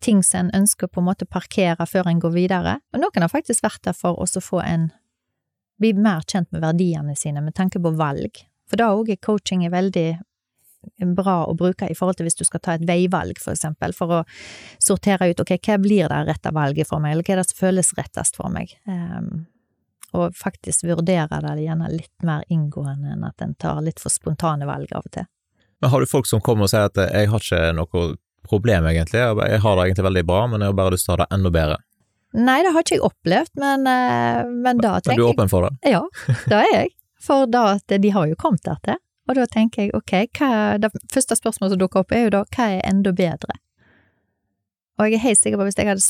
ting 0.00 0.22
som 0.24 0.46
en 0.46 0.62
ønsker 0.62 0.88
på 0.88 1.02
en 1.02 1.08
måte 1.10 1.28
parkere 1.28 1.86
før 1.86 2.08
en 2.10 2.22
går 2.22 2.32
videre. 2.34 2.78
Og 2.94 3.02
noen 3.02 3.24
har 3.24 3.32
faktisk 3.32 3.64
vært 3.66 3.82
der 3.86 3.96
for 3.96 4.20
å 4.20 4.26
få 4.40 4.62
en 4.64 4.90
bli 5.80 5.94
mer 5.96 6.24
kjent 6.28 6.50
med 6.52 6.64
verdiene 6.64 7.16
sine 7.16 7.40
med 7.40 7.56
tanke 7.56 7.80
på 7.80 7.92
valg. 7.96 8.42
For 8.68 8.80
da 8.80 8.90
òg 8.94 9.12
er 9.12 9.22
coaching 9.22 9.64
veldig 9.72 10.08
bra 11.16 11.44
å 11.44 11.54
bruke 11.56 11.88
i 11.90 11.96
forhold 11.96 12.18
til 12.18 12.28
hvis 12.28 12.38
du 12.38 12.44
skal 12.48 12.62
ta 12.64 12.74
et 12.76 12.84
veivalg, 12.88 13.40
for 13.40 13.52
eksempel, 13.52 13.92
for 13.96 14.20
å 14.20 14.20
sortere 14.80 15.30
ut 15.30 15.42
ok, 15.42 15.56
hva 15.66 15.78
blir 15.80 16.08
det 16.08 16.20
rette 16.28 16.52
valget 16.56 16.88
for 16.88 17.02
meg, 17.02 17.14
eller 17.14 17.26
hva 17.26 17.36
er 17.36 17.42
det 17.42 17.48
som 17.50 17.60
føles 17.60 17.92
rettest 17.98 18.38
for 18.40 18.52
meg. 18.52 18.72
Um, 18.88 19.44
og 20.16 20.34
faktisk 20.36 20.86
vurdere 20.88 21.40
det 21.44 21.66
gjerne 21.66 21.90
litt 21.92 22.24
mer 22.26 22.46
inngående 22.50 23.12
enn 23.14 23.28
at 23.28 23.44
en 23.44 23.54
tar 23.54 23.82
litt 23.84 24.00
for 24.02 24.12
spontane 24.12 24.66
valg 24.68 24.90
av 24.96 25.06
og 25.06 25.14
til. 25.14 25.28
Men 25.80 25.92
har 25.92 26.02
du 26.02 26.10
folk 26.10 26.26
som 26.28 26.42
kommer 26.44 26.66
og 26.66 26.72
sier 26.72 26.90
at 26.90 26.98
eh, 27.00 27.12
jeg 27.22 27.30
har 27.32 27.44
ikke 27.44 27.70
noe 27.76 28.02
problem 28.46 28.86
egentlig, 28.90 29.20
jeg 29.20 29.60
har 29.62 29.76
det 29.76 29.86
egentlig 29.86 30.06
veldig 30.08 30.24
bra, 30.28 30.46
men 30.50 30.62
jeg 30.62 30.72
har 30.72 30.78
bare 30.78 30.94
lyst 30.94 31.06
til 31.08 31.14
å 31.14 31.16
ha 31.16 31.24
det 31.24 31.36
enda 31.36 31.52
bedre. 31.54 31.78
Nei, 32.30 32.60
det 32.62 32.72
har 32.74 32.84
ikke 32.84 32.96
jeg 32.96 33.06
opplevd, 33.06 33.52
men, 33.58 33.86
eh, 33.90 34.46
men 34.46 34.78
da 34.78 35.00
Men 35.06 35.18
du 35.18 35.24
er 35.24 35.32
åpen 35.32 35.50
for 35.50 35.66
det? 35.66 35.90
Ja, 35.90 36.02
det 36.46 36.58
er 36.58 36.68
jeg. 36.74 36.90
For 37.20 37.46
da 37.50 37.74
at 37.76 38.00
de 38.02 38.10
har 38.14 38.28
jo 38.30 38.38
kommet 38.38 38.62
dertil. 38.64 39.00
Og 39.28 39.36
da 39.36 39.46
tenker 39.46 39.86
jeg 39.86 39.94
ok, 39.94 40.14
hva, 40.38 40.78
det 40.80 40.90
første 41.12 41.36
spørsmålet 41.38 41.74
som 41.74 41.82
dukker 41.82 42.02
opp 42.02 42.14
er 42.14 42.24
jo 42.24 42.32
da 42.34 42.44
hva 42.50 42.68
er 42.76 42.86
enda 42.88 43.12
bedre? 43.14 43.58
Og 44.98 45.06
jeg 45.06 45.18
er 45.18 45.24
helt 45.24 45.40
sikker 45.40 45.58
på 45.58 45.64
at 45.64 45.70
hvis 45.70 45.78
jeg 45.78 45.90
hadde 45.90 46.06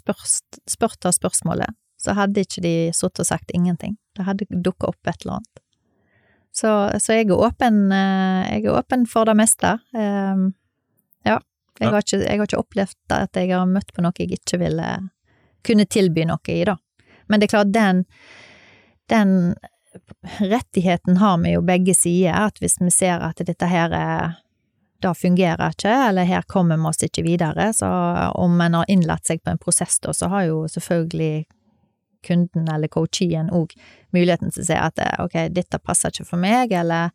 spurt 0.71 1.01
det 1.05 1.13
spørsmålet, 1.15 1.77
så 2.01 2.15
hadde 2.17 2.45
ikke 2.47 2.63
de 2.65 2.75
sittet 2.97 3.23
og 3.23 3.29
sagt 3.29 3.53
ingenting. 3.55 3.99
Det 4.17 4.25
hadde 4.25 4.49
dukket 4.51 4.89
opp 4.89 5.11
et 5.11 5.21
eller 5.25 5.41
annet. 5.41 5.61
Så, 6.57 6.71
så 6.99 7.15
jeg 7.15 7.29
er 7.29 7.45
åpen, 7.45 7.85
eh, 7.95 8.57
jeg 8.57 8.65
er 8.65 8.81
åpen 8.81 9.05
for 9.07 9.29
det 9.29 9.37
meste. 9.39 9.77
Um, 9.95 10.51
Jeg, 11.81 11.91
har 11.91 12.05
ikke, 12.05 12.21
jeg 12.23 12.39
har 12.39 12.49
ikke 12.49 12.61
opplevd 12.61 13.17
at 13.17 13.41
jeg 13.41 13.51
har 13.55 13.69
møtt 13.69 13.93
på 13.97 14.05
noe 14.05 14.17
jeg 14.19 14.37
ikke 14.37 14.61
ville 14.61 14.89
kunne 15.67 15.87
tilby 15.89 16.27
noe 16.29 16.53
i, 16.53 16.63
da. 16.69 16.77
Men 17.31 17.41
det 17.41 17.49
er 17.49 17.55
klart, 17.55 17.73
den, 17.73 18.05
den 19.13 19.55
rettigheten 20.41 21.17
har 21.17 21.39
vi 21.43 21.55
jo 21.55 21.65
begge 21.65 21.95
sider, 21.95 22.37
at 22.47 22.61
hvis 22.61 22.79
vi 22.81 22.91
ser 22.95 23.23
at 23.25 23.43
dette 23.47 23.69
her 23.71 23.95
er 23.97 24.39
det 25.01 25.15
fungerer 25.17 25.73
ikke, 25.73 25.93
eller 26.09 26.29
her 26.29 26.43
kommer 26.45 26.77
vi 26.77 26.89
oss 26.91 27.03
ikke 27.07 27.25
videre, 27.25 27.71
så 27.73 27.89
om 28.37 28.61
en 28.61 28.75
har 28.77 28.91
innlatt 28.93 29.27
seg 29.27 29.41
på 29.41 29.55
en 29.55 29.61
prosess 29.61 29.97
da, 30.05 30.13
så 30.13 30.29
har 30.29 30.45
jo 30.51 30.67
selvfølgelig 30.69 31.47
kunden 32.27 32.69
eller 32.69 32.89
coachien 32.93 33.49
òg 33.49 33.73
muligheten 34.13 34.53
til 34.53 34.61
å 34.61 34.67
si 34.69 34.77
at 34.77 35.01
eh, 35.01 35.15
ok, 35.25 35.39
dette 35.57 35.81
passer 35.81 36.13
ikke 36.13 36.29
for 36.29 36.43
meg, 36.43 36.75
eller 36.77 37.15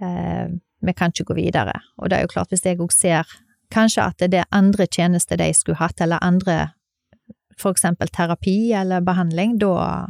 eh, 0.00 0.48
vi 0.80 0.94
kan 0.96 1.12
ikke 1.12 1.28
gå 1.28 1.36
videre. 1.42 1.76
Og 2.00 2.08
det 2.08 2.16
er 2.16 2.24
jo 2.24 2.32
klart, 2.32 2.48
hvis 2.54 2.64
jeg 2.64 2.80
òg 2.80 2.94
ser 2.94 3.28
kanskje 3.74 4.04
at 4.04 4.24
det 4.30 4.42
er 4.42 4.50
andre 4.54 4.86
tjenester 4.86 5.40
de 5.40 5.52
skulle 5.54 5.80
hatt, 5.80 6.00
eller 6.00 6.22
andre 6.24 6.70
for 7.58 7.74
eksempel 7.74 8.08
terapi 8.14 8.72
eller 8.72 9.00
behandling, 9.00 9.58
da, 9.58 10.06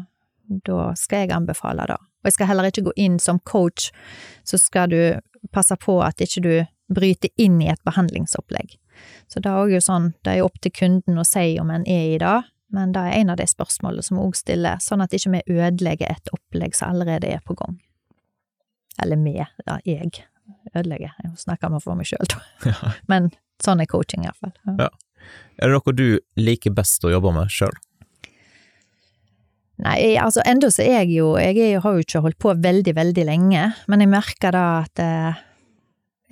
da 0.69 0.91
skal 0.97 1.25
jeg 1.25 1.33
anbefale 1.37 1.87
det. 1.89 1.97
Og 1.97 2.29
jeg 2.29 2.37
skal 2.37 2.51
heller 2.51 2.69
ikke 2.69 2.89
gå 2.91 2.97
inn 3.01 3.17
som 3.23 3.39
coach, 3.39 3.89
så 4.45 4.59
skal 4.61 4.93
du 4.93 5.01
passe 5.55 5.77
på 5.81 6.01
at 6.05 6.21
ikke 6.21 6.45
du 6.45 6.53
bryter 6.93 7.31
inn 7.41 7.61
i 7.63 7.71
et 7.73 7.83
behandlingsopplegg. 7.89 8.77
Så 9.31 9.41
det 9.41 9.51
er 9.51 9.63
òg 9.63 9.73
jo 9.77 9.83
sånn, 9.85 10.13
det 10.27 10.37
er 10.37 10.47
opp 10.47 10.59
til 10.65 10.75
kunden 10.75 11.21
å 11.21 11.27
si 11.27 11.59
om 11.61 11.71
en 11.73 11.87
er 11.87 12.15
i 12.15 12.21
det, 12.21 12.39
men 12.75 12.93
det 12.93 13.01
er 13.01 13.21
en 13.21 13.33
av 13.33 13.39
de 13.41 13.47
spørsmålene 13.49 14.05
som 14.05 14.21
òg 14.21 14.37
stiller, 14.37 14.81
sånn 14.85 15.05
at 15.05 15.15
ikke 15.17 15.37
vi 15.37 15.61
ødelegger 15.61 16.11
et 16.11 16.33
opplegg 16.35 16.77
som 16.77 16.93
allerede 16.93 17.31
er 17.33 17.45
på 17.45 17.57
gang. 17.57 17.79
Eller 19.03 19.21
vi, 19.23 19.37
ja, 19.39 19.79
jeg 19.87 20.11
ødelegger, 20.75 21.15
jeg 21.23 21.37
snakker 21.39 21.73
med 21.73 21.85
for 21.85 21.97
meg 21.97 22.09
sjøl, 22.11 22.29
da. 22.29 22.43
Ja. 22.69 22.93
Men 23.09 23.31
sånn 23.65 23.83
er 23.83 23.91
coaching, 23.91 24.25
iallfall. 24.27 24.55
Ja. 24.79 24.89
Er 25.59 25.69
det 25.69 25.75
noe 25.75 25.95
du 25.97 26.07
liker 26.39 26.75
best 26.75 27.05
å 27.05 27.13
jobbe 27.13 27.33
med 27.35 27.53
sjøl? 27.53 27.75
Nei, 29.79 30.17
altså 30.19 30.43
enda 30.49 30.73
så 30.75 30.83
er 30.83 31.05
jeg 31.05 31.13
jo 31.21 31.27
Jeg 31.39 31.59
er, 31.63 31.77
har 31.85 31.95
jo 31.95 32.03
ikke 32.03 32.23
holdt 32.25 32.39
på 32.43 32.55
veldig, 32.59 32.95
veldig 32.97 33.27
lenge, 33.29 33.69
men 33.87 34.03
jeg 34.03 34.11
merker 34.11 34.55
da 34.55 34.65
at 34.81 35.03
eh, 35.03 35.45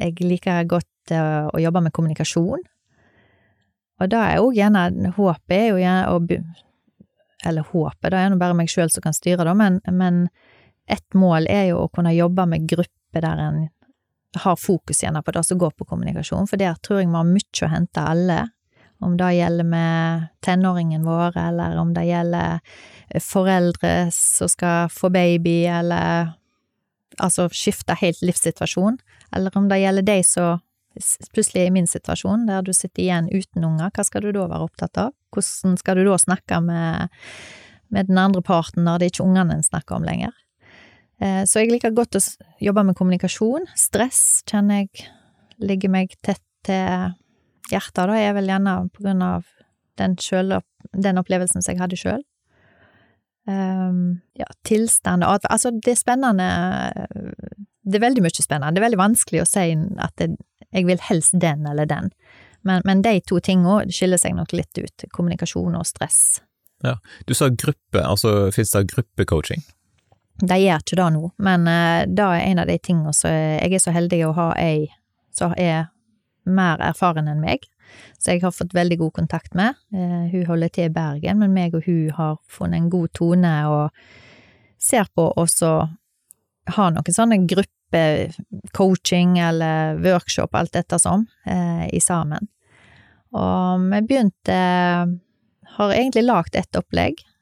jeg 0.02 0.16
liker 0.24 0.66
godt 0.66 1.14
eh, 1.14 1.46
å 1.46 1.62
jobbe 1.62 1.84
med 1.86 1.94
kommunikasjon. 1.94 2.64
Og 3.96 4.10
da 4.12 4.24
er 4.28 4.42
òg 4.42 4.58
gjerne 4.58 5.12
Håpet 5.16 5.54
er 5.56 5.68
jo 5.70 5.78
gjerne 5.80 6.10
å 6.12 6.18
Eller 7.46 7.62
håpet, 7.70 8.10
det 8.10 8.18
er 8.18 8.30
nå 8.32 8.40
bare 8.40 8.56
meg 8.58 8.68
sjøl 8.72 8.90
som 8.90 9.04
kan 9.04 9.14
styre 9.14 9.44
da, 9.46 9.54
men, 9.54 9.78
men 9.92 10.26
ett 10.90 11.14
mål 11.14 11.46
er 11.50 11.70
jo 11.70 11.84
å 11.84 11.90
kunne 11.92 12.14
jobbe 12.14 12.46
med 12.50 12.66
grupper 12.68 13.22
der 13.22 13.42
en 13.42 13.68
har 14.42 14.56
fokus 14.60 15.02
igjen 15.02 15.22
på 15.22 15.34
det 15.34 15.44
som 15.44 15.58
går 15.58 15.74
på 15.76 15.86
kommunikasjon, 15.88 16.48
for 16.50 16.60
der 16.60 16.76
tror 16.82 17.00
jeg 17.00 17.10
vi 17.10 17.18
har 17.18 17.28
mye 17.28 17.66
å 17.66 17.72
hente 17.72 18.04
alle. 18.12 18.38
Om 19.04 19.18
det 19.20 19.34
gjelder 19.36 19.66
med 19.68 20.28
tenåringen 20.40 21.04
vår, 21.04 21.36
eller 21.36 21.76
om 21.76 21.90
det 21.92 22.06
gjelder 22.08 22.60
foreldre 23.20 24.08
som 24.14 24.48
skal 24.48 24.88
få 24.88 25.10
baby, 25.12 25.66
eller 25.68 26.32
altså 27.20 27.48
skifte 27.52 27.96
helt 28.00 28.22
livssituasjon, 28.24 28.96
eller 29.36 29.58
om 29.58 29.68
det 29.68 29.82
gjelder 29.82 30.06
deg 30.06 30.24
som 30.24 30.62
plutselig 31.34 31.66
er 31.66 31.68
i 31.68 31.74
min 31.74 31.88
situasjon, 31.88 32.46
der 32.48 32.64
du 32.64 32.72
sitter 32.72 33.02
igjen 33.04 33.28
uten 33.28 33.64
unger, 33.68 33.92
hva 33.92 34.04
skal 34.06 34.24
du 34.24 34.30
da 34.32 34.46
være 34.48 34.64
opptatt 34.64 35.00
av? 35.00 35.12
Hvordan 35.34 35.76
skal 35.80 36.00
du 36.00 36.06
da 36.08 36.16
snakke 36.20 36.60
med, 36.64 37.12
med 37.92 38.08
den 38.08 38.20
andre 38.20 38.40
parten 38.40 38.86
når 38.86 38.98
det 38.98 39.08
er 39.08 39.14
ikke 39.14 39.28
ungene 39.28 39.58
en 39.58 39.66
snakker 39.66 39.98
om 39.98 40.08
lenger? 40.08 40.32
Eh, 41.20 41.44
Så 41.48 41.62
jeg 41.62 41.72
liker 41.72 41.94
godt 41.96 42.18
å 42.18 42.22
jobbe 42.60 42.84
med 42.84 42.96
kommunikasjon. 42.98 43.68
Stress 43.76 44.42
kjenner 44.48 44.84
jeg 44.84 45.08
ligger 45.58 45.92
meg 45.92 46.16
tett 46.22 46.42
til 46.66 47.14
hjertet, 47.70 48.06
da 48.08 48.16
er 48.18 48.34
vel 48.36 48.50
gjerne 48.50 48.78
på 48.92 49.04
grunn 49.04 49.22
av 49.24 49.46
den, 49.96 50.16
selv, 50.20 50.60
den 50.92 51.18
opplevelsen 51.18 51.64
som 51.64 51.72
jeg 51.72 51.80
hadde 51.80 51.98
sjøl. 52.00 52.24
Um, 53.46 54.20
ja, 54.34 54.48
tilstand 54.66 55.24
og 55.24 55.38
atferd. 55.38 55.52
Altså, 55.54 55.70
det 55.70 55.92
er 55.92 56.00
spennende 56.00 56.46
Det 57.86 57.94
er 57.94 58.02
veldig 58.02 58.24
mye 58.24 58.42
spennende. 58.42 58.74
Det 58.74 58.80
er 58.82 58.86
veldig 58.88 58.98
vanskelig 58.98 59.44
å 59.44 59.48
si 59.48 59.68
at 60.02 60.16
det, 60.18 60.32
jeg 60.74 60.88
vil 60.88 60.98
helst 61.06 61.36
den 61.38 61.62
eller 61.70 61.86
den. 61.86 62.10
Men, 62.66 62.82
men 62.84 63.04
de 63.06 63.20
to 63.22 63.38
tingene 63.38 63.86
skiller 63.94 64.18
seg 64.18 64.34
nok 64.34 64.52
litt 64.52 64.74
ut. 64.74 65.06
Kommunikasjon 65.14 65.78
og 65.78 65.86
stress. 65.86 66.42
Du 67.26 67.32
sa 67.34 67.48
gruppe, 67.48 68.02
altså 68.02 68.50
finnes 68.54 68.74
det 68.74 68.88
gruppecoaching? 68.90 69.62
De 70.40 70.56
gjør 70.60 70.82
ikke 70.82 70.98
det 70.98 71.08
nå, 71.14 71.30
men 71.40 71.68
uh, 71.70 72.04
det 72.04 72.24
er 72.24 72.42
en 72.44 72.60
av 72.60 72.68
de 72.68 72.76
tingene 72.78 73.12
som 73.16 73.32
jeg 73.32 73.72
er 73.72 73.82
så 73.82 73.94
heldig 73.94 74.20
å 74.26 74.34
ha 74.36 74.50
ei 74.60 74.88
som 75.36 75.54
er 75.56 75.88
mer 76.46 76.80
erfaren 76.84 77.28
enn 77.28 77.42
meg, 77.42 77.66
så 78.18 78.34
jeg 78.34 78.42
har 78.44 78.54
fått 78.54 78.74
veldig 78.76 78.98
god 79.00 79.12
kontakt 79.20 79.54
med. 79.58 79.76
Eh, 79.94 80.24
hun 80.32 80.46
holder 80.48 80.72
til 80.72 80.88
i 80.88 80.94
Bergen, 80.94 81.40
men 81.42 81.54
meg 81.54 81.74
og 81.76 81.86
hun 81.86 82.10
har 82.16 82.38
funnet 82.50 82.80
en 82.80 82.90
god 82.92 83.12
tone 83.16 83.52
og 83.70 83.90
ser 84.82 85.08
på 85.14 85.28
også 85.36 85.72
ha 86.76 86.88
noen 86.90 87.14
sånne 87.14 87.38
gruppecoaching 87.50 89.38
eller 89.42 90.00
workshop, 90.02 90.54
alt 90.54 90.74
dette 90.74 90.98
som, 90.98 91.26
eh, 91.46 91.86
i 91.94 92.00
sammen. 92.00 92.48
Og 93.32 93.80
vi 93.90 94.00
begynte 94.02 95.20
Har 95.76 95.92
egentlig 95.92 96.22
lagd 96.24 96.54
ett 96.56 96.72
opplegg, 96.76 97.14
eh, 97.20 97.35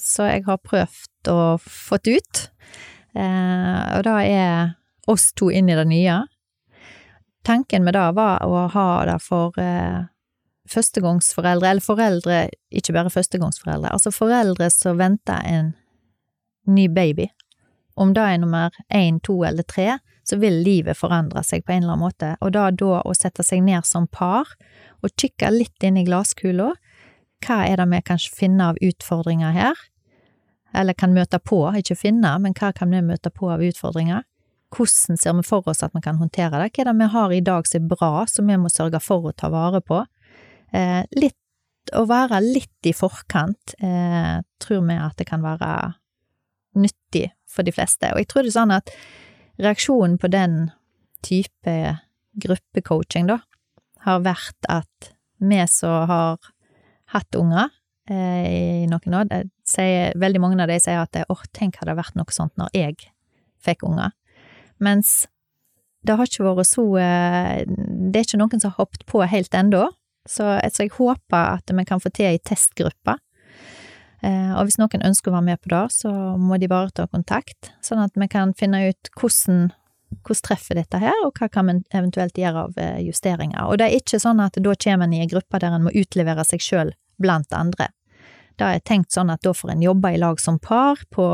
så 0.00 0.28
jeg 0.30 0.46
har 0.46 0.62
prøvd 0.64 1.32
og 1.32 1.64
fått 1.64 2.08
ut. 2.08 2.44
Eh, 3.14 3.80
og 3.96 4.04
da 4.06 4.20
er 4.22 4.76
oss 5.10 5.30
to 5.36 5.50
inn 5.50 5.70
i 5.70 5.76
det 5.78 5.86
nye. 5.90 6.20
Tanken 7.46 7.84
med 7.84 7.96
det 7.96 8.06
var 8.16 8.44
å 8.44 8.66
ha 8.74 8.88
det 9.08 9.18
for 9.24 9.56
eh, 9.60 10.06
førstegangsforeldre, 10.70 11.72
eller 11.72 11.84
foreldre, 11.84 12.40
ikke 12.70 12.94
bare 12.94 13.12
førstegangsforeldre, 13.12 13.90
altså 13.90 14.12
foreldre 14.14 14.70
som 14.72 15.00
venter 15.00 15.40
en 15.48 15.72
ny 16.70 16.86
baby. 16.92 17.30
Om 18.00 18.14
det 18.14 18.26
er 18.26 18.38
nummer 18.40 18.76
én, 18.94 19.18
to 19.24 19.40
eller 19.44 19.66
tre, 19.66 19.98
så 20.22 20.38
vil 20.38 20.60
livet 20.62 20.98
forandre 20.98 21.42
seg 21.42 21.64
på 21.64 21.74
en 21.74 21.82
eller 21.82 21.96
annen 21.96 22.04
måte, 22.04 22.34
og 22.44 22.52
da 22.54 22.68
da 22.70 23.00
å 23.02 23.14
sette 23.16 23.42
seg 23.42 23.64
ned 23.66 23.88
som 23.88 24.06
par 24.06 24.52
og 25.00 25.10
kikke 25.18 25.50
litt 25.50 25.82
inn 25.82 25.98
i 25.98 26.06
glasskula, 26.06 26.70
hva 27.44 27.62
er 27.66 27.80
det 27.80 27.88
vi 27.90 28.00
kan 28.04 28.20
finne 28.20 28.70
av 28.72 28.80
utfordringer 28.84 29.54
her? 29.56 29.78
Eller 30.76 30.94
kan 30.94 31.14
møte 31.14 31.40
på, 31.42 31.62
ikke 31.80 31.98
finne, 31.98 32.36
men 32.38 32.54
hva 32.54 32.70
kan 32.76 32.92
vi 32.92 33.02
møte 33.02 33.32
på 33.34 33.50
av 33.50 33.62
utfordringer? 33.64 34.22
Hvordan 34.70 35.18
ser 35.18 35.34
vi 35.34 35.46
for 35.46 35.66
oss 35.68 35.82
at 35.82 35.94
vi 35.96 36.02
kan 36.04 36.20
håndtere 36.20 36.60
det? 36.60 36.70
Hva 36.70 36.84
er 36.84 36.90
det 36.92 36.98
vi 37.00 37.10
har 37.14 37.34
i 37.34 37.42
dag 37.42 37.66
som 37.66 37.82
er 37.82 37.90
bra, 37.90 38.12
som 38.30 38.50
vi 38.50 38.58
må 38.60 38.70
sørge 38.70 39.00
for 39.02 39.26
å 39.26 39.34
ta 39.34 39.50
vare 39.50 39.82
på? 39.82 40.04
Eh, 40.70 41.02
litt, 41.18 41.38
å 41.96 42.04
være 42.06 42.38
litt 42.44 42.86
i 42.86 42.94
forkant, 42.94 43.74
eh, 43.82 44.38
tror 44.62 44.86
vi 44.86 44.98
at 45.00 45.16
det 45.18 45.26
kan 45.26 45.42
være 45.42 45.96
nyttig 46.78 47.32
for 47.50 47.66
de 47.66 47.74
fleste. 47.74 48.12
Og 48.12 48.22
jeg 48.22 48.30
tror 48.30 48.46
det 48.46 48.52
er 48.52 48.58
sånn 48.60 48.76
at 48.76 48.94
reaksjonen 49.58 50.20
på 50.20 50.30
den 50.30 50.70
type 51.26 51.98
gruppecoaching, 52.40 53.26
da, 53.26 53.40
har 54.06 54.22
vært 54.22 54.70
at 54.70 55.12
vi 55.40 55.58
som 55.66 56.06
har 56.08 56.38
hatt 57.14 57.36
unger 57.38 57.68
eh, 58.10 58.84
i 58.84 58.86
noen 58.90 59.16
år, 59.22 59.48
sier, 59.66 60.14
veldig 60.20 60.42
mange 60.42 60.60
av 60.62 60.70
de 60.70 60.78
sier 60.82 61.00
at 61.02 61.20
åh, 61.26 61.44
tenk 61.56 61.80
hadde 61.80 61.92
det 61.92 62.00
vært 62.00 62.18
noe 62.18 62.34
sånt 62.34 62.56
når 62.60 62.72
jeg 62.76 63.10
fikk 63.64 63.84
unger. 63.88 64.14
Mens 64.80 65.26
det 66.06 66.16
har 66.16 66.28
ikke 66.28 66.46
vært 66.46 66.68
så 66.70 66.84
eh, 66.96 67.64
Det 67.68 68.20
er 68.20 68.28
ikke 68.28 68.40
noen 68.40 68.62
som 68.62 68.72
har 68.72 68.78
hoppet 68.80 69.04
på 69.08 69.20
helt 69.28 69.56
ennå. 69.56 69.88
Så, 70.28 70.44
altså, 70.44 70.84
jeg 70.84 70.94
håper 70.96 71.58
at 71.58 71.72
vi 71.72 71.84
kan 71.88 72.00
få 72.00 72.12
til 72.14 72.30
ei 72.30 72.40
testgruppe. 72.44 73.16
Eh, 74.24 74.52
og 74.52 74.66
hvis 74.68 74.78
noen 74.80 75.04
ønsker 75.06 75.30
å 75.30 75.38
være 75.38 75.48
med 75.48 75.60
på 75.62 75.72
det, 75.72 75.84
så 75.96 76.12
må 76.40 76.58
de 76.60 76.68
bare 76.70 76.92
ta 76.92 77.06
kontakt, 77.08 77.72
sånn 77.84 78.02
at 78.04 78.16
vi 78.20 78.28
kan 78.28 78.52
finne 78.56 78.82
ut 78.90 79.12
hvordan 79.16 79.70
hvordan 80.10 80.42
treffer 80.46 80.74
dette 80.74 80.98
her, 80.98 81.14
og 81.24 81.32
hva 81.38 81.48
kan 81.48 81.66
man 81.66 81.84
eventuelt 81.94 82.34
gjøre 82.38 82.66
av 82.66 82.78
eh, 82.78 82.98
justeringer. 83.06 83.62
Og 83.70 83.78
det 83.78 83.86
er 83.88 83.96
ikke 84.00 84.20
sånn 84.20 84.40
at 84.40 84.58
da 84.58 84.74
kommer 84.74 85.04
en 85.06 85.12
i 85.14 85.22
en 85.22 85.28
gruppe 85.30 85.58
der 85.62 85.72
en 85.76 85.84
må 85.86 85.90
utlevere 85.94 86.44
seg 86.44 86.60
sjøl 86.60 86.92
blant 87.20 87.52
andre. 87.52 87.88
Da 88.58 88.74
er 88.74 88.80
tenkt 88.84 89.12
sånn 89.14 89.30
at 89.32 89.42
da 89.42 89.54
får 89.56 89.70
en 89.72 89.82
jobbe 89.82 90.10
i 90.12 90.18
lag 90.20 90.40
som 90.40 90.58
par 90.58 90.96
på 91.10 91.26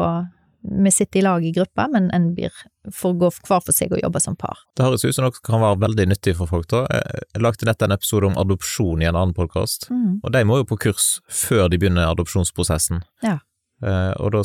Vi 0.67 0.91
sitter 0.91 1.21
i 1.21 1.23
lag 1.23 1.45
i 1.47 1.53
gruppa, 1.55 1.85
men 1.89 2.09
en 2.11 2.33
blir 2.35 2.51
får 2.91 3.13
gå 3.21 3.29
hver 3.47 3.61
for 3.63 3.71
seg 3.73 3.93
og 3.95 4.01
jobbe 4.03 4.19
som 4.21 4.35
par. 4.35 4.59
Det 4.75 4.83
høres 4.83 5.05
ut 5.05 5.15
som 5.15 5.23
noe 5.23 5.31
som 5.37 5.45
kan 5.47 5.61
være 5.63 5.79
veldig 5.79 6.07
nyttig 6.11 6.35
for 6.37 6.47
folk. 6.51 6.67
da. 6.67 6.81
Jeg 6.91 7.43
lagde 7.43 7.67
nettopp 7.69 7.87
en 7.87 7.95
episode 7.95 8.27
om 8.27 8.37
adopsjon 8.37 9.03
i 9.03 9.07
en 9.07 9.15
annen 9.15 9.35
podkast, 9.35 9.87
Mm. 9.91 10.21
og 10.25 10.33
de 10.33 10.43
må 10.45 10.57
jo 10.59 10.65
på 10.65 10.79
kurs 10.79 11.21
før 11.31 11.71
de 11.71 11.79
begynner 11.79 12.11
adopsjonsprosessen. 12.11 13.03
Ja. 13.23 13.39
Eh, 13.81 14.13
og 14.19 14.33
da 14.33 14.43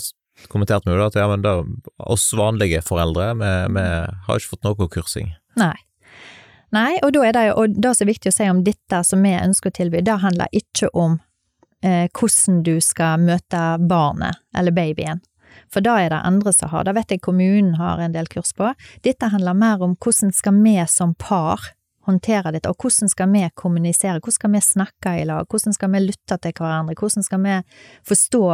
kommenterte 0.51 0.89
vi 0.89 0.95
jo 0.95 1.01
da 1.01 1.07
at 1.11 1.19
ja, 1.19 1.27
men 1.31 1.45
da, 1.45 1.55
oss 1.97 2.29
vanlige 2.37 2.81
foreldre, 2.85 3.33
vi, 3.39 3.51
vi 3.77 3.87
har 4.27 4.39
ikke 4.39 4.53
fått 4.55 4.67
noe 4.67 4.91
kursing. 4.91 5.33
Nei. 5.59 5.75
Nei, 6.71 6.95
og 7.03 7.11
da 7.11 7.25
er 7.27 7.35
det 7.35 7.47
jo, 7.49 7.65
det 7.67 7.91
som 7.97 8.05
er 8.05 8.13
viktig 8.13 8.31
å 8.31 8.35
si 8.35 8.47
om 8.47 8.61
dette 8.63 9.01
som 9.03 9.25
vi 9.25 9.33
ønsker 9.35 9.73
å 9.73 9.75
tilby, 9.75 10.03
det 10.07 10.21
handler 10.23 10.53
ikke 10.55 10.87
om 10.95 11.17
eh, 11.83 12.07
hvordan 12.15 12.61
du 12.63 12.77
skal 12.83 13.19
møte 13.19 13.65
barnet 13.91 14.39
eller 14.55 14.75
babyen. 14.75 15.19
For 15.71 15.83
da 15.83 15.97
er 15.99 16.13
det 16.13 16.21
andre 16.27 16.53
som 16.55 16.71
har, 16.71 16.85
det 16.87 16.95
vet 16.95 17.11
jeg 17.11 17.23
kommunen 17.23 17.75
har 17.79 17.99
en 17.99 18.15
del 18.15 18.29
kurs 18.31 18.53
på. 18.55 18.71
Dette 19.03 19.31
handler 19.33 19.57
mer 19.57 19.83
om 19.83 19.97
hvordan 19.99 20.31
skal 20.35 20.55
vi 20.63 20.77
som 20.87 21.15
par 21.19 21.73
håndtere 22.07 22.53
dette, 22.55 22.71
og 22.71 22.81
hvordan 22.81 23.11
skal 23.11 23.29
vi 23.31 23.43
kommunisere, 23.55 24.19
hvordan 24.19 24.37
skal 24.39 24.53
vi 24.55 24.61
snakke 24.65 25.15
i 25.19 25.25
lag, 25.27 25.45
hvordan 25.49 25.75
skal 25.75 25.91
vi 25.93 26.05
lytte 26.07 26.37
til 26.41 26.55
hverandre, 26.57 26.95
hvordan 26.97 27.27
skal 27.27 27.43
vi 27.43 27.57
forstå 28.07 28.45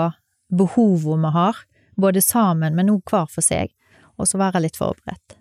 behovene 0.49 1.27
vi 1.27 1.33
har, 1.33 1.57
både 1.97 2.21
sammen, 2.21 2.75
men 2.75 2.91
òg 2.93 3.01
hver 3.09 3.27
for 3.31 3.45
seg, 3.45 3.73
og 4.17 4.29
så 4.29 4.39
være 4.41 4.63
litt 4.63 4.77
forberedt 4.77 5.37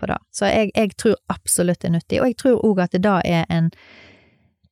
på 0.00 0.08
det. 0.10 0.18
Så 0.34 0.48
jeg, 0.50 0.70
jeg 0.74 0.94
tror 0.98 1.18
absolutt 1.32 1.82
det 1.82 1.90
er 1.90 1.96
nyttig, 1.98 2.20
og 2.20 2.30
jeg 2.30 2.38
tror 2.40 2.62
òg 2.66 2.84
at 2.84 2.94
det 2.96 3.02
da 3.04 3.18
er 3.24 3.44
en 3.48 3.70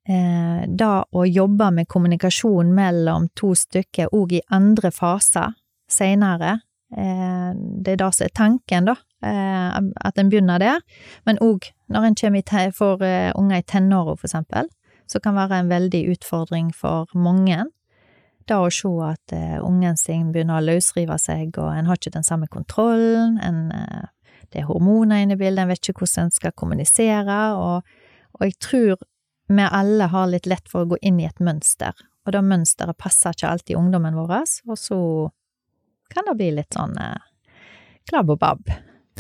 eh, 0.09 0.65
Da 0.69 0.93
å 1.13 1.25
jobbe 1.27 1.71
med 1.77 1.89
kommunikasjon 1.89 2.73
mellom 2.75 3.29
to 3.37 3.53
stykker 3.55 4.15
òg 4.17 4.39
i 4.39 4.45
andre 4.55 4.91
faser 4.95 5.55
seinere, 5.89 6.59
eh, 6.97 7.53
det 7.55 7.95
er 7.95 8.01
det 8.01 8.13
som 8.15 8.27
er 8.27 8.35
tanken, 8.35 8.89
da, 8.91 8.97
eh, 9.23 9.79
at 9.79 10.19
en 10.19 10.33
begynner 10.33 10.61
der, 10.61 10.81
men 11.27 11.41
òg 11.45 11.71
når 11.89 12.11
en 12.11 12.73
for 12.73 13.03
eh, 13.03 13.33
unger 13.35 13.57
i 13.57 13.63
tenåra, 13.63 14.17
for 14.17 14.27
eksempel, 14.27 14.69
så 15.09 15.21
kan 15.21 15.35
være 15.35 15.61
en 15.61 15.71
veldig 15.71 16.03
utfordring 16.13 16.75
for 16.75 17.07
mange. 17.15 17.65
Da 18.49 18.63
å 18.65 18.71
se 18.73 18.89
at 19.05 19.35
uh, 19.37 19.59
ungen 19.67 19.99
sin 20.01 20.31
begynner 20.33 20.61
å 20.61 20.65
løsrive 20.65 21.19
seg, 21.21 21.59
og 21.61 21.73
en 21.75 21.89
har 21.89 21.99
ikke 22.01 22.15
den 22.15 22.27
samme 22.27 22.49
kontrollen, 22.51 23.37
en, 23.45 23.67
uh, 23.75 24.09
det 24.49 24.63
er 24.63 24.69
hormoner 24.71 25.25
inne 25.25 25.37
i 25.37 25.41
bildet, 25.41 25.67
en 25.67 25.73
vet 25.73 25.83
ikke 25.83 26.07
hvordan 26.07 26.29
en 26.29 26.35
skal 26.35 26.55
kommunisere, 26.57 27.39
og, 27.59 27.99
og, 28.39 28.45
jeg 28.47 28.57
tror 28.65 28.95
vi 29.49 29.65
alle 29.65 30.09
har 30.13 30.31
litt 30.33 30.49
lett 30.49 30.69
for 30.69 30.85
å 30.85 30.93
gå 30.95 31.01
inn 31.09 31.21
i 31.21 31.27
et 31.29 31.45
mønster, 31.45 31.93
og 32.25 32.33
det 32.33 32.45
mønsteret 32.45 32.97
passer 33.01 33.37
ikke 33.37 33.53
alltid 33.53 33.81
ungdommen 33.81 34.17
vår, 34.17 34.35
og 34.69 34.81
så 34.81 34.99
kan 36.13 36.29
det 36.29 36.37
bli 36.41 36.51
litt 36.57 36.77
sånn 36.77 36.97
uh, 36.97 37.21
klabb 38.09 38.33
og 38.33 38.41
babb. 38.41 38.73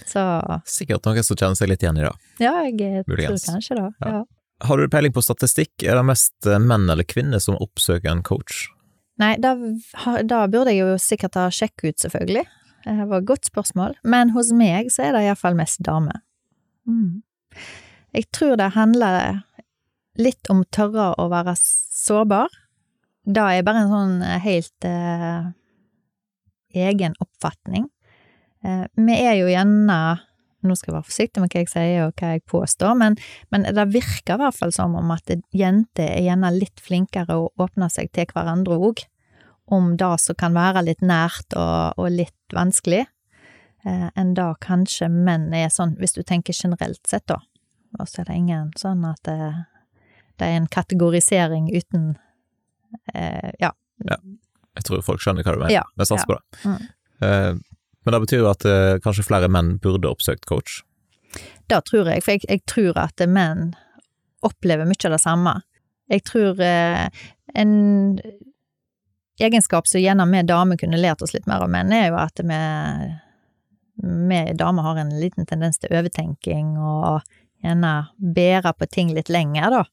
Så 0.09 0.23
Sikkert 0.69 1.05
noen 1.05 1.27
som 1.27 1.37
kjenner 1.37 1.59
seg 1.59 1.69
litt 1.73 1.83
igjen 1.83 1.99
i 1.99 2.07
det. 2.07 2.15
Ja, 2.41 2.55
jeg 2.65 3.05
Muligens. 3.11 3.45
tror 3.45 3.59
kanskje 3.59 3.81
det. 3.81 3.89
Ja. 4.07 4.13
ja. 4.21 4.25
Har 4.69 4.79
du 4.79 4.89
peiling 4.91 5.13
på 5.13 5.23
statistikk, 5.23 5.75
er 5.85 5.99
det 5.99 6.07
mest 6.07 6.49
menn 6.63 6.89
eller 6.89 7.07
kvinner 7.07 7.43
som 7.43 7.59
oppsøker 7.61 8.11
en 8.11 8.25
coach? 8.27 8.69
Nei, 9.19 9.35
da, 9.43 9.57
da, 10.23 10.45
burde 10.51 10.73
jeg 10.73 10.85
jo 10.85 10.95
sikkert 11.03 11.39
ha 11.39 11.49
sjekk 11.51 11.83
ut, 11.89 11.99
selvfølgelig. 11.99 12.45
Det 12.85 13.07
var 13.11 13.19
et 13.19 13.29
godt 13.29 13.49
spørsmål. 13.51 13.97
Men 14.07 14.31
hos 14.37 14.53
meg 14.55 14.93
så 14.95 15.09
er 15.09 15.17
det 15.17 15.25
iallfall 15.27 15.59
mest 15.59 15.83
damer. 15.87 16.23
Mm. 16.89 17.25
Jeg 18.15 18.29
tror 18.33 18.57
det 18.57 18.73
handler 18.77 19.43
litt 20.19 20.51
om 20.51 20.65
tørre 20.75 21.13
å 21.19 21.29
være 21.31 21.55
sårbar. 21.59 22.55
Det 23.29 23.45
er 23.45 23.67
bare 23.67 23.85
en 23.85 23.93
sånn 23.93 24.15
helt 24.45 24.87
eh, 24.89 25.51
egen 26.87 27.19
oppfatning. 27.21 27.91
Eh, 28.65 28.87
vi 28.97 29.19
er 29.19 29.37
jo 29.43 29.51
gjerne 29.51 29.99
nå 30.67 30.75
skal 30.75 30.91
jeg 30.91 30.97
være 30.97 31.09
forsiktig 31.09 31.43
med 31.43 31.53
hva 31.53 31.63
jeg 31.63 31.71
sier 31.71 32.07
og 32.07 32.17
hva 32.19 32.33
jeg 32.35 32.45
påstår, 32.51 32.97
men, 32.99 33.19
men 33.55 33.67
det 33.77 33.85
virker 33.95 34.35
i 34.35 34.43
hvert 34.43 34.57
fall 34.57 34.75
som 34.75 34.97
om 34.99 35.13
at 35.15 35.31
jenter 35.55 36.09
er 36.09 36.25
gjerne 36.27 36.51
litt 36.57 36.83
flinkere 36.83 37.37
å 37.39 37.51
åpne 37.63 37.91
seg 37.93 38.11
til 38.17 38.27
hverandre 38.33 38.79
òg, 38.89 39.05
om 39.71 39.93
det 40.01 40.11
som 40.25 40.39
kan 40.39 40.57
være 40.57 40.87
litt 40.87 41.05
nært 41.05 41.55
og, 41.59 42.01
og 42.01 42.11
litt 42.15 42.57
vanskelig, 42.57 43.05
eh, 43.85 44.09
enn 44.19 44.35
det 44.35 44.49
kanskje 44.65 45.11
menn 45.13 45.51
er 45.55 45.69
sånn, 45.73 45.95
hvis 46.01 46.17
du 46.17 46.23
tenker 46.25 46.57
generelt 46.57 47.03
sett, 47.07 47.27
da. 47.29 47.39
Og 47.99 48.09
så 48.09 48.23
er 48.23 48.31
det 48.31 48.39
ingen 48.41 48.73
sånn 48.77 49.05
at 49.09 49.21
det, 49.29 49.39
det 50.41 50.49
er 50.49 50.59
en 50.59 50.69
kategorisering 50.73 51.71
uten 51.73 52.11
eh, 53.15 53.53
ja. 53.61 53.73
ja. 54.05 54.19
Jeg 54.79 54.87
tror 54.89 55.05
folk 55.07 55.23
skjønner 55.25 55.47
hva 55.47 55.55
du 55.55 55.63
mener. 55.63 55.75
Ja, 55.75 55.85
Vi 55.97 56.07
satser 56.07 56.25
ja. 56.25 56.29
på 56.29 56.37
det. 56.39 56.65
Mm. 56.69 57.63
Men 58.09 58.15
det 58.15 58.21
betyr 58.21 58.39
jo 58.41 58.47
at 58.49 58.65
eh, 58.65 58.99
kanskje 59.05 59.27
flere 59.27 59.51
menn 59.53 59.75
burde 59.85 60.09
oppsøkt 60.09 60.47
coach? 60.49 60.79
Det 61.69 61.83
tror 61.85 62.09
jeg, 62.09 62.23
for 62.25 62.39
jeg, 62.39 62.47
jeg 62.49 62.63
tror 62.65 62.97
at 63.03 63.21
menn 63.29 63.75
opplever 64.49 64.89
mye 64.89 65.05
av 65.05 65.13
det 65.13 65.19
samme. 65.21 65.53
Jeg 66.09 66.25
tror 66.25 66.63
eh, 66.65 67.05
en 67.53 67.75
egenskap 69.45 69.85
som 69.93 70.01
gjerne 70.01 70.25
vi 70.33 70.41
damer 70.49 70.81
kunne 70.81 71.03
lært 71.03 71.21
oss 71.21 71.37
litt 71.37 71.45
mer 71.51 71.67
av 71.67 71.69
menn, 71.75 71.93
er 71.93 72.09
jo 72.09 72.17
at 72.23 72.41
vi, 72.41 72.63
vi 74.33 74.41
damer 74.57 74.89
har 74.89 75.03
en 75.05 75.13
liten 75.21 75.45
tendens 75.45 75.77
til 75.77 75.93
overtenking 75.93 76.79
og 76.81 77.21
gjerne 77.61 77.93
bære 78.17 78.73
på 78.73 78.89
ting 78.89 79.13
litt 79.13 79.29
lenger, 79.29 79.69
da 79.83 79.85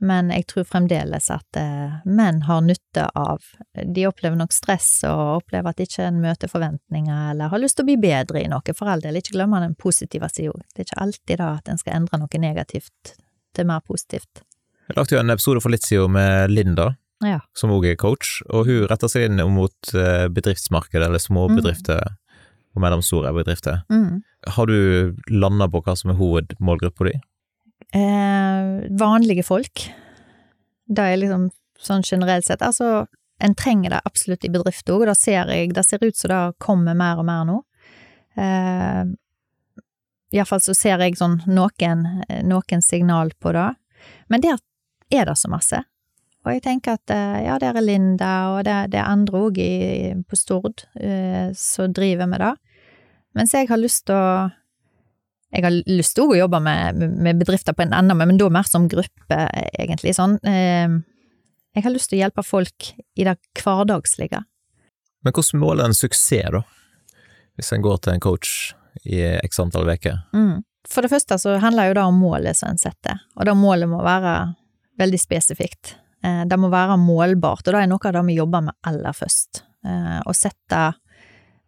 men 0.00 0.30
jeg 0.32 0.46
tror 0.48 0.64
fremdeles 0.64 1.28
at 1.32 1.58
eh, 1.60 1.98
menn 2.08 2.42
har 2.48 2.62
nytte 2.64 3.04
av 3.18 3.44
De 3.84 4.06
opplever 4.08 4.38
nok 4.40 4.54
stress 4.56 4.88
og 5.08 5.42
opplever 5.42 5.74
at 5.74 5.82
ikke 5.84 6.06
en 6.08 6.22
møter 6.22 6.48
forventninger 6.48 7.32
eller 7.34 7.52
har 7.52 7.60
lyst 7.60 7.76
til 7.76 7.84
å 7.84 7.90
bli 7.90 7.98
bedre 8.00 8.40
i 8.40 8.48
noe, 8.48 8.74
for 8.76 8.88
all 8.88 9.02
del. 9.04 9.18
Ikke 9.20 9.36
glemmer 9.36 9.60
den 9.64 9.76
positive 9.76 10.30
sida. 10.32 10.56
Det 10.72 10.84
er 10.84 10.88
ikke 10.88 11.02
alltid 11.04 11.42
da 11.42 11.50
at 11.58 11.68
en 11.68 11.80
skal 11.80 11.98
endre 12.00 12.22
noe 12.22 12.40
negativt 12.40 13.14
til 13.56 13.68
mer 13.68 13.84
positivt. 13.84 14.42
Jeg 14.88 14.96
lagde 14.96 15.14
jo 15.14 15.20
en 15.20 15.36
episode 15.36 15.62
for 15.62 15.74
litt 15.74 15.86
siden 15.86 16.16
med 16.16 16.50
Linda, 16.50 16.94
ja. 17.22 17.38
som 17.54 17.72
òg 17.74 17.86
er 17.92 18.00
coach, 18.00 18.40
og 18.48 18.66
hun 18.70 18.88
retter 18.90 19.12
seg 19.12 19.28
inn 19.28 19.42
mot 19.52 19.92
eh, 19.94 20.26
bedriftsmarkedet, 20.32 21.04
eller 21.06 21.22
småbedrifter 21.22 22.00
mm. 22.00 22.46
og 22.74 22.84
mellomstore 22.86 23.32
bedrifter. 23.36 23.84
Mm. 23.92 24.22
Har 24.56 24.70
du 24.70 25.12
landa 25.28 25.68
på 25.70 25.84
hva 25.84 25.94
som 25.98 26.14
er 26.14 26.18
hovedmålgruppa 26.18 27.10
di? 27.10 27.18
Eh, 27.92 28.90
vanlige 28.90 29.42
folk. 29.42 29.94
Det 30.86 31.02
er 31.06 31.18
liksom 31.18 31.48
sånn 31.80 32.04
generelt 32.06 32.46
sett. 32.46 32.62
Altså, 32.62 33.06
en 33.40 33.56
trenger 33.56 33.94
det 33.94 34.02
absolutt 34.04 34.44
i 34.44 34.52
bedrifter 34.52 34.94
òg, 34.94 35.04
og 35.04 35.10
det 35.10 35.18
ser 35.18 35.50
jeg, 35.50 35.72
det 35.74 35.84
ser 35.86 36.04
ut 36.04 36.16
som 36.16 36.32
det 36.32 36.40
kommer 36.62 36.98
mer 36.98 37.22
og 37.22 37.26
mer 37.26 37.46
nå. 37.48 37.58
Eh, 38.38 39.04
Iallfall 40.30 40.62
så 40.62 40.74
ser 40.76 41.02
jeg 41.02 41.18
sånn 41.18 41.40
noen, 41.50 42.04
noen 42.46 42.84
signal 42.86 43.32
på 43.42 43.54
det. 43.56 43.70
Men 44.30 44.44
der 44.44 44.60
er 45.10 45.26
det 45.26 45.38
så 45.40 45.50
masse. 45.50 45.82
Og 46.46 46.54
jeg 46.54 46.62
tenker 46.64 46.96
at 46.96 47.12
eh, 47.12 47.40
ja, 47.48 47.58
der 47.60 47.76
er 47.76 47.84
Linda, 47.84 48.34
og 48.54 48.64
det, 48.68 48.76
det 48.94 49.00
er 49.00 49.10
andre 49.10 49.42
òg 49.48 49.58
på 50.30 50.38
Stord 50.38 50.86
eh, 51.00 51.50
som 51.58 51.92
driver 51.96 52.30
med 52.30 52.40
det. 52.44 52.54
Mens 53.36 53.52
jeg 53.54 53.68
har 53.68 53.80
lyst 53.80 54.06
til 54.08 54.16
å 54.16 54.48
jeg 55.50 55.64
har 55.66 55.74
lyst 55.90 56.14
til 56.14 56.30
å 56.30 56.38
jobbe 56.38 56.60
med, 56.62 57.00
med, 57.18 57.40
bedrifter 57.40 57.74
på 57.74 57.82
en 57.82 57.94
enda, 57.96 58.14
men 58.14 58.38
da 58.38 58.48
mer 58.52 58.68
som 58.68 58.86
gruppe, 58.90 59.38
egentlig. 59.74 60.14
Sånn. 60.14 60.36
Ehm, 60.46 61.00
jeg 61.74 61.86
har 61.86 61.94
lyst 61.94 62.12
til 62.12 62.20
å 62.20 62.22
hjelpe 62.24 62.44
folk 62.46 62.92
i 63.18 63.26
det 63.26 63.36
hverdagslige. 63.58 64.44
Men 65.26 65.34
hvordan 65.34 65.62
måler 65.62 65.90
en 65.90 65.96
suksess, 65.96 66.54
da? 66.54 66.62
Hvis 67.58 67.74
en 67.74 67.82
går 67.84 67.98
til 68.00 68.14
en 68.14 68.22
coach 68.22 68.52
i 69.04 69.20
x 69.42 69.60
antall 69.62 69.90
uker? 69.90 70.22
Mm. 70.32 70.62
For 70.88 71.04
det 71.04 71.12
første 71.12 71.36
så 71.38 71.58
handler 71.60 71.90
jo 71.90 71.98
det 71.98 72.06
om 72.08 72.22
målet 72.22 72.56
som 72.56 72.70
en 72.70 72.80
setter, 72.80 73.18
og 73.36 73.46
det 73.46 73.56
målet 73.58 73.90
må 73.90 74.00
være 74.06 74.54
veldig 75.00 75.20
spesifikt. 75.20 75.94
Eh, 76.24 76.44
det 76.48 76.58
må 76.60 76.70
være 76.72 76.96
målbart, 77.00 77.66
og 77.66 77.74
det 77.74 77.82
er 77.82 77.90
noe 77.90 78.06
av 78.06 78.16
det 78.16 78.24
vi 78.30 78.38
jobber 78.38 78.64
med 78.70 78.78
aller 78.88 79.16
først. 79.16 79.64
Eh, 79.86 80.18
å 80.24 80.34
sette 80.36 80.80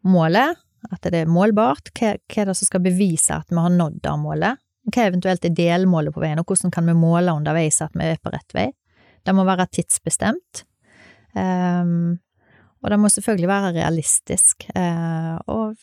målet 0.08 0.58
at 0.90 1.06
det 1.06 1.22
er 1.22 1.30
målbart. 1.30 1.92
Hva, 1.98 2.16
er 2.16 2.48
det 2.48 2.56
som 2.58 2.68
skal 2.68 2.82
bevise 2.84 3.36
at 3.36 3.50
vi 3.52 3.60
har 3.60 3.72
nådd 3.72 4.00
det 4.02 4.16
målet? 4.20 4.60
Hva 4.90 5.06
eventuelt 5.06 5.44
er 5.46 5.54
delmålet 5.54 6.14
på 6.14 6.22
veien, 6.22 6.40
og 6.42 6.48
hvordan 6.48 6.72
kan 6.74 6.88
vi 6.88 6.96
måle 6.98 7.34
underveis 7.36 7.78
at 7.84 7.94
vi 7.94 8.08
er 8.08 8.20
på 8.22 8.32
rett 8.34 8.56
vei? 8.56 8.68
Det 9.22 9.34
må 9.36 9.44
være 9.46 9.68
tidsbestemt. 9.70 10.64
Um, 11.38 12.18
og 12.82 12.90
det 12.90 12.98
må 12.98 13.10
selvfølgelig 13.12 13.50
være 13.50 13.74
realistisk. 13.76 14.66
Uh, 14.74 15.38
og 15.46 15.76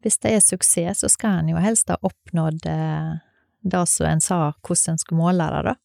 hvis 0.00 0.16
det 0.24 0.32
er 0.32 0.44
suksess, 0.44 1.02
så 1.02 1.10
skal 1.12 1.42
en 1.42 1.52
jo 1.52 1.60
helst 1.60 1.92
ha 1.92 1.98
oppnådd 2.00 2.64
uh, 2.64 3.18
det 3.60 3.82
som 3.92 4.08
en 4.08 4.24
sa 4.24 4.38
hvordan 4.64 4.94
en 4.94 5.02
skulle 5.02 5.20
måle 5.20 5.50
det, 5.52 5.60
da. 5.68 5.76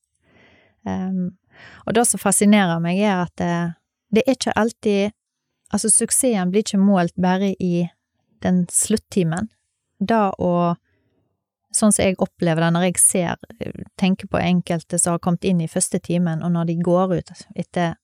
Um, 0.85 1.35
og 1.83 1.95
det 1.97 2.05
som 2.07 2.21
fascinerer 2.21 2.79
meg, 2.79 3.01
er 3.03 3.25
at 3.25 3.43
uh, 3.43 3.75
det 4.13 4.23
er 4.23 4.37
ikke 4.37 4.55
alltid 4.55 5.15
Altså, 5.73 5.89
suksessen 5.89 6.51
blir 6.53 6.61
ikke 6.61 6.77
målt 6.77 7.15
bare 7.17 7.47
i 7.59 7.87
den 8.43 8.65
sluttimen. 8.71 9.51
Da 9.99 10.31
å 10.39 10.75
Sånn 11.75 11.91
som 11.91 12.05
jeg 12.05 12.15
opplever 12.23 12.63
det 12.63 12.71
når 12.71 12.83
jeg 12.85 12.99
ser, 13.01 13.39
tenker 13.99 14.29
på 14.31 14.39
enkelte 14.39 14.95
som 14.95 15.17
har 15.17 15.19
kommet 15.19 15.43
inn 15.43 15.59
i 15.59 15.67
første 15.67 15.99
timen, 15.99 16.39
og 16.39 16.53
når 16.53 16.69
de 16.69 16.75
går 16.79 17.15
ut 17.17 17.31
etter, 17.51 17.97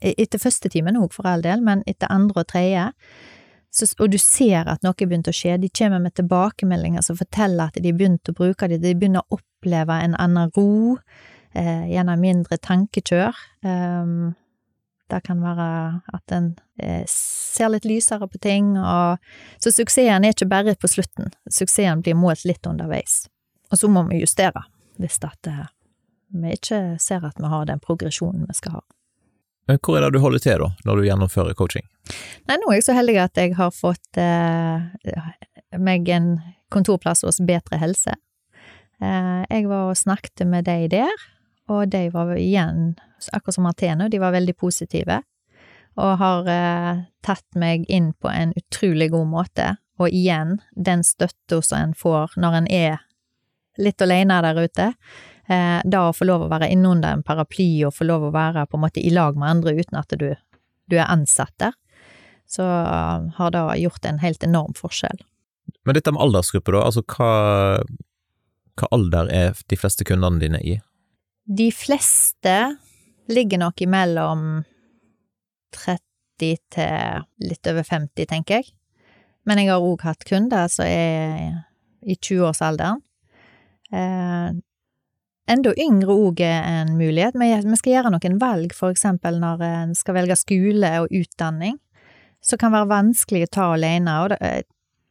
etter 0.00 0.40
første 0.40 0.70
timen 0.72 0.96
òg, 0.96 1.10
for 1.12 1.28
all 1.28 1.44
del, 1.44 1.60
men 1.60 1.82
etter 1.84 2.08
andre 2.08 2.40
og 2.40 2.48
tredje, 2.48 2.86
og 4.00 4.08
du 4.08 4.16
ser 4.16 4.70
at 4.72 4.84
noe 4.86 4.96
begynte 4.96 5.34
å 5.34 5.36
skje, 5.36 5.58
de 5.60 5.68
kommer 5.68 6.00
med 6.00 6.16
tilbakemeldinger 6.16 7.04
som 7.04 7.18
forteller 7.18 7.68
at 7.68 7.76
de 7.82 7.92
begynte 7.92 8.32
å 8.32 8.38
bruke 8.38 8.70
det, 8.72 8.80
de 8.80 8.94
begynner 8.96 9.26
å 9.26 9.36
oppleve 9.36 10.00
en 10.00 10.16
annen 10.16 10.52
ro, 10.56 10.96
eh, 11.52 11.84
gjennom 11.92 12.24
mindre 12.24 12.56
tankekjør. 12.56 13.36
Um, 13.68 14.32
det 15.10 15.22
kan 15.26 15.42
være 15.42 15.68
at 16.14 16.34
en 16.34 16.50
eh, 16.82 17.04
ser 17.10 17.70
litt 17.72 17.86
lysere 17.86 18.28
på 18.28 18.40
ting, 18.42 18.74
og 18.78 19.18
Så 19.62 19.72
suksessen 19.72 20.24
er 20.24 20.34
ikke 20.34 20.50
bare 20.50 20.74
på 20.74 20.90
slutten, 20.90 21.32
suksessen 21.50 22.02
blir 22.02 22.18
målt 22.18 22.44
litt 22.44 22.66
underveis. 22.66 23.26
Og 23.70 23.78
så 23.78 23.88
må 23.88 24.02
vi 24.10 24.20
justere, 24.20 24.62
hvis 24.98 25.18
at 25.22 25.46
eh, 25.46 25.66
vi 26.34 26.54
ikke 26.54 26.98
ser 27.02 27.24
at 27.26 27.38
vi 27.38 27.50
har 27.50 27.66
den 27.66 27.80
progresjonen 27.80 28.46
vi 28.48 28.54
skal 28.58 28.78
ha. 28.78 28.84
Men 29.66 29.80
hvor 29.82 29.98
er 29.98 30.06
det 30.06 30.14
du 30.14 30.22
holder 30.22 30.42
til, 30.42 30.62
da, 30.62 30.68
når 30.86 30.98
du 30.98 31.06
gjennomfører 31.08 31.56
coaching? 31.58 31.86
Nei, 32.46 32.58
nå 32.60 32.70
er 32.70 32.78
jeg 32.78 32.86
så 32.86 32.94
heldig 32.94 33.16
at 33.18 33.40
jeg 33.40 33.56
har 33.58 33.72
fått 33.74 34.20
eh, 34.22 35.16
meg 35.82 36.06
en 36.14 36.36
kontorplass 36.70 37.24
hos 37.26 37.40
Bedre 37.42 37.80
helse. 37.82 38.14
Eh, 39.02 39.42
jeg 39.50 39.66
var 39.70 39.90
og 39.90 39.98
snakket 39.98 40.46
med 40.46 40.68
de 40.70 40.86
der, 40.94 41.26
og 41.72 41.90
de 41.90 42.06
var 42.14 42.30
igjen, 42.38 42.94
akkurat 43.32 43.54
som 43.54 43.66
Athene, 43.66 44.08
de 44.08 44.20
var 44.22 44.34
veldig 44.36 44.56
positive. 44.56 45.20
Og 45.96 46.18
har 46.20 46.48
eh, 46.52 47.04
tatt 47.24 47.46
meg 47.56 47.86
inn 47.88 48.12
på 48.20 48.28
en 48.28 48.52
utrolig 48.56 49.10
god 49.14 49.30
måte. 49.32 49.70
Og 49.98 50.12
igjen, 50.12 50.58
den 50.76 51.04
støtta 51.06 51.62
som 51.64 51.78
en 51.78 51.94
får 51.96 52.36
når 52.36 52.58
en 52.60 52.68
er 52.68 52.98
litt 53.80 54.02
alene 54.04 54.40
der 54.44 54.60
ute, 54.60 54.90
eh, 55.48 55.78
da 55.84 56.02
å 56.08 56.14
få 56.16 56.28
lov 56.28 56.46
å 56.46 56.50
være 56.52 56.68
innunder 56.72 57.16
en 57.16 57.24
paraply 57.24 57.84
og 57.86 57.96
få 57.96 58.08
lov 58.08 58.28
å 58.28 58.34
være 58.34 58.66
på 58.68 58.76
en 58.76 58.84
måte 58.84 59.00
i 59.00 59.12
lag 59.12 59.36
med 59.36 59.56
andre 59.56 59.76
uten 59.80 60.00
at 60.00 60.12
du, 60.20 60.28
du 60.88 60.96
er 60.98 61.08
ansatt 61.12 61.54
der, 61.62 61.76
så 62.46 62.64
har 63.36 63.50
det 63.52 63.64
gjort 63.82 64.04
en 64.06 64.20
helt 64.22 64.44
enorm 64.46 64.76
forskjell. 64.78 65.18
Men 65.86 65.96
dette 65.96 66.12
med 66.14 66.22
aldersgruppe, 66.22 66.74
da, 66.74 66.84
altså 66.86 67.02
hva, 67.16 67.30
hva 68.78 68.90
alder 68.94 69.30
er 69.32 69.56
de 69.70 69.78
fleste 69.78 70.06
kundene 70.06 70.42
dine 70.42 70.60
i? 70.62 70.76
De 71.46 71.68
fleste 71.74 72.56
ligger 73.28 73.60
nok 73.62 73.80
imellom 73.84 74.64
30 75.76 76.02
til 76.72 77.48
litt 77.48 77.70
over 77.70 77.86
50, 77.86 78.28
tenker 78.30 78.60
jeg. 78.60 78.70
Men 79.46 79.60
jeg 79.62 79.70
har 79.70 79.84
òg 79.84 80.02
hatt 80.06 80.26
kunder 80.26 80.68
som 80.72 80.88
er 80.88 81.62
i 82.06 82.16
20-årsalderen. 82.16 83.02
Eh, 83.94 84.48
enda 85.46 85.74
yngre 85.78 86.16
òg 86.26 86.42
er 86.44 86.66
en 86.82 86.96
mulighet. 86.98 87.38
Men 87.38 87.70
vi 87.70 87.78
skal 87.80 87.96
gjøre 87.96 88.12
noen 88.14 88.40
valg, 88.42 88.74
for 88.74 88.94
eksempel 88.94 89.40
når 89.42 89.64
en 89.68 89.94
skal 89.98 90.18
velge 90.18 90.38
skole 90.38 90.92
og 91.02 91.14
utdanning, 91.14 91.78
som 92.42 92.60
kan 92.60 92.74
være 92.74 92.90
vanskelig 92.90 93.46
å 93.46 93.54
ta 93.58 93.70
alene, 93.74 94.18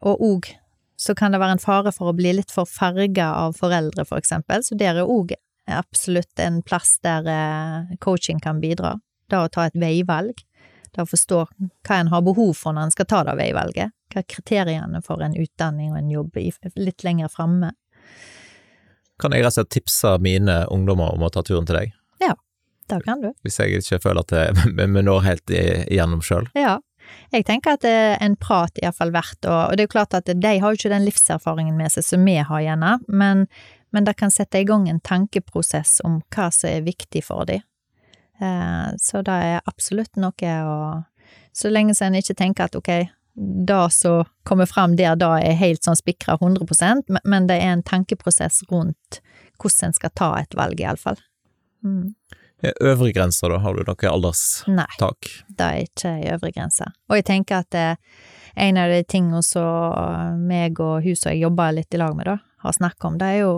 og 0.05 0.21
òg 0.23 0.53
så 0.95 1.15
kan 1.15 1.33
det 1.33 1.41
være 1.41 1.57
en 1.57 1.63
fare 1.63 1.91
for 1.91 2.11
å 2.11 2.15
bli 2.15 2.31
litt 2.37 2.53
for 2.53 2.69
farga 2.69 3.33
av 3.35 3.57
foreldre, 3.59 4.05
for 4.07 4.21
eksempel. 4.21 4.63
Så 4.63 4.77
der 4.79 5.01
er 5.01 5.11
òg 5.11 5.33
absolutt 5.73 6.39
en 6.39 6.61
plass 6.61 6.99
der 7.03 7.27
eh, 7.27 7.97
coaching 7.99 8.39
kan 8.39 8.61
bidra. 8.61 8.95
Det 9.29 9.39
å 9.39 9.49
ta 9.49 9.65
et 9.65 9.77
veivalg. 9.79 10.37
Det 10.95 11.03
å 11.03 11.09
forstå 11.09 11.41
hva 11.87 11.97
en 11.97 12.11
har 12.13 12.23
behov 12.23 12.53
for 12.55 12.75
når 12.75 12.87
en 12.87 12.93
skal 12.93 13.09
ta 13.09 13.23
det 13.27 13.35
veivalget. 13.39 13.91
Hva 14.13 14.21
er 14.21 14.29
kriteriene 14.31 15.01
for 15.03 15.23
en 15.25 15.35
utdanning 15.35 15.91
og 15.91 15.99
en 15.99 16.13
jobb 16.13 16.39
litt 16.79 17.03
lenger 17.03 17.31
framme. 17.33 17.73
Kan 19.19 19.35
jeg 19.35 19.43
rett 19.43 19.55
og 19.55 19.59
slett 19.59 19.73
tipse 19.75 20.15
mine 20.23 20.63
ungdommer 20.71 21.15
om 21.15 21.23
å 21.25 21.31
ta 21.31 21.43
turen 21.43 21.67
til 21.67 21.79
deg? 21.79 21.93
Ja, 22.23 22.35
det 22.91 23.01
kan 23.07 23.23
du. 23.23 23.31
Hvis 23.43 23.59
jeg 23.59 23.79
ikke 23.81 24.01
føler 24.03 24.23
at 24.23 24.59
vi 24.79 25.05
når 25.07 25.23
helt 25.25 25.55
igjennom 25.55 26.23
sjøl? 26.23 26.47
Ja. 26.55 26.79
Jeg 27.29 27.45
tenker 27.45 27.75
at 27.75 27.85
en 27.85 28.33
prat 28.41 28.79
er 28.79 28.87
iallfall 28.87 29.11
verdt, 29.13 29.45
og 29.45 29.75
det 29.75 29.83
er 29.83 29.85
jo 29.85 29.93
klart 29.93 30.15
at 30.17 30.29
de 30.29 30.53
har 30.57 30.73
jo 30.73 30.79
ikke 30.79 30.89
den 30.89 31.05
livserfaringen 31.05 31.75
med 31.77 31.93
seg 31.93 32.05
som 32.07 32.23
vi 32.25 32.39
har 32.41 32.63
gjerne, 32.65 32.95
men, 33.05 33.43
men 33.95 34.03
det 34.03 34.17
kan 34.19 34.31
sette 34.31 34.59
i 34.59 34.65
gang 34.67 34.89
en 34.91 34.99
tankeprosess 34.99 36.01
om 36.03 36.17
hva 36.35 36.49
som 36.51 36.67
er 36.67 36.81
viktig 36.83 37.21
for 37.23 37.47
dem. 37.47 37.63
Eh, 38.43 38.87
så 38.99 39.21
det 39.23 39.35
er 39.49 39.61
absolutt 39.63 40.19
noe 40.19 40.55
å 40.67 40.79
Så 41.55 41.69
lenge 41.71 41.93
så 41.95 42.09
en 42.09 42.17
ikke 42.19 42.35
tenker 42.35 42.67
at 42.67 42.75
ok, 42.75 42.89
det 43.67 43.83
som 43.95 44.25
kommer 44.43 44.67
fram 44.67 44.97
der 44.99 45.15
da 45.15 45.37
er 45.39 45.55
helt 45.55 45.87
sånn 45.87 45.95
spikra 45.95 46.35
100% 46.35 47.07
men 47.23 47.47
det 47.47 47.55
er 47.55 47.71
en 47.71 47.83
tankeprosess 47.83 48.65
rundt 48.67 49.21
hvordan 49.55 49.87
en 49.87 49.95
skal 49.95 50.11
ta 50.11 50.27
et 50.41 50.57
valg, 50.59 50.81
iallfall. 50.83 51.15
Mm. 51.83 52.11
Øvre 52.83 53.13
grenser, 53.15 53.49
da? 53.49 53.61
Har 53.63 53.79
du 53.79 53.87
noe 53.87 54.11
alderstak? 54.11 54.67
Nei, 54.75 55.47
det 55.47 55.69
er 55.69 55.87
ikke 55.87 56.11
ei 56.11 56.33
øvre 56.33 56.51
grense. 56.51 56.89
Og 57.07 57.21
jeg 57.21 57.27
tenker 57.31 57.63
at 57.63 57.71
det, 57.71 57.85
eh, 57.95 58.67
en 58.67 58.77
av 58.77 58.91
de 58.91 58.99
tingene 59.03 59.43
som 59.43 60.43
meg 60.47 60.79
og 60.79 61.03
hun 61.03 61.15
som 61.15 61.31
jeg 61.31 61.43
jobber 61.43 61.71
litt 61.75 61.95
i 61.95 61.99
lag 62.03 62.15
med, 62.15 62.25
da, 62.25 62.37
har 62.63 62.75
snakket 62.75 63.07
om, 63.07 63.17
det 63.19 63.31
er 63.31 63.39
jo 63.45 63.55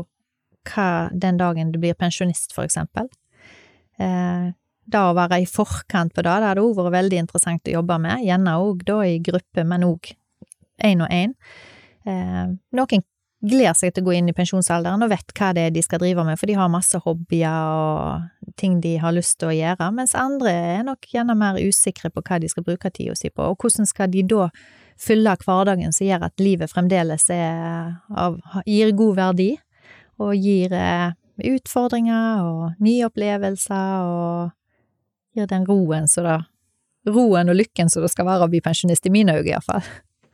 hva 0.67 1.09
den 1.11 1.39
dagen 1.39 1.73
du 1.73 1.79
blir 1.81 1.97
pensjonist, 1.97 2.53
for 2.55 2.67
eksempel. 2.67 3.09
Eh, 3.99 4.53
det 4.87 5.01
å 5.03 5.15
være 5.17 5.41
i 5.43 5.49
forkant 5.49 6.13
på 6.15 6.23
det, 6.23 6.31
det 6.31 6.51
hadde 6.51 6.63
òg 6.63 6.77
vært 6.79 6.95
veldig 6.95 7.19
interessant 7.25 7.67
å 7.67 7.75
jobbe 7.79 7.99
med, 8.03 8.23
gjerne 8.23 8.55
òg 8.63 8.85
da 8.87 9.01
i 9.03 9.19
gruppe, 9.23 9.65
men 9.67 9.85
òg 9.87 10.13
én 10.87 11.03
og 11.03 11.11
én. 11.11 11.35
Eh, 12.07 12.45
noen 12.77 13.05
gleder 13.47 13.75
seg 13.77 13.93
til 13.93 14.01
å 14.01 14.07
gå 14.07 14.15
inn 14.17 14.31
i 14.31 14.35
pensjonsalderen 14.35 15.03
og 15.05 15.11
vet 15.11 15.33
hva 15.37 15.51
det 15.53 15.67
er 15.67 15.75
de 15.75 15.83
skal 15.85 16.01
drive 16.01 16.23
med, 16.25 16.39
for 16.39 16.49
de 16.49 16.55
har 16.57 16.71
masse 16.73 16.97
hobbyer 17.03 17.67
og 17.69 18.55
ting 18.57 18.79
de 18.81 18.95
har 19.01 19.13
lyst 19.13 19.37
til 19.41 19.51
å 19.51 19.57
gjøre, 19.57 19.91
mens 19.93 20.15
andre 20.17 20.53
er 20.79 20.87
nok 20.87 21.05
gjerne 21.11 21.35
mer 21.37 21.59
usikre 21.61 22.09
på 22.13 22.23
hva 22.25 22.39
de 22.41 22.49
skal 22.49 22.65
bruke 22.65 22.89
tida 22.93 23.13
si 23.17 23.29
på, 23.29 23.45
og 23.45 23.61
hvordan 23.61 23.89
skal 23.89 24.09
de 24.13 24.25
da 24.25 24.47
fylle 24.97 25.35
hverdagen 25.43 25.93
som 25.93 26.07
gjør 26.07 26.25
at 26.25 26.41
livet 26.41 26.73
fremdeles 26.73 27.27
er 27.33 27.99
gir 28.65 28.95
god 28.97 29.19
verdi, 29.19 29.51
og 30.21 30.35
gir 30.35 30.73
eh, 30.73 31.15
utfordringer 31.53 32.43
og 32.45 32.83
nye 32.83 33.07
opplevelser 33.07 34.05
og 34.07 35.37
gir 35.37 35.49
den 35.49 35.67
roen 35.69 36.07
så 36.09 36.25
da 36.25 36.37
Roen 37.07 37.47
og 37.47 37.55
lykken 37.55 37.87
som 37.87 38.03
det 38.03 38.09
skal 38.11 38.25
være 38.27 38.43
å 38.43 38.51
bli 38.51 38.59
pensjonist, 38.59 39.05
i 39.07 39.11
mine 39.13 39.37
øyne 39.37 39.53
iallfall. 39.53 39.85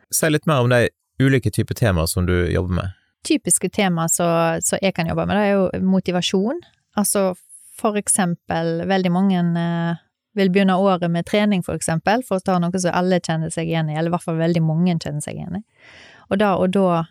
Si 0.10 0.30
litt 0.32 0.48
mer 0.50 0.64
om 0.64 0.72
de 0.72 0.88
ulike 1.22 1.52
typer 1.54 1.78
temaer 1.78 2.10
som 2.10 2.26
du 2.26 2.34
jobber 2.50 2.80
med. 2.80 2.96
Typiske 3.30 3.70
temaer 3.70 4.10
som 4.10 4.82
jeg 4.82 4.96
kan 4.98 5.06
jobbe 5.06 5.28
med, 5.30 5.38
det 5.38 5.44
er 5.44 5.54
jo 5.54 5.84
motivasjon. 5.86 6.64
Altså 6.98 7.36
for 7.78 7.98
eksempel, 8.00 8.88
veldig 8.90 9.12
mange 9.14 9.44
eh, 9.62 10.02
vil 10.38 10.52
begynne 10.54 10.78
året 10.82 11.12
med 11.12 11.26
trening, 11.30 11.64
for 11.66 11.78
eksempel, 11.78 12.24
for 12.26 12.40
å 12.40 12.46
ta 12.46 12.58
noe 12.62 12.80
som 12.82 12.94
alle 12.96 13.22
kjenner 13.22 13.54
seg 13.54 13.70
igjen 13.70 13.92
i, 13.92 13.98
eller 13.98 14.12
i 14.12 14.16
hvert 14.16 14.26
fall 14.26 14.42
veldig 14.42 14.64
mange 14.66 14.98
kjenner 14.98 15.22
seg 15.22 15.38
igjen 15.38 15.62
i. 15.62 15.64
Og 16.32 16.40
da 16.42 16.56
og 16.58 16.74
da 16.74 17.04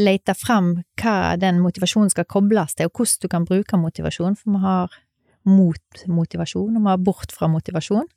lete 0.00 0.34
fram 0.34 0.76
hva 1.00 1.34
den 1.40 1.60
motivasjonen 1.62 2.10
skal 2.12 2.26
kobles 2.30 2.74
til, 2.74 2.90
og 2.90 2.98
hvordan 2.98 3.22
du 3.22 3.30
kan 3.30 3.48
bruke 3.48 3.80
motivasjon, 3.80 4.36
for 4.38 4.56
vi 4.56 4.62
har 4.64 4.96
mot 5.44 6.06
motivasjon, 6.08 6.76
og 6.76 6.82
vi 6.82 6.92
har 6.92 7.02
bort 7.04 7.34
fra 7.34 7.50
motivasjon. 7.52 8.08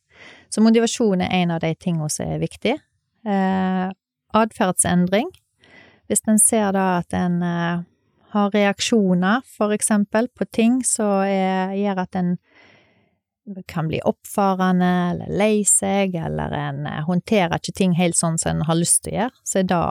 Så 0.49 0.63
motivasjon 0.65 1.21
er 1.21 1.33
en 1.41 1.53
av 1.53 1.61
de 1.61 1.73
tingene 1.75 2.09
som 2.09 2.29
er 2.29 2.41
viktig. 2.41 2.77
Eh, 3.27 3.85
Atferdsendring. 4.37 5.29
Hvis 6.07 6.23
en 6.27 6.39
ser 6.39 6.71
da 6.75 6.87
at 7.01 7.13
en 7.15 7.41
eh, 7.43 7.83
har 8.33 8.49
reaksjoner, 8.55 9.43
for 9.47 9.75
eksempel, 9.75 10.27
på 10.35 10.47
ting 10.51 10.81
som 10.85 11.23
gjør 11.27 12.03
at 12.03 12.17
en 12.19 12.35
kan 13.67 13.87
bli 13.87 13.99
oppfarende 14.03 14.89
eller 15.11 15.31
lei 15.39 15.63
seg, 15.67 16.15
eller 16.19 16.53
en 16.57 16.85
eh, 16.87 17.03
håndterer 17.07 17.59
ikke 17.59 17.75
ting 17.75 17.95
helt 17.97 18.17
sånn 18.19 18.39
som 18.41 18.57
en 18.57 18.67
har 18.67 18.79
lyst 18.79 19.05
til 19.05 19.13
å 19.13 19.17
gjøre, 19.21 19.43
så 19.47 19.59
er 19.61 19.69
det 19.69 19.81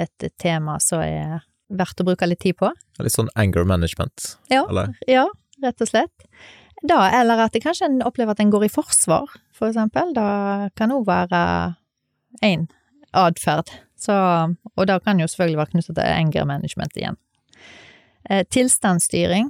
et 0.00 0.26
tema 0.40 0.78
som 0.82 1.02
er 1.04 1.44
verdt 1.74 2.02
å 2.02 2.06
bruke 2.06 2.28
litt 2.28 2.42
tid 2.44 2.58
på. 2.60 2.70
Litt 3.02 3.14
sånn 3.14 3.30
anger 3.38 3.66
management, 3.68 4.36
ja, 4.52 4.64
eller? 4.68 4.94
Ja, 5.10 5.28
rett 5.64 5.82
og 5.82 5.90
slett. 5.90 6.28
Da, 6.84 7.06
eller 7.16 7.46
at 7.46 7.54
det 7.54 7.62
kanskje 7.64 7.88
en 7.88 8.02
opplever 8.04 8.34
at 8.34 8.42
en 8.42 8.52
går 8.52 8.66
i 8.66 8.72
forsvar, 8.72 9.30
for 9.56 9.70
eksempel. 9.70 10.12
Da 10.16 10.68
kan 10.76 10.92
òg 10.92 11.06
være 11.08 11.40
én 12.44 12.66
atferd. 13.16 13.70
Og 14.10 14.86
det 14.90 14.98
kan 15.04 15.20
jo 15.22 15.28
selvfølgelig 15.30 15.60
være 15.62 15.72
knyttet 15.72 15.96
til 15.96 16.10
anger 16.10 16.48
management 16.48 16.98
igjen. 16.98 17.16
Eh, 18.28 18.42
tilstandsstyring, 18.52 19.48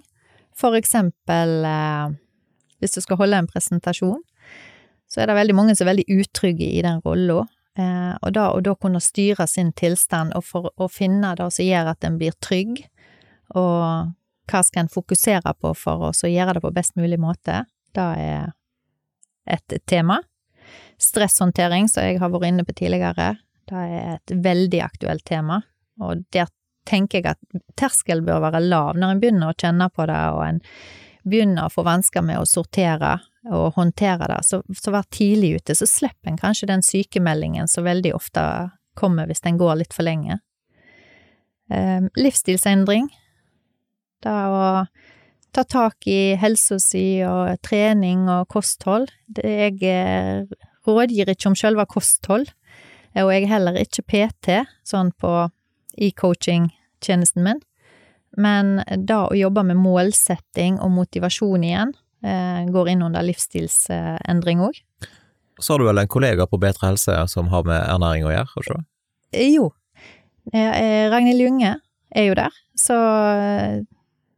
for 0.55 0.77
eksempel 0.79 1.65
eh, 1.67 2.15
hvis 2.79 2.95
du 2.95 3.01
skal 3.03 3.19
holde 3.21 3.39
en 3.41 3.51
presentasjon, 3.51 4.23
så 5.11 5.23
er 5.23 5.31
det 5.31 5.39
veldig 5.39 5.57
mange 5.57 5.75
som 5.75 5.87
er 5.87 5.95
veldig 5.95 6.21
utrygge 6.21 6.67
i 6.67 6.83
den 6.85 7.01
rolla. 7.05 7.45
Eh, 7.79 8.13
og 8.23 8.35
da 8.37 8.51
å 8.55 8.77
kunne 8.79 9.03
styre 9.03 9.47
sin 9.51 9.73
tilstand, 9.75 10.35
og 10.39 10.45
for 10.47 10.71
å 10.79 10.89
finne 10.91 11.35
det 11.39 11.49
som 11.51 11.67
gjør 11.67 11.91
at 11.95 12.07
en 12.07 12.19
blir 12.21 12.37
trygg, 12.45 12.85
og 13.55 14.13
hva 14.51 14.61
skal 14.63 14.85
en 14.85 14.93
fokusere 14.93 15.55
på 15.59 15.73
for 15.79 16.11
å 16.11 16.31
gjøre 16.31 16.57
det 16.57 16.63
på 16.65 16.75
best 16.75 16.95
mulig 17.01 17.19
måte? 17.21 17.65
Det 17.95 18.05
er 18.21 18.53
et 19.47 19.77
tema. 19.91 20.21
Stresshåndtering, 21.01 21.89
som 21.91 22.07
jeg 22.07 22.21
har 22.23 22.33
vært 22.33 22.53
inne 22.53 22.67
på 22.67 22.77
tidligere, 22.77 23.35
det 23.69 23.81
er 23.81 24.19
et 24.19 24.35
veldig 24.45 24.81
aktuelt 24.85 25.25
tema, 25.27 25.63
og 26.01 26.25
der 26.35 26.51
tenker 26.85 27.23
jeg 27.23 27.33
at 27.33 27.63
terskel 27.81 28.21
bør 28.25 28.43
være 28.45 28.61
lav 28.61 28.99
når 29.01 29.15
en 29.15 29.21
begynner 29.23 29.53
å 29.53 29.57
kjenne 29.57 29.89
på 29.89 30.05
det, 30.11 30.21
og 30.37 30.43
en 30.45 30.61
begynner 31.25 31.67
å 31.67 31.73
få 31.73 31.85
vansker 31.87 32.25
med 32.25 32.43
å 32.43 32.49
sortere 32.49 33.17
og 33.51 33.75
håndtere 33.77 34.29
det, 34.31 34.41
så, 34.47 34.63
så 34.79 34.93
vær 34.95 35.07
tidlig 35.13 35.59
ute, 35.59 35.77
så 35.77 35.89
slipper 35.89 36.33
en 36.33 36.41
kanskje 36.41 36.71
den 36.71 36.85
sykemeldingen 36.85 37.69
som 37.69 37.85
veldig 37.85 38.15
ofte 38.17 38.45
kommer 38.97 39.29
hvis 39.29 39.45
den 39.45 39.59
går 39.61 39.83
litt 39.83 39.97
for 39.97 40.07
lenge. 40.07 40.39
Eh, 41.73 42.07
livsstilsendring, 42.17 43.11
det 44.25 44.33
å 44.33 44.87
ta 45.55 45.65
tak 45.65 46.07
i 46.11 46.35
helsa 46.41 46.81
si 46.83 47.23
og 47.27 47.61
trening 47.65 48.27
og 48.33 48.49
kosthold. 48.53 49.11
Jeg 49.37 49.79
eh, 49.87 50.47
rådgir 50.89 51.31
ikke 51.31 51.51
om 51.51 51.59
sjølve 51.59 51.87
kosthold, 51.91 52.49
og 53.15 53.31
jeg 53.31 53.45
er 53.45 53.53
heller 53.53 53.79
ikke 53.79 54.07
PT, 54.11 54.63
sånn 54.87 55.13
på 55.21 55.35
i 55.95 56.11
coaching-tjenesten 56.17 57.45
min. 57.47 57.61
Men 58.35 58.81
da 59.07 59.29
å 59.29 59.37
jobbe 59.39 59.63
med 59.69 59.79
målsetting 59.79 60.81
og 60.83 60.91
motivasjon 60.97 61.67
igjen, 61.69 61.93
går 62.25 62.89
inn 62.95 63.05
under 63.05 63.25
livsstilsendring 63.27 64.63
òg. 64.65 64.79
Så 65.61 65.75
har 65.75 65.83
du 65.83 65.87
vel 65.87 66.01
en 66.01 66.11
kollega 66.11 66.47
på 66.51 66.59
Bedre 66.59 66.89
helse 66.89 67.17
som 67.31 67.51
har 67.53 67.67
med 67.69 67.79
ernæring 67.79 68.25
å 68.27 68.33
gjøre, 68.33 68.51
har 68.51 68.65
du 68.65 68.71
ikke 68.71 69.49
Jo. 69.55 69.67
Ragnhild 70.55 71.41
Junge 71.41 71.75
er 72.15 72.27
jo 72.29 72.35
der, 72.39 72.57
så 72.79 72.97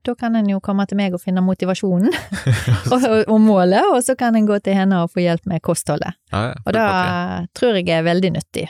da 0.07 0.15
kan 0.15 0.37
en 0.39 0.49
jo 0.51 0.61
komme 0.63 0.87
til 0.87 0.99
meg 0.99 1.15
og 1.17 1.23
finne 1.23 1.43
motivasjonen 1.45 2.13
og, 2.95 3.07
og, 3.27 3.37
målet, 3.43 3.83
og 3.91 3.99
så 4.07 4.15
kan 4.19 4.37
en 4.39 4.47
gå 4.49 4.59
til 4.65 4.77
henne 4.79 5.03
og 5.03 5.13
få 5.15 5.25
hjelp 5.25 5.49
med 5.51 5.65
kostholdet. 5.67 6.19
Ja, 6.33 6.43
ja, 6.53 6.59
Og 6.63 6.77
da 6.77 6.85
okay. 6.87 7.49
tror 7.59 7.81
jeg 7.81 7.91
er 7.91 8.07
veldig 8.07 8.33
nyttig. 8.37 8.67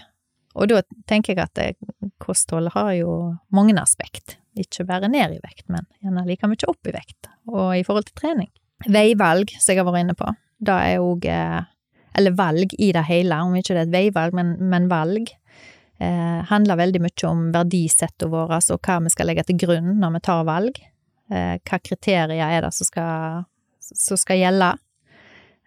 Og 0.56 0.70
da 0.72 0.80
tenker 1.08 1.34
jeg 1.34 1.44
at 1.44 1.52
kostholdet 1.52 2.16
kosthold 2.22 2.72
har 2.72 2.92
jo 2.96 3.12
mange 3.52 3.76
aspekt. 3.80 4.38
Ikke 4.56 4.86
bare 4.88 5.10
ned 5.12 5.36
i 5.36 5.42
vekt, 5.42 5.66
men 5.68 5.84
gjerne 6.00 6.24
like 6.24 6.48
mye 6.48 6.70
opp 6.70 6.88
i 6.88 6.94
vekt, 6.94 7.28
og 7.52 7.74
i 7.76 7.84
forhold 7.84 8.08
til 8.08 8.16
trening. 8.16 8.48
Veivalg, 8.84 9.50
som 9.56 9.72
jeg 9.72 9.80
har 9.80 9.88
vært 9.88 10.04
inne 10.04 10.16
på, 10.18 10.28
det 10.66 10.74
er 10.90 11.04
òg 11.04 11.24
Eller 11.26 12.32
valg 12.36 12.72
i 12.78 12.92
det 12.92 13.02
hele, 13.08 13.40
om 13.44 13.56
ikke 13.56 13.74
det 13.74 13.80
er 13.80 13.88
et 13.88 13.92
veivalg, 13.92 14.36
men, 14.36 14.54
men 14.72 14.86
valg. 14.88 15.32
Eh, 15.98 16.40
handler 16.48 16.76
veldig 16.76 17.00
mye 17.04 17.28
om 17.28 17.46
verdisettet 17.54 18.28
våre 18.28 18.58
og 18.60 18.80
hva 18.84 18.98
vi 19.00 19.12
skal 19.12 19.30
legge 19.30 19.46
til 19.48 19.56
grunn 19.60 19.94
når 20.00 20.16
vi 20.16 20.22
tar 20.28 20.48
valg. 20.48 20.80
Eh, 21.32 21.54
hva 21.60 21.78
kriterier 21.80 22.42
er 22.44 22.66
det 22.66 22.72
som 22.76 22.88
skal, 22.88 23.46
som 23.80 24.20
skal 24.20 24.40
gjelde? 24.40 24.74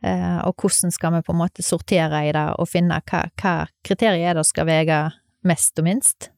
Eh, 0.06 0.38
og 0.46 0.54
hvordan 0.62 0.94
skal 0.96 1.18
vi 1.18 1.24
på 1.26 1.34
en 1.34 1.42
måte 1.42 1.66
sortere 1.66 2.22
i 2.28 2.34
det 2.36 2.46
og 2.62 2.70
finne 2.70 3.02
hva, 3.10 3.24
hva 3.42 3.56
kriterier 3.86 4.30
er 4.30 4.38
det 4.38 4.46
som 4.46 4.54
skal 4.54 4.70
veie 4.70 5.00
mest 5.50 5.82
og 5.82 5.88
minst. 5.88 6.30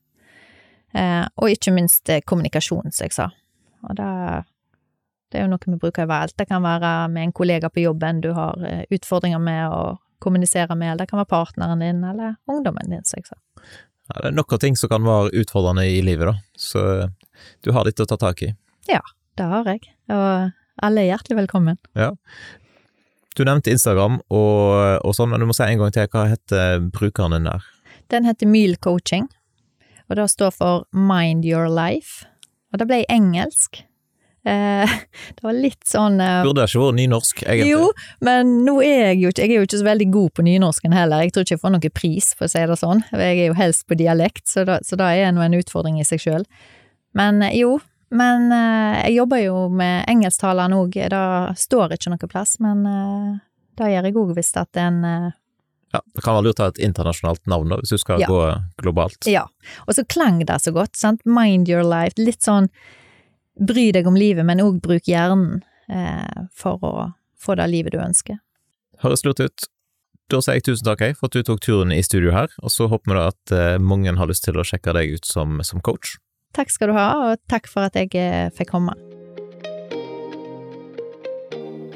Eh, 0.95 1.25
og 1.37 1.51
ikke 1.51 1.73
minst 1.75 2.09
eh, 2.09 2.23
kommunikasjon, 2.25 2.91
som 2.91 3.05
jeg 3.05 3.15
sa. 3.15 3.29
Og 3.87 3.95
det, 3.97 4.09
det 5.31 5.39
er 5.39 5.45
jo 5.45 5.51
noe 5.53 5.63
vi 5.63 5.79
bruker 5.79 6.05
overalt. 6.05 6.35
Det 6.37 6.47
kan 6.49 6.63
være 6.63 7.07
med 7.11 7.29
en 7.29 7.35
kollega 7.35 7.69
på 7.71 7.85
jobben 7.85 8.19
du 8.23 8.31
har 8.35 8.59
eh, 8.67 8.83
utfordringer 8.91 9.39
med 9.39 9.63
å 9.71 9.97
kommunisere 10.21 10.75
med, 10.77 10.91
eller 10.91 11.05
det 11.05 11.11
kan 11.11 11.21
være 11.21 11.31
partneren 11.31 11.81
din 11.81 12.03
eller 12.05 12.35
ungdommen 12.51 12.91
din, 12.91 13.03
som 13.07 13.17
jeg 13.21 13.31
sa. 13.31 13.39
Ja, 14.11 14.21
det 14.27 14.31
er 14.33 14.53
av 14.53 14.61
ting 14.61 14.77
som 14.77 14.91
kan 14.91 15.05
være 15.07 15.31
utfordrende 15.41 15.85
i 15.87 16.01
livet, 16.05 16.29
da, 16.29 16.35
så 16.59 16.83
du 17.63 17.71
har 17.73 17.87
litt 17.87 18.01
å 18.03 18.07
ta 18.09 18.19
tak 18.21 18.43
i. 18.45 18.53
Ja, 18.91 19.01
Det 19.39 19.45
har 19.47 19.63
jeg, 19.65 19.87
og 20.11 20.51
alle 20.83 21.01
er 21.01 21.13
hjertelig 21.13 21.37
velkommen. 21.45 21.77
Du 23.31 23.45
nevnte 23.47 23.71
Instagram 23.71 24.19
og, 24.27 24.99
og 25.07 25.13
sånn, 25.15 25.31
men 25.31 25.39
du 25.39 25.47
må 25.47 25.55
si 25.55 25.63
en 25.63 25.79
gang 25.79 25.93
til, 25.95 26.09
hva 26.11 26.25
heter 26.27 26.83
brukeren 26.91 27.31
din 27.37 27.47
der? 27.47 27.63
Den 28.11 28.27
heter 28.27 28.49
Meal 28.51 28.75
Coaching, 28.83 29.29
og 30.09 30.19
det 30.19 30.27
står 30.33 30.51
for 30.51 30.83
Mind 30.91 31.47
Your 31.47 31.71
Life. 31.71 32.27
Og 32.75 32.83
det 32.83 32.89
ble 32.91 32.99
engelsk. 33.11 33.81
Eh, 34.43 34.89
det 35.37 35.43
var 35.45 35.53
litt 35.53 35.83
sånn 35.85 36.15
eh, 36.17 36.39
Burde 36.41 36.63
ikke 36.65 36.81
vært 36.81 36.97
nynorsk, 36.97 37.43
egentlig. 37.45 37.69
Jo, 37.75 37.91
men 38.25 38.55
nå 38.65 38.79
er 38.81 39.11
jeg 39.11 39.19
jo 39.21 39.29
ikke 39.29 39.43
Jeg 39.45 39.51
er 39.53 39.59
jo 39.59 39.67
ikke 39.67 39.81
så 39.83 39.85
veldig 39.85 40.07
god 40.15 40.33
på 40.37 40.45
nynorsken 40.47 40.95
heller. 40.97 41.21
Jeg 41.21 41.33
tror 41.35 41.45
ikke 41.45 41.55
jeg 41.57 41.61
får 41.61 41.73
noen 41.75 41.93
pris, 41.93 42.31
for 42.37 42.47
å 42.47 42.53
si 42.53 42.63
det 42.71 42.77
sånn. 42.81 43.03
Jeg 43.13 43.37
er 43.37 43.51
jo 43.51 43.57
helst 43.59 43.85
på 43.89 43.97
dialekt, 43.99 44.47
så 44.49 44.65
da, 44.65 44.79
så 44.85 44.97
da 44.97 45.11
er 45.13 45.33
nå 45.35 45.43
en 45.45 45.57
utfordring 45.59 45.99
i 46.01 46.07
seg 46.07 46.23
sjøl. 46.23 46.45
Men 47.17 47.43
eh, 47.45 47.59
jo, 47.61 47.75
men 48.17 48.47
eh, 48.55 49.03
jeg 49.05 49.19
jobber 49.19 49.43
jo 49.43 49.59
med 49.69 50.09
engelsktaleren 50.11 50.73
òg. 50.79 50.97
Det 51.13 51.59
står 51.61 51.93
ikke 51.97 52.15
noe 52.15 52.31
plass, 52.31 52.55
men 52.63 52.81
det 53.77 53.91
gjør 53.93 54.09
jeg 54.09 54.17
òg 54.23 54.33
hvis 54.39 54.51
at 54.59 54.81
en 54.81 55.03
Ja, 55.91 55.99
det 55.99 56.23
kan 56.23 56.37
være 56.37 56.47
lurt 56.47 56.59
å 56.63 56.65
ha 56.65 56.71
et 56.71 56.81
internasjonalt 56.81 57.45
navn, 57.51 57.69
da, 57.75 57.77
hvis 57.77 57.93
du 57.93 58.01
skal 58.01 58.23
Ja. 58.23 58.27
gå 58.31 58.41
globalt. 58.81 59.27
Ja. 59.29 59.45
Og 59.85 59.93
så 59.93 60.05
klang 60.07 60.39
det 60.39 60.57
så 60.63 60.73
godt, 60.73 60.95
sant. 60.97 61.21
Mind 61.27 61.69
your 61.69 61.83
life. 61.83 62.17
Litt 62.17 62.41
sånn 62.41 62.71
bry 63.59 63.89
deg 63.95 64.07
om 64.07 64.17
livet, 64.17 64.45
men 64.47 64.63
òg 64.63 64.79
bruk 64.83 65.09
hjernen 65.09 65.61
eh, 65.91 66.47
for 66.55 66.81
å 66.85 67.11
få 67.41 67.57
det 67.59 67.67
livet 67.71 67.95
du 67.95 68.01
ønsker. 68.01 68.39
Høres 69.01 69.25
lurt 69.25 69.41
ut. 69.41 69.69
Da 70.31 70.39
sier 70.39 70.59
jeg 70.59 70.69
tusen 70.69 70.87
takk 70.87 71.03
for 71.19 71.27
at 71.27 71.35
du 71.35 71.43
tok 71.43 71.59
turen 71.63 71.91
i 71.91 72.03
studio 72.05 72.31
her, 72.35 72.51
og 72.63 72.71
så 72.71 72.87
håper 72.91 73.11
vi 73.11 73.17
da 73.17 73.29
at 73.33 73.55
eh, 73.55 73.77
mange 73.83 74.13
har 74.15 74.29
lyst 74.29 74.45
til 74.47 74.59
å 74.59 74.67
sjekke 74.67 74.95
deg 74.95 75.17
ut 75.17 75.27
som, 75.27 75.59
som 75.67 75.83
coach. 75.83 76.15
Takk 76.55 76.71
skal 76.71 76.91
du 76.91 76.95
ha, 76.95 77.07
og 77.19 77.41
takk 77.51 77.67
for 77.71 77.87
at 77.87 77.97
jeg 77.99 78.15
eh, 78.19 78.47
fikk 78.55 78.71
komme. 78.75 78.95